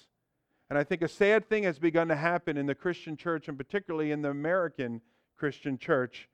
And 0.70 0.78
I 0.78 0.84
think 0.84 1.02
a 1.02 1.08
sad 1.08 1.48
thing 1.48 1.64
has 1.64 1.78
begun 1.78 2.08
to 2.08 2.16
happen 2.16 2.56
in 2.56 2.66
the 2.66 2.74
Christian 2.74 3.16
church, 3.16 3.48
and 3.48 3.58
particularly 3.58 4.10
in 4.10 4.22
the 4.22 4.30
American 4.30 5.02
Christian 5.36 5.76
church, 5.76 6.28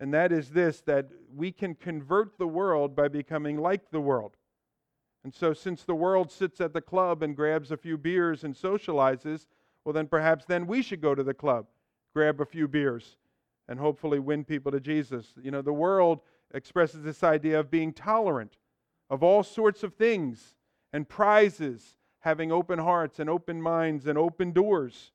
and 0.00 0.12
that 0.12 0.32
is 0.32 0.50
this 0.50 0.80
that 0.82 1.08
we 1.34 1.50
can 1.52 1.74
convert 1.74 2.38
the 2.38 2.46
world 2.46 2.94
by 2.94 3.08
becoming 3.08 3.56
like 3.56 3.90
the 3.90 4.00
world. 4.00 4.36
And 5.24 5.34
so, 5.34 5.52
since 5.52 5.84
the 5.84 5.94
world 5.94 6.30
sits 6.30 6.60
at 6.60 6.72
the 6.72 6.80
club 6.80 7.22
and 7.22 7.34
grabs 7.34 7.70
a 7.70 7.76
few 7.76 7.96
beers 7.96 8.44
and 8.44 8.54
socializes, 8.54 9.46
well, 9.88 9.94
then 9.94 10.06
perhaps 10.06 10.44
then 10.44 10.66
we 10.66 10.82
should 10.82 11.00
go 11.00 11.14
to 11.14 11.22
the 11.22 11.32
club, 11.32 11.64
grab 12.14 12.42
a 12.42 12.44
few 12.44 12.68
beers, 12.68 13.16
and 13.68 13.80
hopefully 13.80 14.18
win 14.18 14.44
people 14.44 14.70
to 14.70 14.80
Jesus. 14.80 15.32
You 15.42 15.50
know, 15.50 15.62
the 15.62 15.72
world 15.72 16.20
expresses 16.52 17.02
this 17.02 17.24
idea 17.24 17.58
of 17.58 17.70
being 17.70 17.94
tolerant 17.94 18.58
of 19.08 19.22
all 19.22 19.42
sorts 19.42 19.82
of 19.82 19.94
things 19.94 20.56
and 20.92 21.08
prizes 21.08 21.96
having 22.18 22.52
open 22.52 22.78
hearts 22.78 23.18
and 23.18 23.30
open 23.30 23.62
minds 23.62 24.06
and 24.06 24.18
open 24.18 24.52
doors. 24.52 25.12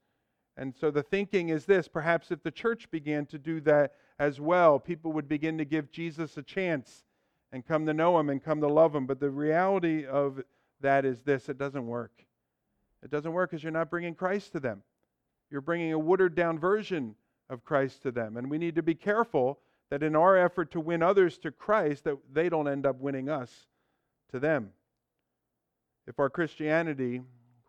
And 0.57 0.73
so 0.73 0.89
the 0.89 1.03
thinking 1.03 1.49
is 1.49 1.65
this 1.65 1.87
perhaps 1.87 2.31
if 2.31 2.41
the 2.41 2.49
church 2.49 2.89
began 2.89 3.27
to 3.27 3.37
do 3.37 3.61
that 3.61 3.93
as 4.17 4.41
well, 4.41 4.79
people 4.79 5.11
would 5.11 5.29
begin 5.29 5.59
to 5.59 5.65
give 5.65 5.91
Jesus 5.91 6.35
a 6.35 6.41
chance 6.41 7.03
and 7.51 7.63
come 7.63 7.85
to 7.85 7.93
know 7.93 8.17
him 8.17 8.31
and 8.31 8.43
come 8.43 8.59
to 8.61 8.67
love 8.67 8.95
him. 8.95 9.05
But 9.05 9.19
the 9.19 9.29
reality 9.29 10.07
of 10.07 10.43
that 10.81 11.05
is 11.05 11.21
this 11.21 11.47
it 11.47 11.59
doesn't 11.59 11.85
work. 11.85 12.25
It 13.03 13.11
doesn't 13.11 13.33
work 13.33 13.51
because 13.51 13.63
you're 13.63 13.71
not 13.71 13.89
bringing 13.89 14.15
Christ 14.15 14.53
to 14.53 14.59
them. 14.59 14.81
You're 15.51 15.61
bringing 15.61 15.91
a 15.93 15.99
watered 15.99 16.35
down 16.35 16.57
version 16.57 17.15
of 17.49 17.63
Christ 17.63 18.01
to 18.03 18.11
them. 18.11 18.37
And 18.37 18.49
we 18.49 18.57
need 18.57 18.75
to 18.75 18.83
be 18.83 18.95
careful 18.95 19.59
that 19.89 20.01
in 20.01 20.15
our 20.15 20.37
effort 20.37 20.71
to 20.71 20.79
win 20.79 21.03
others 21.03 21.37
to 21.39 21.51
Christ, 21.51 22.05
that 22.05 22.17
they 22.31 22.49
don't 22.49 22.67
end 22.67 22.85
up 22.85 22.99
winning 22.99 23.29
us 23.29 23.67
to 24.31 24.39
them. 24.39 24.71
If 26.07 26.19
our 26.19 26.29
Christianity, 26.29 27.21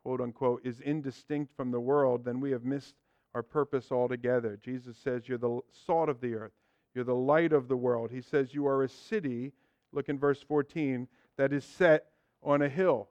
quote 0.03 0.20
unquote, 0.20 0.64
is 0.64 0.80
indistinct 0.80 1.55
from 1.57 1.70
the 1.70 1.80
world, 1.80 2.24
then 2.24 2.41
we 2.41 2.51
have 2.53 2.64
missed 2.64 2.95
our 3.35 3.43
purpose 3.43 3.93
altogether. 3.93 4.59
Jesus 4.62 4.97
says, 4.97 5.28
You're 5.28 5.39
the 5.39 5.61
salt 5.87 6.09
of 6.09 6.20
the 6.20 6.35
earth, 6.35 6.53
you're 6.95 7.05
the 7.05 7.14
light 7.14 7.53
of 7.53 7.68
the 7.68 7.76
world. 7.76 8.11
He 8.11 8.22
says, 8.22 8.55
You 8.55 8.66
are 8.66 8.85
a 8.85 8.89
city, 8.89 9.53
look 9.93 10.09
in 10.09 10.18
verse 10.18 10.43
14, 10.43 11.09
that 11.37 11.53
is 11.53 11.64
set 11.64 12.07
on 12.43 12.62
a 12.62 12.68
hill. 12.68 13.09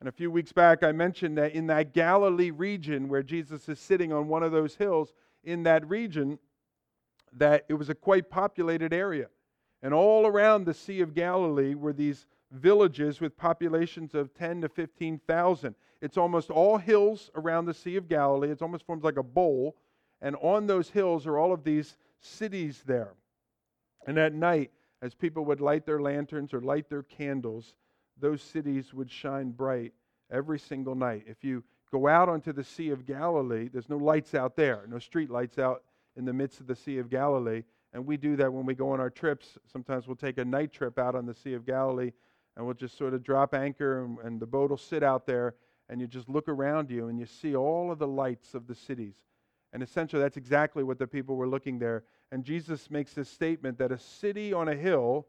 And 0.00 0.08
a 0.08 0.12
few 0.12 0.30
weeks 0.30 0.52
back, 0.52 0.82
I 0.82 0.92
mentioned 0.92 1.38
that 1.38 1.52
in 1.52 1.66
that 1.68 1.94
Galilee 1.94 2.50
region 2.50 3.08
where 3.08 3.22
Jesus 3.22 3.68
is 3.68 3.80
sitting 3.80 4.12
on 4.12 4.28
one 4.28 4.42
of 4.42 4.52
those 4.52 4.76
hills, 4.76 5.14
in 5.42 5.62
that 5.62 5.88
region, 5.88 6.38
that 7.32 7.64
it 7.68 7.74
was 7.74 7.88
a 7.88 7.94
quite 7.94 8.28
populated 8.28 8.92
area. 8.92 9.28
And 9.82 9.94
all 9.94 10.26
around 10.26 10.64
the 10.64 10.74
Sea 10.74 11.00
of 11.00 11.14
Galilee 11.14 11.74
were 11.74 11.92
these 11.92 12.26
villages 12.50 13.20
with 13.20 13.36
populations 13.36 14.14
of 14.14 14.34
10 14.34 14.62
to 14.62 14.68
15,000. 14.68 15.74
It's 16.00 16.16
almost 16.16 16.50
all 16.50 16.76
hills 16.76 17.30
around 17.34 17.66
the 17.66 17.74
Sea 17.74 17.96
of 17.96 18.08
Galilee. 18.08 18.50
It 18.50 18.62
almost 18.62 18.86
forms 18.86 19.04
like 19.04 19.16
a 19.16 19.22
bowl. 19.22 19.76
And 20.20 20.36
on 20.36 20.66
those 20.66 20.90
hills 20.90 21.26
are 21.26 21.38
all 21.38 21.52
of 21.52 21.64
these 21.64 21.96
cities 22.20 22.82
there. 22.86 23.14
And 24.06 24.18
at 24.18 24.32
night, 24.34 24.70
as 25.02 25.14
people 25.14 25.44
would 25.44 25.60
light 25.60 25.84
their 25.84 26.00
lanterns 26.00 26.54
or 26.54 26.60
light 26.60 26.88
their 26.88 27.02
candles, 27.02 27.74
those 28.18 28.42
cities 28.42 28.92
would 28.94 29.10
shine 29.10 29.50
bright 29.50 29.92
every 30.30 30.58
single 30.58 30.94
night. 30.94 31.24
If 31.26 31.44
you 31.44 31.62
go 31.92 32.08
out 32.08 32.28
onto 32.28 32.52
the 32.52 32.64
Sea 32.64 32.90
of 32.90 33.06
Galilee, 33.06 33.68
there's 33.72 33.88
no 33.88 33.96
lights 33.96 34.34
out 34.34 34.56
there, 34.56 34.84
no 34.88 34.98
street 34.98 35.30
lights 35.30 35.58
out 35.58 35.82
in 36.16 36.24
the 36.24 36.32
midst 36.32 36.60
of 36.60 36.66
the 36.66 36.76
Sea 36.76 36.98
of 36.98 37.10
Galilee. 37.10 37.62
And 37.92 38.06
we 38.06 38.16
do 38.16 38.36
that 38.36 38.52
when 38.52 38.66
we 38.66 38.74
go 38.74 38.90
on 38.90 39.00
our 39.00 39.10
trips. 39.10 39.56
Sometimes 39.70 40.06
we'll 40.06 40.16
take 40.16 40.38
a 40.38 40.44
night 40.44 40.72
trip 40.72 40.98
out 40.98 41.14
on 41.14 41.26
the 41.26 41.34
Sea 41.34 41.54
of 41.54 41.64
Galilee 41.64 42.12
and 42.56 42.64
we'll 42.64 42.74
just 42.74 42.96
sort 42.98 43.14
of 43.14 43.22
drop 43.22 43.54
anchor 43.54 44.04
and, 44.04 44.18
and 44.20 44.40
the 44.40 44.46
boat 44.46 44.70
will 44.70 44.76
sit 44.76 45.02
out 45.02 45.26
there 45.26 45.54
and 45.88 46.00
you 46.00 46.06
just 46.06 46.28
look 46.28 46.48
around 46.48 46.90
you 46.90 47.08
and 47.08 47.18
you 47.18 47.26
see 47.26 47.54
all 47.54 47.92
of 47.92 47.98
the 47.98 48.06
lights 48.06 48.54
of 48.54 48.66
the 48.66 48.74
cities. 48.74 49.14
And 49.72 49.82
essentially, 49.82 50.22
that's 50.22 50.36
exactly 50.36 50.82
what 50.82 50.98
the 50.98 51.06
people 51.06 51.36
were 51.36 51.48
looking 51.48 51.78
there. 51.78 52.04
And 52.32 52.44
Jesus 52.44 52.90
makes 52.90 53.12
this 53.12 53.28
statement 53.28 53.78
that 53.78 53.92
a 53.92 53.98
city 53.98 54.52
on 54.52 54.68
a 54.68 54.74
hill 54.74 55.26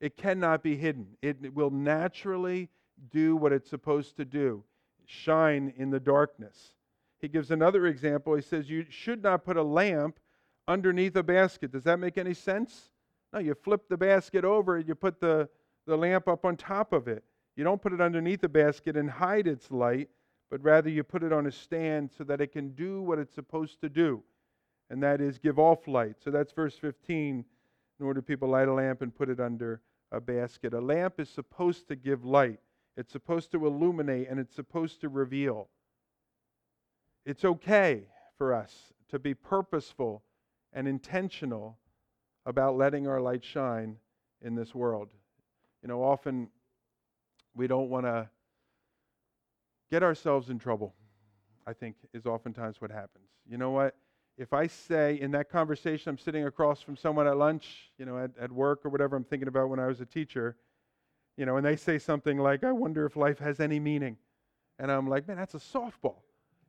it 0.00 0.16
cannot 0.16 0.62
be 0.62 0.76
hidden. 0.76 1.16
It 1.22 1.54
will 1.54 1.70
naturally 1.70 2.68
do 3.10 3.36
what 3.36 3.52
it's 3.52 3.68
supposed 3.68 4.16
to 4.16 4.24
do 4.24 4.64
shine 5.10 5.72
in 5.76 5.90
the 5.90 5.98
darkness. 5.98 6.74
he 7.20 7.28
gives 7.28 7.50
another 7.50 7.86
example. 7.86 8.34
He 8.34 8.42
says, 8.42 8.70
You 8.70 8.86
should 8.88 9.22
not 9.22 9.44
put 9.44 9.56
a 9.56 9.62
lamp 9.62 10.20
underneath 10.68 11.16
a 11.16 11.22
basket. 11.22 11.72
Does 11.72 11.82
that 11.84 11.98
make 11.98 12.16
any 12.16 12.32
sense? 12.32 12.90
No, 13.32 13.40
you 13.40 13.54
flip 13.54 13.88
the 13.88 13.96
basket 13.96 14.44
over 14.44 14.76
and 14.76 14.86
you 14.86 14.94
put 14.94 15.20
the, 15.20 15.48
the 15.86 15.96
lamp 15.96 16.28
up 16.28 16.44
on 16.44 16.56
top 16.56 16.92
of 16.92 17.08
it. 17.08 17.24
You 17.56 17.64
don't 17.64 17.82
put 17.82 17.92
it 17.92 18.00
underneath 18.00 18.40
the 18.40 18.48
basket 18.48 18.96
and 18.96 19.10
hide 19.10 19.48
its 19.48 19.70
light, 19.70 20.08
but 20.48 20.62
rather 20.62 20.88
you 20.88 21.02
put 21.02 21.24
it 21.24 21.32
on 21.32 21.46
a 21.46 21.52
stand 21.52 22.10
so 22.16 22.24
that 22.24 22.40
it 22.40 22.52
can 22.52 22.70
do 22.70 23.02
what 23.02 23.18
it's 23.18 23.34
supposed 23.34 23.80
to 23.80 23.88
do, 23.88 24.22
and 24.88 25.02
that 25.02 25.20
is 25.20 25.38
give 25.38 25.58
off 25.58 25.88
light. 25.88 26.16
So 26.24 26.30
that's 26.30 26.52
verse 26.52 26.76
15. 26.76 27.44
Nor 27.98 28.14
do 28.14 28.22
people 28.22 28.48
light 28.48 28.68
a 28.68 28.72
lamp 28.72 29.02
and 29.02 29.14
put 29.14 29.28
it 29.28 29.40
under 29.40 29.82
a 30.12 30.20
basket. 30.20 30.74
A 30.74 30.80
lamp 30.80 31.20
is 31.20 31.28
supposed 31.28 31.88
to 31.88 31.96
give 31.96 32.24
light, 32.24 32.60
it's 32.96 33.12
supposed 33.12 33.50
to 33.52 33.66
illuminate, 33.66 34.28
and 34.28 34.38
it's 34.40 34.54
supposed 34.54 35.00
to 35.00 35.08
reveal. 35.08 35.68
It's 37.24 37.44
okay 37.44 38.04
for 38.38 38.54
us 38.54 38.92
to 39.10 39.18
be 39.18 39.34
purposeful 39.34 40.22
and 40.72 40.88
intentional 40.88 41.78
about 42.46 42.76
letting 42.76 43.06
our 43.06 43.20
light 43.20 43.44
shine 43.44 43.96
in 44.42 44.54
this 44.54 44.74
world. 44.74 45.10
You 45.82 45.88
know, 45.88 46.02
often 46.02 46.48
we 47.54 47.66
don't 47.66 47.90
want 47.90 48.06
to 48.06 48.28
get 49.90 50.02
ourselves 50.02 50.50
in 50.50 50.58
trouble, 50.58 50.94
I 51.66 51.72
think, 51.72 51.96
is 52.12 52.26
oftentimes 52.26 52.80
what 52.80 52.90
happens. 52.90 53.28
You 53.48 53.58
know 53.58 53.70
what? 53.70 53.96
If 54.38 54.52
I 54.52 54.66
say 54.66 55.20
in 55.20 55.32
that 55.32 55.50
conversation, 55.50 56.10
I'm 56.10 56.18
sitting 56.18 56.46
across 56.46 56.80
from 56.80 56.96
someone 56.96 57.26
at 57.26 57.36
lunch, 57.36 57.92
you 57.98 58.06
know, 58.06 58.18
at, 58.18 58.30
at 58.40 58.50
work 58.50 58.84
or 58.84 58.88
whatever 58.88 59.16
I'm 59.16 59.24
thinking 59.24 59.48
about 59.48 59.68
when 59.68 59.78
I 59.78 59.86
was 59.86 60.00
a 60.00 60.06
teacher, 60.06 60.56
you 61.36 61.46
know, 61.46 61.56
and 61.56 61.66
they 61.66 61.76
say 61.76 61.98
something 61.98 62.38
like, 62.38 62.64
I 62.64 62.72
wonder 62.72 63.04
if 63.04 63.16
life 63.16 63.38
has 63.38 63.60
any 63.60 63.78
meaning. 63.78 64.16
And 64.78 64.90
I'm 64.90 65.08
like, 65.08 65.28
man, 65.28 65.36
that's 65.36 65.54
a 65.54 65.58
softball. 65.58 66.22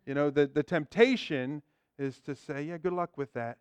You 0.05 0.13
know, 0.13 0.29
the, 0.29 0.47
the 0.47 0.63
temptation 0.63 1.61
is 1.97 2.19
to 2.21 2.35
say, 2.35 2.63
yeah, 2.63 2.77
good 2.77 2.93
luck 2.93 3.17
with 3.17 3.31
that. 3.33 3.57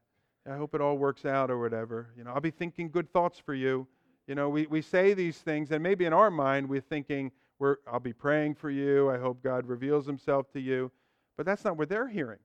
I 0.50 0.56
hope 0.56 0.74
it 0.74 0.80
all 0.80 0.96
works 0.96 1.24
out 1.24 1.50
or 1.50 1.58
whatever. 1.58 2.08
You 2.16 2.24
know, 2.24 2.32
I'll 2.32 2.40
be 2.40 2.50
thinking 2.50 2.90
good 2.90 3.12
thoughts 3.12 3.38
for 3.38 3.54
you. 3.54 3.86
You 4.26 4.34
know, 4.34 4.48
we, 4.48 4.66
we 4.66 4.82
say 4.82 5.14
these 5.14 5.38
things, 5.38 5.70
and 5.70 5.82
maybe 5.82 6.04
in 6.04 6.12
our 6.12 6.30
mind 6.30 6.68
we're 6.68 6.80
thinking, 6.80 7.30
we're, 7.58 7.76
I'll 7.86 8.00
be 8.00 8.12
praying 8.12 8.54
for 8.54 8.70
you. 8.70 9.10
I 9.10 9.18
hope 9.18 9.42
God 9.42 9.66
reveals 9.66 10.06
himself 10.06 10.50
to 10.52 10.60
you. 10.60 10.90
But 11.36 11.46
that's 11.46 11.64
not 11.64 11.76
what 11.76 11.88
they're 11.88 12.08
hearing. 12.08 12.38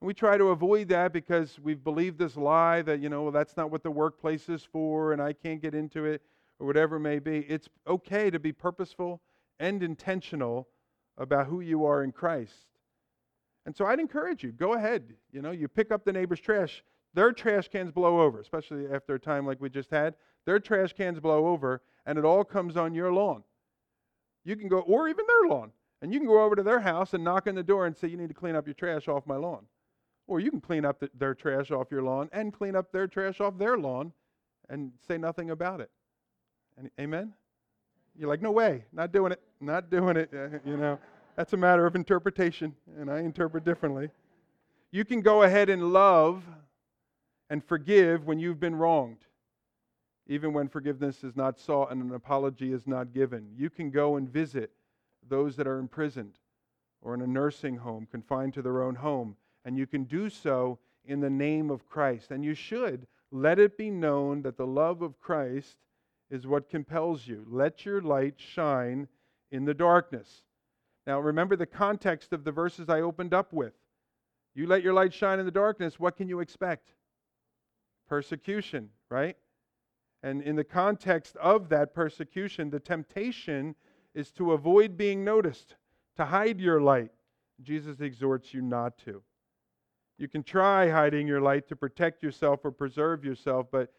We 0.00 0.12
try 0.12 0.36
to 0.36 0.50
avoid 0.50 0.88
that 0.88 1.12
because 1.12 1.58
we've 1.58 1.82
believed 1.82 2.18
this 2.18 2.36
lie 2.36 2.82
that, 2.82 3.00
you 3.00 3.08
know, 3.08 3.22
well, 3.22 3.32
that's 3.32 3.56
not 3.56 3.70
what 3.70 3.82
the 3.82 3.90
workplace 3.90 4.48
is 4.48 4.62
for, 4.62 5.12
and 5.12 5.22
I 5.22 5.32
can't 5.32 5.60
get 5.62 5.74
into 5.74 6.04
it, 6.04 6.22
or 6.58 6.66
whatever 6.66 6.96
it 6.96 7.00
may 7.00 7.18
be. 7.18 7.38
It's 7.48 7.68
okay 7.86 8.30
to 8.30 8.38
be 8.38 8.52
purposeful 8.52 9.22
and 9.58 9.82
intentional 9.82 10.68
about 11.16 11.46
who 11.46 11.60
you 11.60 11.86
are 11.86 12.04
in 12.04 12.12
Christ. 12.12 12.66
And 13.64 13.74
so 13.74 13.86
I'd 13.86 13.98
encourage 13.98 14.44
you, 14.44 14.52
go 14.52 14.74
ahead. 14.74 15.14
You 15.32 15.42
know, 15.42 15.50
you 15.50 15.66
pick 15.66 15.90
up 15.90 16.04
the 16.04 16.12
neighbor's 16.12 16.40
trash. 16.40 16.84
Their 17.14 17.32
trash 17.32 17.68
cans 17.68 17.90
blow 17.90 18.20
over, 18.20 18.40
especially 18.40 18.86
after 18.92 19.14
a 19.14 19.18
time 19.18 19.46
like 19.46 19.60
we 19.60 19.70
just 19.70 19.90
had. 19.90 20.14
Their 20.44 20.60
trash 20.60 20.92
cans 20.92 21.18
blow 21.18 21.48
over, 21.48 21.80
and 22.04 22.18
it 22.18 22.24
all 22.24 22.44
comes 22.44 22.76
on 22.76 22.94
your 22.94 23.12
lawn. 23.12 23.42
You 24.44 24.56
can 24.56 24.68
go, 24.68 24.80
or 24.80 25.08
even 25.08 25.24
their 25.26 25.48
lawn, 25.48 25.72
and 26.02 26.12
you 26.12 26.20
can 26.20 26.28
go 26.28 26.42
over 26.42 26.54
to 26.54 26.62
their 26.62 26.80
house 26.80 27.14
and 27.14 27.24
knock 27.24 27.46
on 27.46 27.54
the 27.54 27.62
door 27.62 27.86
and 27.86 27.96
say, 27.96 28.08
You 28.08 28.18
need 28.18 28.28
to 28.28 28.34
clean 28.34 28.54
up 28.54 28.66
your 28.66 28.74
trash 28.74 29.08
off 29.08 29.26
my 29.26 29.36
lawn. 29.36 29.66
Or 30.26 30.40
you 30.40 30.50
can 30.50 30.60
clean 30.60 30.84
up 30.84 31.00
the, 31.00 31.10
their 31.16 31.34
trash 31.34 31.70
off 31.70 31.90
your 31.90 32.02
lawn 32.02 32.28
and 32.32 32.52
clean 32.52 32.74
up 32.74 32.90
their 32.92 33.06
trash 33.06 33.40
off 33.40 33.58
their 33.58 33.76
lawn 33.78 34.12
and 34.68 34.92
say 35.06 35.18
nothing 35.18 35.50
about 35.50 35.80
it. 35.80 35.90
And, 36.76 36.90
amen? 37.00 37.32
You're 38.18 38.28
like, 38.28 38.42
No 38.42 38.50
way, 38.50 38.84
not 38.92 39.12
doing 39.12 39.32
it, 39.32 39.40
not 39.60 39.90
doing 39.90 40.16
it, 40.16 40.30
you 40.64 40.76
know. 40.76 40.98
That's 41.36 41.52
a 41.52 41.56
matter 41.56 41.84
of 41.84 41.94
interpretation, 41.94 42.74
and 42.98 43.10
I 43.10 43.18
interpret 43.20 43.64
differently. 43.64 44.08
You 44.90 45.04
can 45.04 45.20
go 45.20 45.42
ahead 45.42 45.68
and 45.68 45.92
love 45.92 46.42
and 47.50 47.62
forgive 47.62 48.24
when 48.24 48.38
you've 48.38 48.58
been 48.58 48.74
wronged, 48.74 49.18
even 50.26 50.54
when 50.54 50.68
forgiveness 50.68 51.22
is 51.22 51.36
not 51.36 51.60
sought 51.60 51.92
and 51.92 52.02
an 52.02 52.14
apology 52.14 52.72
is 52.72 52.86
not 52.86 53.12
given. 53.12 53.50
You 53.54 53.68
can 53.68 53.90
go 53.90 54.16
and 54.16 54.28
visit 54.28 54.70
those 55.28 55.56
that 55.56 55.66
are 55.66 55.78
imprisoned 55.78 56.38
or 57.02 57.14
in 57.14 57.20
a 57.20 57.26
nursing 57.26 57.76
home, 57.76 58.08
confined 58.10 58.54
to 58.54 58.62
their 58.62 58.82
own 58.82 58.94
home, 58.94 59.36
and 59.66 59.76
you 59.76 59.86
can 59.86 60.04
do 60.04 60.30
so 60.30 60.78
in 61.04 61.20
the 61.20 61.28
name 61.28 61.70
of 61.70 61.88
Christ. 61.88 62.30
And 62.30 62.44
you 62.44 62.54
should 62.54 63.06
let 63.32 63.58
it 63.58 63.76
be 63.76 63.90
known 63.90 64.40
that 64.42 64.56
the 64.56 64.66
love 64.66 65.02
of 65.02 65.18
Christ 65.18 65.76
is 66.30 66.46
what 66.46 66.70
compels 66.70 67.26
you. 67.26 67.44
Let 67.50 67.84
your 67.84 68.00
light 68.00 68.34
shine 68.36 69.08
in 69.50 69.64
the 69.64 69.74
darkness. 69.74 70.44
Now, 71.04 71.18
remember 71.18 71.56
the 71.56 71.66
context 71.66 72.32
of 72.32 72.44
the 72.44 72.52
verses 72.52 72.88
I 72.88 73.00
opened 73.00 73.34
up 73.34 73.52
with. 73.52 73.74
You 74.54 74.68
let 74.68 74.84
your 74.84 74.94
light 74.94 75.12
shine 75.12 75.40
in 75.40 75.44
the 75.44 75.52
darkness, 75.52 75.98
what 75.98 76.16
can 76.16 76.28
you 76.28 76.38
expect? 76.38 76.92
Persecution, 78.08 78.90
right? 79.10 79.36
And 80.22 80.42
in 80.42 80.54
the 80.54 80.64
context 80.64 81.36
of 81.36 81.68
that 81.70 81.92
persecution, 81.92 82.70
the 82.70 82.80
temptation 82.80 83.74
is 84.14 84.30
to 84.32 84.52
avoid 84.52 84.96
being 84.96 85.24
noticed, 85.24 85.74
to 86.16 86.24
hide 86.24 86.60
your 86.60 86.80
light. 86.80 87.10
Jesus 87.62 88.00
exhorts 88.00 88.54
you 88.54 88.62
not 88.62 88.96
to. 88.98 89.22
You 90.18 90.28
can 90.28 90.42
try 90.42 90.88
hiding 90.88 91.26
your 91.26 91.40
light 91.40 91.68
to 91.68 91.76
protect 91.76 92.22
yourself 92.22 92.60
or 92.64 92.70
preserve 92.70 93.24
yourself, 93.24 93.66
but 93.70 93.92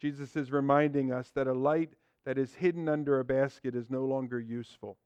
Jesus 0.00 0.36
is 0.36 0.52
reminding 0.52 1.12
us 1.12 1.30
that 1.34 1.46
a 1.46 1.52
light 1.52 1.94
that 2.24 2.38
is 2.38 2.54
hidden 2.54 2.88
under 2.88 3.20
a 3.20 3.24
basket 3.24 3.74
is 3.74 3.90
no 3.90 4.04
longer 4.04 4.40
useful 4.40 4.96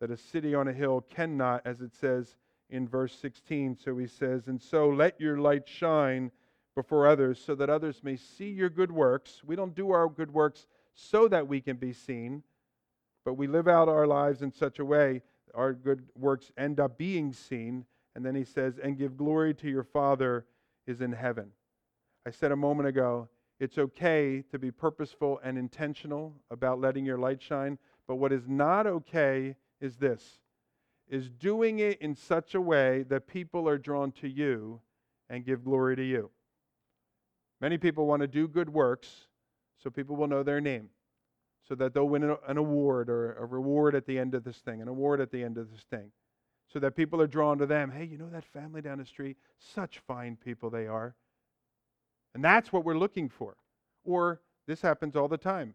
that 0.00 0.10
a 0.10 0.16
city 0.16 0.54
on 0.54 0.66
a 0.66 0.72
hill 0.72 1.04
cannot, 1.14 1.62
as 1.64 1.80
it 1.80 1.94
says 1.94 2.36
in 2.70 2.88
verse 2.88 3.14
16. 3.20 3.76
So 3.76 3.96
he 3.96 4.06
says, 4.06 4.48
And 4.48 4.60
so 4.60 4.88
let 4.88 5.20
your 5.20 5.38
light 5.38 5.68
shine 5.68 6.30
before 6.74 7.06
others, 7.06 7.40
so 7.44 7.54
that 7.54 7.68
others 7.68 8.02
may 8.02 8.16
see 8.16 8.48
your 8.48 8.70
good 8.70 8.90
works. 8.90 9.42
We 9.44 9.56
don't 9.56 9.74
do 9.74 9.90
our 9.90 10.08
good 10.08 10.32
works 10.32 10.66
so 10.94 11.28
that 11.28 11.46
we 11.46 11.60
can 11.60 11.76
be 11.76 11.92
seen, 11.92 12.42
but 13.24 13.34
we 13.34 13.46
live 13.46 13.68
out 13.68 13.88
our 13.88 14.06
lives 14.06 14.42
in 14.42 14.52
such 14.52 14.78
a 14.78 14.84
way 14.84 15.22
our 15.54 15.72
good 15.72 16.08
works 16.16 16.52
end 16.56 16.80
up 16.80 16.96
being 16.96 17.32
seen. 17.32 17.84
And 18.14 18.24
then 18.24 18.34
he 18.34 18.44
says, 18.44 18.78
And 18.78 18.98
give 18.98 19.16
glory 19.16 19.54
to 19.54 19.68
your 19.68 19.84
Father 19.84 20.46
is 20.86 21.00
in 21.00 21.12
heaven. 21.12 21.50
I 22.26 22.30
said 22.30 22.52
a 22.52 22.56
moment 22.56 22.88
ago, 22.88 23.28
it's 23.58 23.78
okay 23.78 24.42
to 24.50 24.58
be 24.58 24.70
purposeful 24.70 25.40
and 25.44 25.58
intentional 25.58 26.34
about 26.50 26.80
letting 26.80 27.04
your 27.04 27.18
light 27.18 27.42
shine, 27.42 27.78
but 28.08 28.16
what 28.16 28.32
is 28.32 28.48
not 28.48 28.86
okay 28.86 29.56
is 29.80 29.96
this 29.96 30.40
is 31.08 31.28
doing 31.28 31.80
it 31.80 32.00
in 32.00 32.14
such 32.14 32.54
a 32.54 32.60
way 32.60 33.02
that 33.08 33.26
people 33.26 33.68
are 33.68 33.76
drawn 33.78 34.12
to 34.12 34.28
you 34.28 34.80
and 35.28 35.44
give 35.44 35.64
glory 35.64 35.96
to 35.96 36.04
you. 36.04 36.30
Many 37.60 37.78
people 37.78 38.06
want 38.06 38.22
to 38.22 38.28
do 38.28 38.46
good 38.46 38.70
works 38.70 39.26
so 39.76 39.90
people 39.90 40.14
will 40.14 40.28
know 40.28 40.42
their 40.42 40.60
name, 40.60 40.88
so 41.68 41.74
that 41.74 41.92
they'll 41.92 42.08
win 42.08 42.36
an 42.46 42.56
award 42.56 43.10
or 43.10 43.32
a 43.34 43.44
reward 43.44 43.94
at 43.94 44.06
the 44.06 44.18
end 44.18 44.34
of 44.34 44.44
this 44.44 44.58
thing, 44.58 44.80
an 44.80 44.88
award 44.88 45.20
at 45.20 45.32
the 45.32 45.42
end 45.42 45.58
of 45.58 45.70
this 45.70 45.82
thing, 45.90 46.12
so 46.72 46.78
that 46.78 46.96
people 46.96 47.20
are 47.20 47.26
drawn 47.26 47.58
to 47.58 47.66
them. 47.66 47.90
Hey, 47.90 48.04
you 48.04 48.16
know 48.16 48.28
that 48.30 48.44
family 48.44 48.80
down 48.80 48.98
the 48.98 49.04
street? 49.04 49.36
Such 49.58 49.98
fine 50.06 50.36
people 50.36 50.70
they 50.70 50.86
are. 50.86 51.14
And 52.34 52.44
that's 52.44 52.72
what 52.72 52.84
we're 52.84 52.98
looking 52.98 53.28
for. 53.28 53.56
Or 54.04 54.40
this 54.66 54.80
happens 54.80 55.16
all 55.16 55.28
the 55.28 55.36
time. 55.36 55.74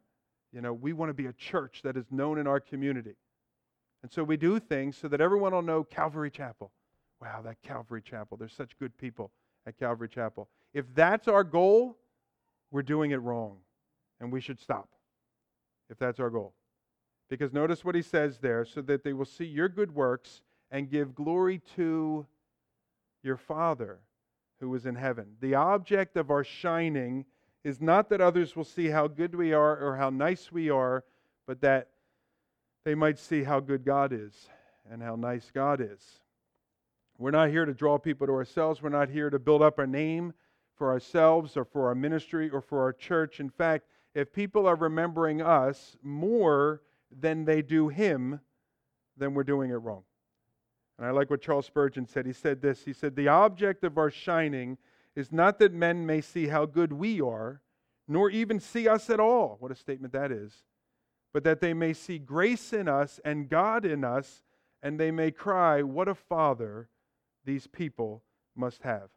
You 0.54 0.62
know, 0.62 0.74
we 0.74 0.93
want 0.93 1.10
to 1.10 1.14
be 1.14 1.26
a 1.26 1.34
church 1.34 1.82
that 1.84 1.98
is 1.98 2.06
known 2.12 2.38
in 2.38 2.48
our 2.48 2.62
community. 2.62 3.16
And 4.04 4.12
so 4.12 4.24
we 4.24 4.38
do 4.38 4.60
things 4.60 4.98
so 4.98 5.08
that 5.10 5.20
everyone 5.20 5.52
will 5.52 5.62
know 5.62 5.84
Calvary 5.84 6.32
Chapel. 6.32 6.72
Wow, 7.22 7.41
that 7.43 7.62
Calvary 7.62 8.02
Chapel. 8.02 8.38
There's 8.38 8.54
such 8.54 8.78
good 8.78 8.98
people 8.98 9.32
at 9.68 9.78
Calvary 9.78 10.08
Chapel. 10.08 10.48
If 10.74 10.86
that's 10.93 11.28
our 11.28 11.43
goal, 11.43 11.98
we're 12.72 12.84
doing 12.84 13.12
it 13.12 13.18
wrong. 13.18 13.58
And 14.22 14.32
we 14.32 14.39
should 14.39 14.60
stop 14.60 14.89
if 15.89 15.98
that's 15.98 16.22
our 16.22 16.30
goal. 16.30 16.54
Because 17.30 17.52
notice 17.52 17.84
what 17.84 17.96
he 17.96 18.02
says 18.02 18.38
there 18.39 18.64
so 18.64 18.82
that 18.84 19.04
they 19.04 19.12
will 19.12 19.26
see 19.26 19.46
your 19.46 19.68
good 19.68 19.93
works 19.93 20.41
and 20.76 20.89
give 20.89 21.15
glory 21.15 21.61
to 21.73 22.26
your 23.23 23.38
Father 23.38 23.99
who 24.59 24.76
is 24.76 24.86
in 24.86 24.95
heaven. 24.95 25.26
The 25.39 25.55
object 25.55 26.17
of 26.17 26.30
our 26.30 26.43
shining 26.43 27.23
is 27.63 27.80
not 27.80 28.09
that 28.09 28.19
others 28.19 28.57
will 28.57 28.65
see 28.65 28.88
how 28.88 29.07
good 29.07 29.36
we 29.36 29.53
are 29.53 29.78
or 29.78 29.95
how 29.95 30.09
nice 30.09 30.51
we 30.51 30.69
are, 30.69 31.05
but 31.47 31.61
that 31.61 31.91
they 32.84 32.93
might 32.93 33.17
see 33.17 33.41
how 33.41 33.61
good 33.61 33.86
God 33.86 34.11
is 34.11 34.49
and 34.91 35.01
how 35.01 35.15
nice 35.15 35.49
God 35.49 35.80
is. 35.80 36.19
We're 37.17 37.32
not 37.32 37.51
here 37.51 37.63
to 37.63 37.73
draw 37.73 37.97
people 37.97 38.28
to 38.28 38.34
ourselves. 38.34 38.82
We're 38.82 38.89
not 38.89 39.07
here 39.07 39.30
to 39.30 39.39
build 39.39 39.61
up 39.61 39.80
our 39.80 39.88
name 39.88 40.34
for 40.76 40.91
ourselves 40.91 41.55
or 41.55 41.63
for 41.63 41.88
our 41.88 41.95
ministry 41.95 42.49
or 42.49 42.59
for 42.59 42.82
our 42.82 42.91
church. 42.91 43.39
In 43.39 43.49
fact, 43.49 43.86
if 44.13 44.34
people 44.34 44.67
are 44.67 44.76
remembering 44.76 45.41
us 45.41 45.95
more 46.03 46.82
than 47.17 47.45
they 47.45 47.61
do 47.61 47.88
Him, 47.88 48.41
then 49.15 49.34
we're 49.34 49.45
doing 49.45 49.71
it 49.71 49.76
wrong. 49.76 50.03
And 50.98 51.06
I 51.08 51.12
like 51.12 51.30
what 51.30 51.41
Charles 51.41 51.66
Spurgeon 51.66 52.08
said. 52.08 52.26
He 52.26 52.34
said 52.34 52.62
this 52.62 52.86
He 52.86 52.93
said, 52.93 53.16
The 53.16 53.28
object 53.28 53.84
of 53.84 53.98
our 53.98 54.10
shining 54.10 54.78
is 55.16 55.32
not 55.32 55.60
that 55.60 55.74
men 55.74 56.06
may 56.06 56.22
see 56.22 56.48
how 56.48 56.66
good 56.66 56.93
we 56.93 57.22
are, 57.22 57.62
nor 58.08 58.30
even 58.30 58.60
see 58.60 58.88
us 58.88 59.10
at 59.10 59.20
all. 59.20 59.58
What 59.60 59.72
a 59.72 59.76
statement 59.76 60.14
that 60.14 60.32
is 60.32 60.64
but 61.36 61.43
that 61.43 61.60
they 61.60 61.74
may 61.74 61.91
see 61.91 62.18
grace 62.18 62.72
in 62.72 62.88
us 62.88 63.20
and 63.26 63.50
God 63.50 63.84
in 63.84 64.06
us, 64.06 64.41
and 64.82 64.98
they 64.98 65.12
may 65.12 65.32
cry, 65.32 65.84
What 65.84 66.08
a 66.08 66.16
Father 66.16 66.88
these 67.43 67.68
people 67.68 68.24
must 68.56 68.84
have. 68.84 69.10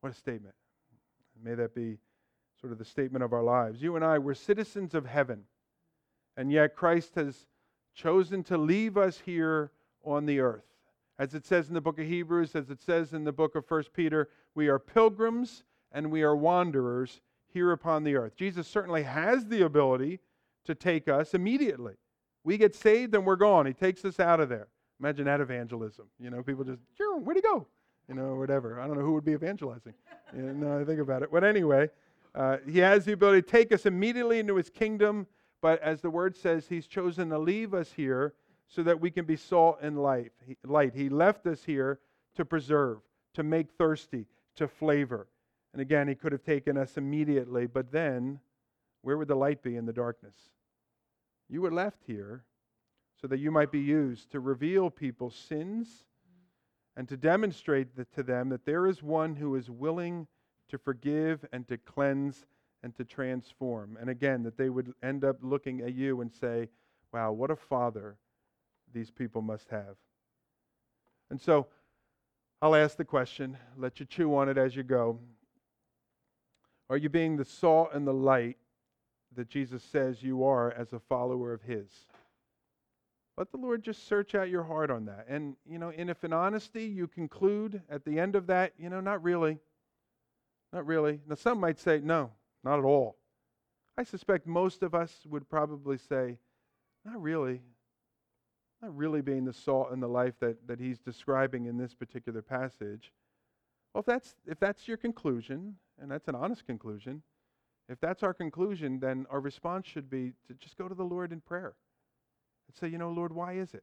What 0.00 0.10
a 0.10 0.16
statement. 0.16 0.56
May 1.40 1.54
that 1.54 1.76
be 1.76 1.98
sort 2.60 2.72
of 2.72 2.80
the 2.80 2.84
statement 2.84 3.22
of 3.22 3.32
our 3.32 3.44
lives. 3.44 3.80
You 3.80 3.94
and 3.94 4.04
I, 4.04 4.18
we're 4.18 4.34
citizens 4.34 4.96
of 4.96 5.06
heaven, 5.06 5.44
and 6.36 6.50
yet 6.50 6.74
Christ 6.74 7.14
has 7.14 7.46
chosen 7.94 8.42
to 8.42 8.58
leave 8.58 8.96
us 8.96 9.20
here 9.24 9.70
on 10.02 10.26
the 10.26 10.40
earth. 10.40 10.66
As 11.18 11.34
it 11.34 11.44
says 11.44 11.68
in 11.68 11.74
the 11.74 11.80
book 11.80 11.98
of 11.98 12.06
Hebrews, 12.06 12.54
as 12.54 12.70
it 12.70 12.80
says 12.80 13.12
in 13.12 13.24
the 13.24 13.32
book 13.32 13.56
of 13.56 13.64
1 13.68 13.84
Peter, 13.92 14.28
we 14.54 14.68
are 14.68 14.78
pilgrims 14.78 15.64
and 15.90 16.10
we 16.10 16.22
are 16.22 16.36
wanderers 16.36 17.20
here 17.52 17.72
upon 17.72 18.04
the 18.04 18.14
earth. 18.14 18.36
Jesus 18.36 18.68
certainly 18.68 19.02
has 19.02 19.46
the 19.46 19.62
ability 19.62 20.20
to 20.64 20.74
take 20.74 21.08
us 21.08 21.34
immediately. 21.34 21.94
We 22.44 22.56
get 22.56 22.74
saved 22.74 23.14
and 23.14 23.26
we're 23.26 23.36
gone. 23.36 23.66
He 23.66 23.72
takes 23.72 24.04
us 24.04 24.20
out 24.20 24.38
of 24.38 24.48
there. 24.48 24.68
Imagine 25.00 25.24
that 25.24 25.40
evangelism. 25.40 26.06
You 26.20 26.30
know, 26.30 26.42
people 26.42 26.64
just, 26.64 26.80
where'd 26.98 27.36
he 27.36 27.42
go? 27.42 27.66
You 28.08 28.14
know, 28.14 28.36
whatever. 28.36 28.80
I 28.80 28.86
don't 28.86 28.96
know 28.96 29.04
who 29.04 29.12
would 29.14 29.24
be 29.24 29.32
evangelizing. 29.32 29.94
you 30.36 30.42
know, 30.42 30.80
I 30.80 30.84
think 30.84 31.00
about 31.00 31.22
it. 31.22 31.30
But 31.32 31.42
anyway, 31.42 31.88
uh, 32.34 32.58
he 32.68 32.78
has 32.78 33.04
the 33.04 33.12
ability 33.12 33.42
to 33.42 33.48
take 33.48 33.72
us 33.72 33.86
immediately 33.86 34.38
into 34.38 34.54
his 34.56 34.70
kingdom. 34.70 35.26
But 35.60 35.82
as 35.82 36.00
the 36.00 36.10
word 36.10 36.36
says, 36.36 36.66
he's 36.68 36.86
chosen 36.86 37.30
to 37.30 37.38
leave 37.38 37.74
us 37.74 37.92
here 37.92 38.34
so 38.68 38.82
that 38.82 39.00
we 39.00 39.10
can 39.10 39.24
be 39.24 39.36
salt 39.36 39.78
and 39.82 40.00
light. 40.00 40.32
Light. 40.64 40.94
he 40.94 41.08
left 41.08 41.46
us 41.46 41.64
here 41.64 41.98
to 42.36 42.44
preserve, 42.44 42.98
to 43.34 43.42
make 43.42 43.70
thirsty, 43.72 44.26
to 44.56 44.68
flavor. 44.68 45.26
And 45.72 45.80
again, 45.82 46.08
he 46.08 46.14
could 46.14 46.32
have 46.32 46.44
taken 46.44 46.76
us 46.76 46.96
immediately, 46.96 47.66
but 47.66 47.90
then 47.90 48.40
where 49.02 49.16
would 49.16 49.28
the 49.28 49.34
light 49.34 49.62
be 49.62 49.76
in 49.76 49.86
the 49.86 49.92
darkness? 49.92 50.36
You 51.48 51.62
were 51.62 51.72
left 51.72 52.02
here 52.06 52.44
so 53.20 53.26
that 53.26 53.38
you 53.38 53.50
might 53.50 53.72
be 53.72 53.80
used 53.80 54.30
to 54.32 54.40
reveal 54.40 54.90
people's 54.90 55.34
sins 55.34 56.04
and 56.96 57.08
to 57.08 57.16
demonstrate 57.16 57.88
to 58.14 58.22
them 58.22 58.48
that 58.50 58.66
there 58.66 58.86
is 58.86 59.02
one 59.02 59.36
who 59.36 59.54
is 59.56 59.70
willing 59.70 60.26
to 60.68 60.78
forgive 60.78 61.44
and 61.52 61.66
to 61.68 61.78
cleanse 61.78 62.44
and 62.82 62.94
to 62.96 63.04
transform. 63.04 63.96
And 64.00 64.10
again, 64.10 64.42
that 64.42 64.56
they 64.56 64.68
would 64.68 64.92
end 65.02 65.24
up 65.24 65.36
looking 65.40 65.80
at 65.80 65.94
you 65.94 66.20
and 66.20 66.32
say, 66.32 66.68
wow, 67.12 67.32
what 67.32 67.50
a 67.50 67.56
father 67.56 68.16
these 68.92 69.10
people 69.10 69.42
must 69.42 69.70
have. 69.70 69.96
And 71.30 71.40
so 71.40 71.66
I'll 72.60 72.74
ask 72.74 72.96
the 72.96 73.04
question, 73.04 73.56
let 73.76 74.00
you 74.00 74.06
chew 74.06 74.34
on 74.34 74.48
it 74.48 74.58
as 74.58 74.74
you 74.74 74.82
go. 74.82 75.18
Are 76.90 76.96
you 76.96 77.08
being 77.08 77.36
the 77.36 77.44
salt 77.44 77.90
and 77.92 78.06
the 78.06 78.14
light 78.14 78.56
that 79.36 79.48
Jesus 79.48 79.82
says 79.82 80.22
you 80.22 80.44
are 80.44 80.72
as 80.72 80.92
a 80.92 80.98
follower 80.98 81.52
of 81.52 81.62
His? 81.62 81.88
Let 83.36 83.52
the 83.52 83.58
Lord 83.58 83.84
just 83.84 84.08
search 84.08 84.34
out 84.34 84.48
your 84.48 84.64
heart 84.64 84.90
on 84.90 85.04
that. 85.04 85.26
And, 85.28 85.54
you 85.64 85.78
know, 85.78 85.92
and 85.96 86.10
if 86.10 86.24
in 86.24 86.32
honesty 86.32 86.84
you 86.84 87.06
conclude 87.06 87.82
at 87.88 88.04
the 88.04 88.18
end 88.18 88.34
of 88.34 88.48
that, 88.48 88.72
you 88.78 88.88
know, 88.88 89.00
not 89.00 89.22
really. 89.22 89.58
Not 90.72 90.86
really. 90.86 91.20
Now, 91.28 91.36
some 91.36 91.60
might 91.60 91.78
say, 91.78 92.00
no, 92.02 92.30
not 92.64 92.80
at 92.80 92.84
all. 92.84 93.16
I 93.96 94.02
suspect 94.02 94.46
most 94.46 94.82
of 94.82 94.94
us 94.94 95.12
would 95.28 95.48
probably 95.48 95.98
say, 95.98 96.38
not 97.04 97.22
really 97.22 97.62
not 98.82 98.96
really 98.96 99.20
being 99.20 99.44
the 99.44 99.52
salt 99.52 99.92
in 99.92 100.00
the 100.00 100.08
life 100.08 100.34
that, 100.40 100.66
that 100.66 100.80
he's 100.80 100.98
describing 100.98 101.66
in 101.66 101.76
this 101.76 101.94
particular 101.94 102.42
passage. 102.42 103.12
Well, 103.92 104.00
if 104.00 104.06
that's, 104.06 104.36
if 104.46 104.60
that's 104.60 104.86
your 104.86 104.96
conclusion, 104.96 105.76
and 106.00 106.10
that's 106.10 106.28
an 106.28 106.34
honest 106.34 106.66
conclusion, 106.66 107.22
if 107.88 107.98
that's 108.00 108.22
our 108.22 108.34
conclusion, 108.34 109.00
then 109.00 109.26
our 109.30 109.40
response 109.40 109.86
should 109.86 110.10
be 110.10 110.34
to 110.46 110.54
just 110.54 110.76
go 110.76 110.88
to 110.88 110.94
the 110.94 111.04
Lord 111.04 111.32
in 111.32 111.40
prayer 111.40 111.74
and 112.68 112.76
say, 112.76 112.88
you 112.88 112.98
know, 112.98 113.10
Lord, 113.10 113.32
why 113.32 113.54
is 113.54 113.74
it? 113.74 113.82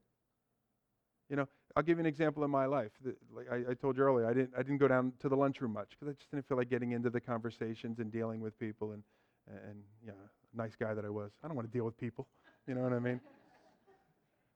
You 1.29 1.35
know, 1.35 1.47
I'll 1.75 1.81
give 1.83 1.97
you 1.97 2.01
an 2.01 2.05
example 2.05 2.43
in 2.43 2.51
my 2.51 2.67
life. 2.67 2.91
Like 3.35 3.47
I, 3.51 3.71
I 3.71 3.73
told 3.73 3.97
you 3.97 4.03
earlier, 4.03 4.27
I 4.27 4.33
didn't, 4.33 4.51
I 4.55 4.61
didn't 4.61 4.77
go 4.77 4.87
down 4.87 5.11
to 5.21 5.27
the 5.27 5.35
lunchroom 5.35 5.73
much 5.73 5.89
because 5.89 6.07
I 6.07 6.15
just 6.15 6.29
didn't 6.29 6.47
feel 6.47 6.55
like 6.57 6.69
getting 6.69 6.91
into 6.91 7.09
the 7.09 7.19
conversations 7.19 7.97
and 7.97 8.11
dealing 8.11 8.41
with 8.41 8.57
people. 8.59 8.91
And, 8.91 9.03
and 9.47 9.79
you 10.03 10.09
know, 10.09 10.17
nice 10.53 10.75
guy 10.75 10.93
that 10.93 11.03
I 11.03 11.09
was, 11.09 11.31
I 11.43 11.47
don't 11.47 11.55
want 11.55 11.69
to 11.69 11.75
deal 11.75 11.85
with 11.85 11.97
people. 11.97 12.27
You 12.67 12.73
know 12.73 12.81
what 12.81 12.93
I 12.93 12.99
mean? 12.99 13.21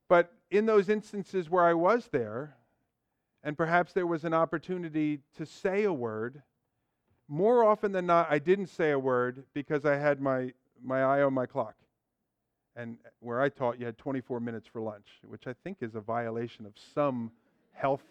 But 0.10 0.34
in 0.52 0.66
those 0.66 0.90
instances 0.90 1.50
where 1.50 1.64
I 1.64 1.76
was 1.76 2.10
there, 2.12 2.58
and 3.44 3.56
perhaps 3.56 3.94
there 3.94 4.08
was 4.08 4.26
an 4.26 4.34
opportunity 4.34 5.20
to 5.38 5.46
say 5.46 5.84
a 5.84 5.94
word, 5.94 6.42
more 7.30 7.64
often 7.64 7.92
than 7.92 8.08
not, 8.08 8.28
I 8.30 8.40
didn't 8.40 8.68
say 8.68 8.92
a 8.92 9.00
word 9.00 9.46
because 9.54 9.86
I 9.86 9.96
had 9.96 10.20
my, 10.20 10.52
my 10.84 11.04
eye 11.04 11.22
on 11.22 11.34
my 11.34 11.46
clock. 11.46 11.76
And 12.76 12.98
where 13.20 13.40
I 13.40 13.50
taught, 13.50 13.80
you 13.80 13.86
had 13.86 13.98
24 13.98 14.40
minutes 14.40 14.68
for 14.68 14.82
lunch, 14.82 15.06
which 15.28 15.46
I 15.46 15.54
think 15.64 15.78
is 15.82 15.96
a 15.96 16.02
violation 16.02 16.66
of 16.66 16.74
some 16.96 17.32
health 17.74 18.04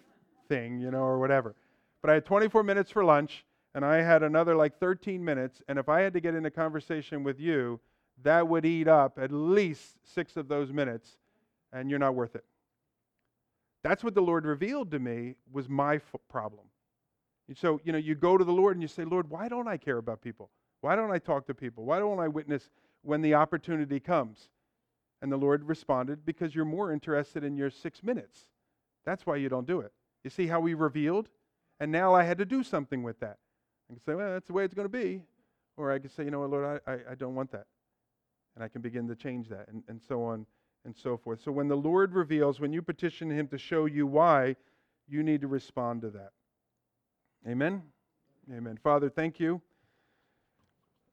thing, 0.48 0.80
you 0.80 0.90
know, 0.90 1.02
or 1.02 1.18
whatever. 1.18 1.56
But 2.00 2.10
I 2.10 2.14
had 2.14 2.24
24 2.24 2.62
minutes 2.62 2.90
for 2.92 3.04
lunch, 3.04 3.44
and 3.74 3.84
I 3.84 4.02
had 4.02 4.22
another 4.22 4.54
like 4.54 4.78
13 4.78 5.24
minutes. 5.24 5.62
And 5.68 5.78
if 5.78 5.88
I 5.88 6.02
had 6.02 6.12
to 6.12 6.20
get 6.20 6.34
in 6.34 6.46
a 6.46 6.50
conversation 6.50 7.24
with 7.24 7.40
you, 7.40 7.80
that 8.22 8.46
would 8.46 8.64
eat 8.64 8.86
up 8.88 9.18
at 9.20 9.32
least 9.32 9.96
six 10.04 10.36
of 10.36 10.48
those 10.48 10.72
minutes 10.72 11.16
and 11.72 11.90
you're 11.90 11.98
not 11.98 12.14
worth 12.14 12.34
it. 12.34 12.44
That's 13.84 14.02
what 14.02 14.14
the 14.14 14.22
Lord 14.22 14.44
revealed 14.44 14.90
to 14.90 14.98
me 14.98 15.36
was 15.52 15.68
my 15.68 15.96
f- 15.96 16.14
problem. 16.28 16.66
And 17.46 17.56
so, 17.56 17.80
you 17.84 17.92
know, 17.92 17.98
you 17.98 18.14
go 18.14 18.36
to 18.36 18.44
the 18.44 18.52
Lord 18.52 18.76
and 18.76 18.82
you 18.82 18.88
say, 18.88 19.04
Lord, 19.04 19.30
why 19.30 19.48
don't 19.48 19.68
I 19.68 19.76
care 19.76 19.98
about 19.98 20.20
people? 20.20 20.50
Why 20.80 20.96
don't 20.96 21.10
I 21.10 21.18
talk 21.18 21.46
to 21.46 21.54
people? 21.54 21.84
Why 21.84 21.98
don't 21.98 22.18
I 22.18 22.28
witness 22.28 22.70
when 23.02 23.22
the 23.22 23.34
opportunity 23.34 24.00
comes? 24.00 24.48
And 25.22 25.32
the 25.32 25.36
Lord 25.36 25.64
responded, 25.64 26.24
because 26.24 26.54
you're 26.54 26.64
more 26.64 26.92
interested 26.92 27.42
in 27.42 27.56
your 27.56 27.70
six 27.70 28.02
minutes. 28.02 28.40
That's 29.04 29.26
why 29.26 29.36
you 29.36 29.48
don't 29.48 29.66
do 29.66 29.80
it. 29.80 29.92
You 30.22 30.30
see 30.30 30.46
how 30.46 30.60
we 30.60 30.74
revealed? 30.74 31.28
And 31.80 31.90
now 31.90 32.14
I 32.14 32.24
had 32.24 32.38
to 32.38 32.44
do 32.44 32.62
something 32.62 33.02
with 33.02 33.18
that. 33.20 33.38
I 33.88 33.94
can 33.94 34.02
say, 34.02 34.14
well, 34.14 34.32
that's 34.32 34.46
the 34.46 34.52
way 34.52 34.64
it's 34.64 34.74
going 34.74 34.86
to 34.86 34.88
be. 34.88 35.22
Or 35.76 35.90
I 35.90 35.98
can 35.98 36.10
say, 36.10 36.24
you 36.24 36.30
know 36.30 36.40
what, 36.40 36.50
Lord, 36.50 36.80
I, 36.86 36.92
I, 36.92 36.98
I 37.12 37.14
don't 37.14 37.34
want 37.34 37.50
that. 37.52 37.66
And 38.54 38.64
I 38.64 38.68
can 38.68 38.82
begin 38.82 39.08
to 39.08 39.16
change 39.16 39.48
that 39.48 39.68
and, 39.68 39.82
and 39.88 40.00
so 40.02 40.22
on 40.24 40.46
and 40.84 40.96
so 40.96 41.16
forth. 41.16 41.40
So 41.42 41.52
when 41.52 41.68
the 41.68 41.76
Lord 41.76 42.14
reveals, 42.14 42.60
when 42.60 42.72
you 42.72 42.82
petition 42.82 43.30
Him 43.30 43.48
to 43.48 43.58
show 43.58 43.86
you 43.86 44.06
why, 44.06 44.56
you 45.08 45.22
need 45.22 45.40
to 45.40 45.46
respond 45.46 46.02
to 46.02 46.10
that. 46.10 46.30
Amen? 47.46 47.82
Amen. 48.52 48.78
Father, 48.82 49.08
thank 49.08 49.38
you. 49.38 49.60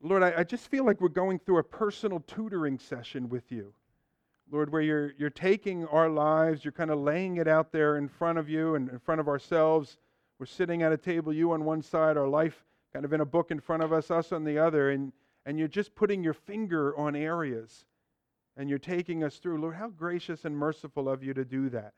Lord, 0.02 0.24
I, 0.24 0.34
I, 0.38 0.44
just 0.44 0.70
feel 0.70 0.86
like 0.86 1.02
we're 1.02 1.10
going 1.10 1.40
through 1.40 1.58
a 1.58 1.64
personal 1.64 2.20
tutoring 2.28 2.78
session 2.78 3.30
with 3.30 3.52
you. 3.52 3.74
Lord, 4.52 4.72
where 4.72 4.82
you're, 4.82 5.14
you're 5.18 5.30
taking 5.30 5.86
our 5.88 6.10
lives, 6.10 6.64
you're 6.64 6.72
kind 6.72 6.92
of 6.92 7.00
laying 7.00 7.38
it 7.38 7.48
out 7.48 7.72
there 7.72 7.98
in 7.98 8.08
front 8.08 8.38
of 8.38 8.48
you 8.48 8.76
and 8.76 8.90
in 8.90 9.00
front 9.00 9.20
of 9.20 9.28
ourselves. 9.28 9.98
We're 10.38 10.46
sitting 10.46 10.84
at 10.84 10.92
a 10.92 10.98
table, 10.98 11.34
you 11.34 11.52
on 11.54 11.66
one 11.66 11.82
side, 11.82 12.18
our 12.18 12.28
life 12.28 12.64
kind 12.94 13.06
of 13.06 13.14
in 13.14 13.22
a 13.22 13.26
book 13.26 13.52
in 13.52 13.60
front 13.60 13.84
of 13.84 13.92
us, 13.92 14.12
us 14.12 14.32
on 14.32 14.44
the 14.44 14.58
other, 14.58 14.92
and, 14.92 15.12
and 15.46 15.58
you're 15.58 15.68
just 15.68 15.96
putting 15.96 16.24
your 16.24 16.34
finger 16.34 16.96
on 16.98 17.16
areas 17.16 17.86
and 18.58 18.70
you're 18.70 18.80
taking 18.80 19.24
us 19.24 19.38
through. 19.38 19.60
Lord, 19.60 19.76
how 19.76 19.90
gracious 19.90 20.46
and 20.46 20.58
merciful 20.58 21.10
of 21.10 21.24
you 21.24 21.34
to 21.34 21.46
do 21.46 21.70
that. 21.70 21.94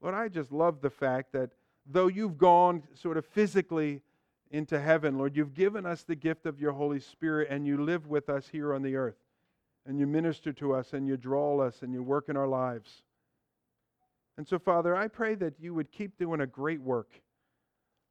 Lord, 0.00 0.14
I 0.14 0.28
just 0.28 0.52
love 0.52 0.80
the 0.80 0.90
fact 0.90 1.32
that 1.32 1.50
though 1.86 2.08
you've 2.08 2.38
gone 2.38 2.82
sort 2.94 3.16
of 3.16 3.24
physically 3.26 4.02
into 4.50 4.80
heaven, 4.80 5.18
Lord, 5.18 5.36
you've 5.36 5.54
given 5.54 5.86
us 5.86 6.02
the 6.02 6.16
gift 6.16 6.46
of 6.46 6.60
your 6.60 6.72
Holy 6.72 7.00
Spirit 7.00 7.48
and 7.50 7.66
you 7.66 7.82
live 7.82 8.06
with 8.06 8.28
us 8.28 8.48
here 8.48 8.74
on 8.74 8.82
the 8.82 8.96
earth. 8.96 9.16
And 9.86 9.98
you 9.98 10.06
minister 10.06 10.52
to 10.54 10.74
us 10.74 10.94
and 10.94 11.06
you 11.06 11.16
draw 11.16 11.60
us 11.60 11.82
and 11.82 11.92
you 11.92 12.02
work 12.02 12.28
in 12.28 12.36
our 12.36 12.46
lives. 12.48 13.02
And 14.36 14.48
so, 14.48 14.58
Father, 14.58 14.96
I 14.96 15.08
pray 15.08 15.34
that 15.36 15.54
you 15.60 15.74
would 15.74 15.92
keep 15.92 16.18
doing 16.18 16.40
a 16.40 16.46
great 16.46 16.80
work. 16.80 17.20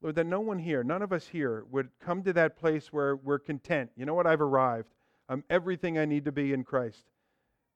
Lord, 0.02 0.16
that 0.16 0.26
no 0.26 0.40
one 0.40 0.60
here, 0.60 0.84
none 0.84 1.02
of 1.02 1.12
us 1.12 1.28
here, 1.28 1.66
would 1.72 1.90
come 2.00 2.24
to 2.24 2.34
that 2.34 2.58
place 2.58 2.94
where 2.94 3.16
we're 3.16 3.40
content. 3.40 3.90
You 3.96 4.06
know 4.06 4.14
what? 4.14 4.28
I've 4.28 4.42
arrived. 4.42 4.94
I'm 5.30 5.44
everything 5.50 5.98
I 5.98 6.06
need 6.06 6.26
to 6.26 6.32
be 6.32 6.54
in 6.54 6.64
Christ 6.64 7.06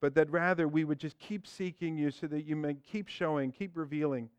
but 0.01 0.13
that 0.15 0.29
rather 0.29 0.67
we 0.67 0.83
would 0.83 0.99
just 0.99 1.17
keep 1.17 1.47
seeking 1.47 1.97
you 1.97 2.11
so 2.11 2.27
that 2.27 2.45
you 2.45 2.55
may 2.55 2.75
keep 2.75 3.07
showing, 3.07 3.51
keep 3.51 3.75
revealing, 3.75 4.29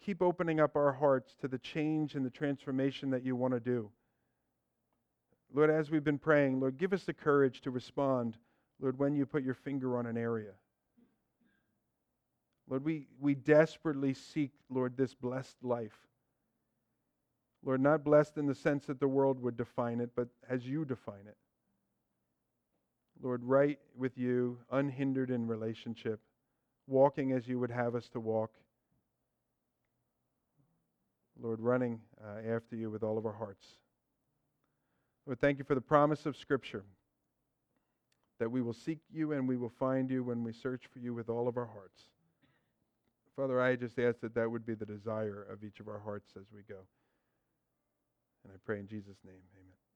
keep 0.00 0.20
opening 0.20 0.60
up 0.60 0.76
our 0.76 0.92
hearts 0.92 1.34
to 1.40 1.48
the 1.48 1.58
change 1.58 2.14
and 2.14 2.24
the 2.24 2.30
transformation 2.30 3.10
that 3.10 3.24
you 3.24 3.36
want 3.36 3.54
to 3.54 3.60
do. 3.60 3.90
Lord, 5.52 5.70
as 5.70 5.90
we've 5.90 6.04
been 6.04 6.18
praying, 6.18 6.60
Lord, 6.60 6.78
give 6.78 6.92
us 6.92 7.04
the 7.04 7.12
courage 7.12 7.60
to 7.62 7.70
respond, 7.70 8.36
Lord, 8.80 8.98
when 8.98 9.14
you 9.14 9.26
put 9.26 9.42
your 9.42 9.54
finger 9.54 9.98
on 9.98 10.06
an 10.06 10.16
area. 10.16 10.52
Lord, 12.68 12.84
we, 12.84 13.08
we 13.18 13.34
desperately 13.34 14.14
seek, 14.14 14.52
Lord, 14.68 14.96
this 14.96 15.12
blessed 15.12 15.56
life. 15.62 16.06
Lord, 17.64 17.80
not 17.80 18.04
blessed 18.04 18.38
in 18.38 18.46
the 18.46 18.54
sense 18.54 18.86
that 18.86 19.00
the 19.00 19.08
world 19.08 19.40
would 19.42 19.56
define 19.56 20.00
it, 20.00 20.10
but 20.14 20.28
as 20.48 20.66
you 20.66 20.84
define 20.84 21.26
it. 21.26 21.36
Lord, 23.22 23.42
right 23.44 23.78
with 23.96 24.16
you, 24.16 24.58
unhindered 24.70 25.30
in 25.30 25.46
relationship, 25.46 26.20
walking 26.86 27.32
as 27.32 27.46
you 27.46 27.58
would 27.58 27.70
have 27.70 27.94
us 27.94 28.08
to 28.10 28.20
walk. 28.20 28.50
Lord, 31.40 31.60
running 31.60 32.00
uh, 32.22 32.54
after 32.54 32.76
you 32.76 32.90
with 32.90 33.02
all 33.02 33.18
of 33.18 33.26
our 33.26 33.32
hearts. 33.32 33.66
Lord, 35.26 35.40
thank 35.40 35.58
you 35.58 35.64
for 35.64 35.74
the 35.74 35.80
promise 35.80 36.26
of 36.26 36.36
Scripture 36.36 36.84
that 38.38 38.50
we 38.50 38.62
will 38.62 38.72
seek 38.72 38.98
you 39.12 39.32
and 39.32 39.46
we 39.46 39.56
will 39.56 39.72
find 39.78 40.10
you 40.10 40.24
when 40.24 40.42
we 40.42 40.52
search 40.52 40.84
for 40.92 40.98
you 40.98 41.12
with 41.14 41.28
all 41.28 41.46
of 41.46 41.58
our 41.58 41.66
hearts. 41.66 42.04
Father, 43.36 43.60
I 43.60 43.76
just 43.76 43.98
ask 43.98 44.20
that 44.20 44.34
that 44.34 44.50
would 44.50 44.66
be 44.66 44.74
the 44.74 44.86
desire 44.86 45.46
of 45.50 45.62
each 45.62 45.78
of 45.78 45.88
our 45.88 46.00
hearts 46.00 46.32
as 46.36 46.46
we 46.54 46.62
go. 46.68 46.80
And 48.44 48.52
I 48.52 48.56
pray 48.64 48.78
in 48.78 48.86
Jesus' 48.86 49.18
name, 49.24 49.42
amen. 49.54 49.89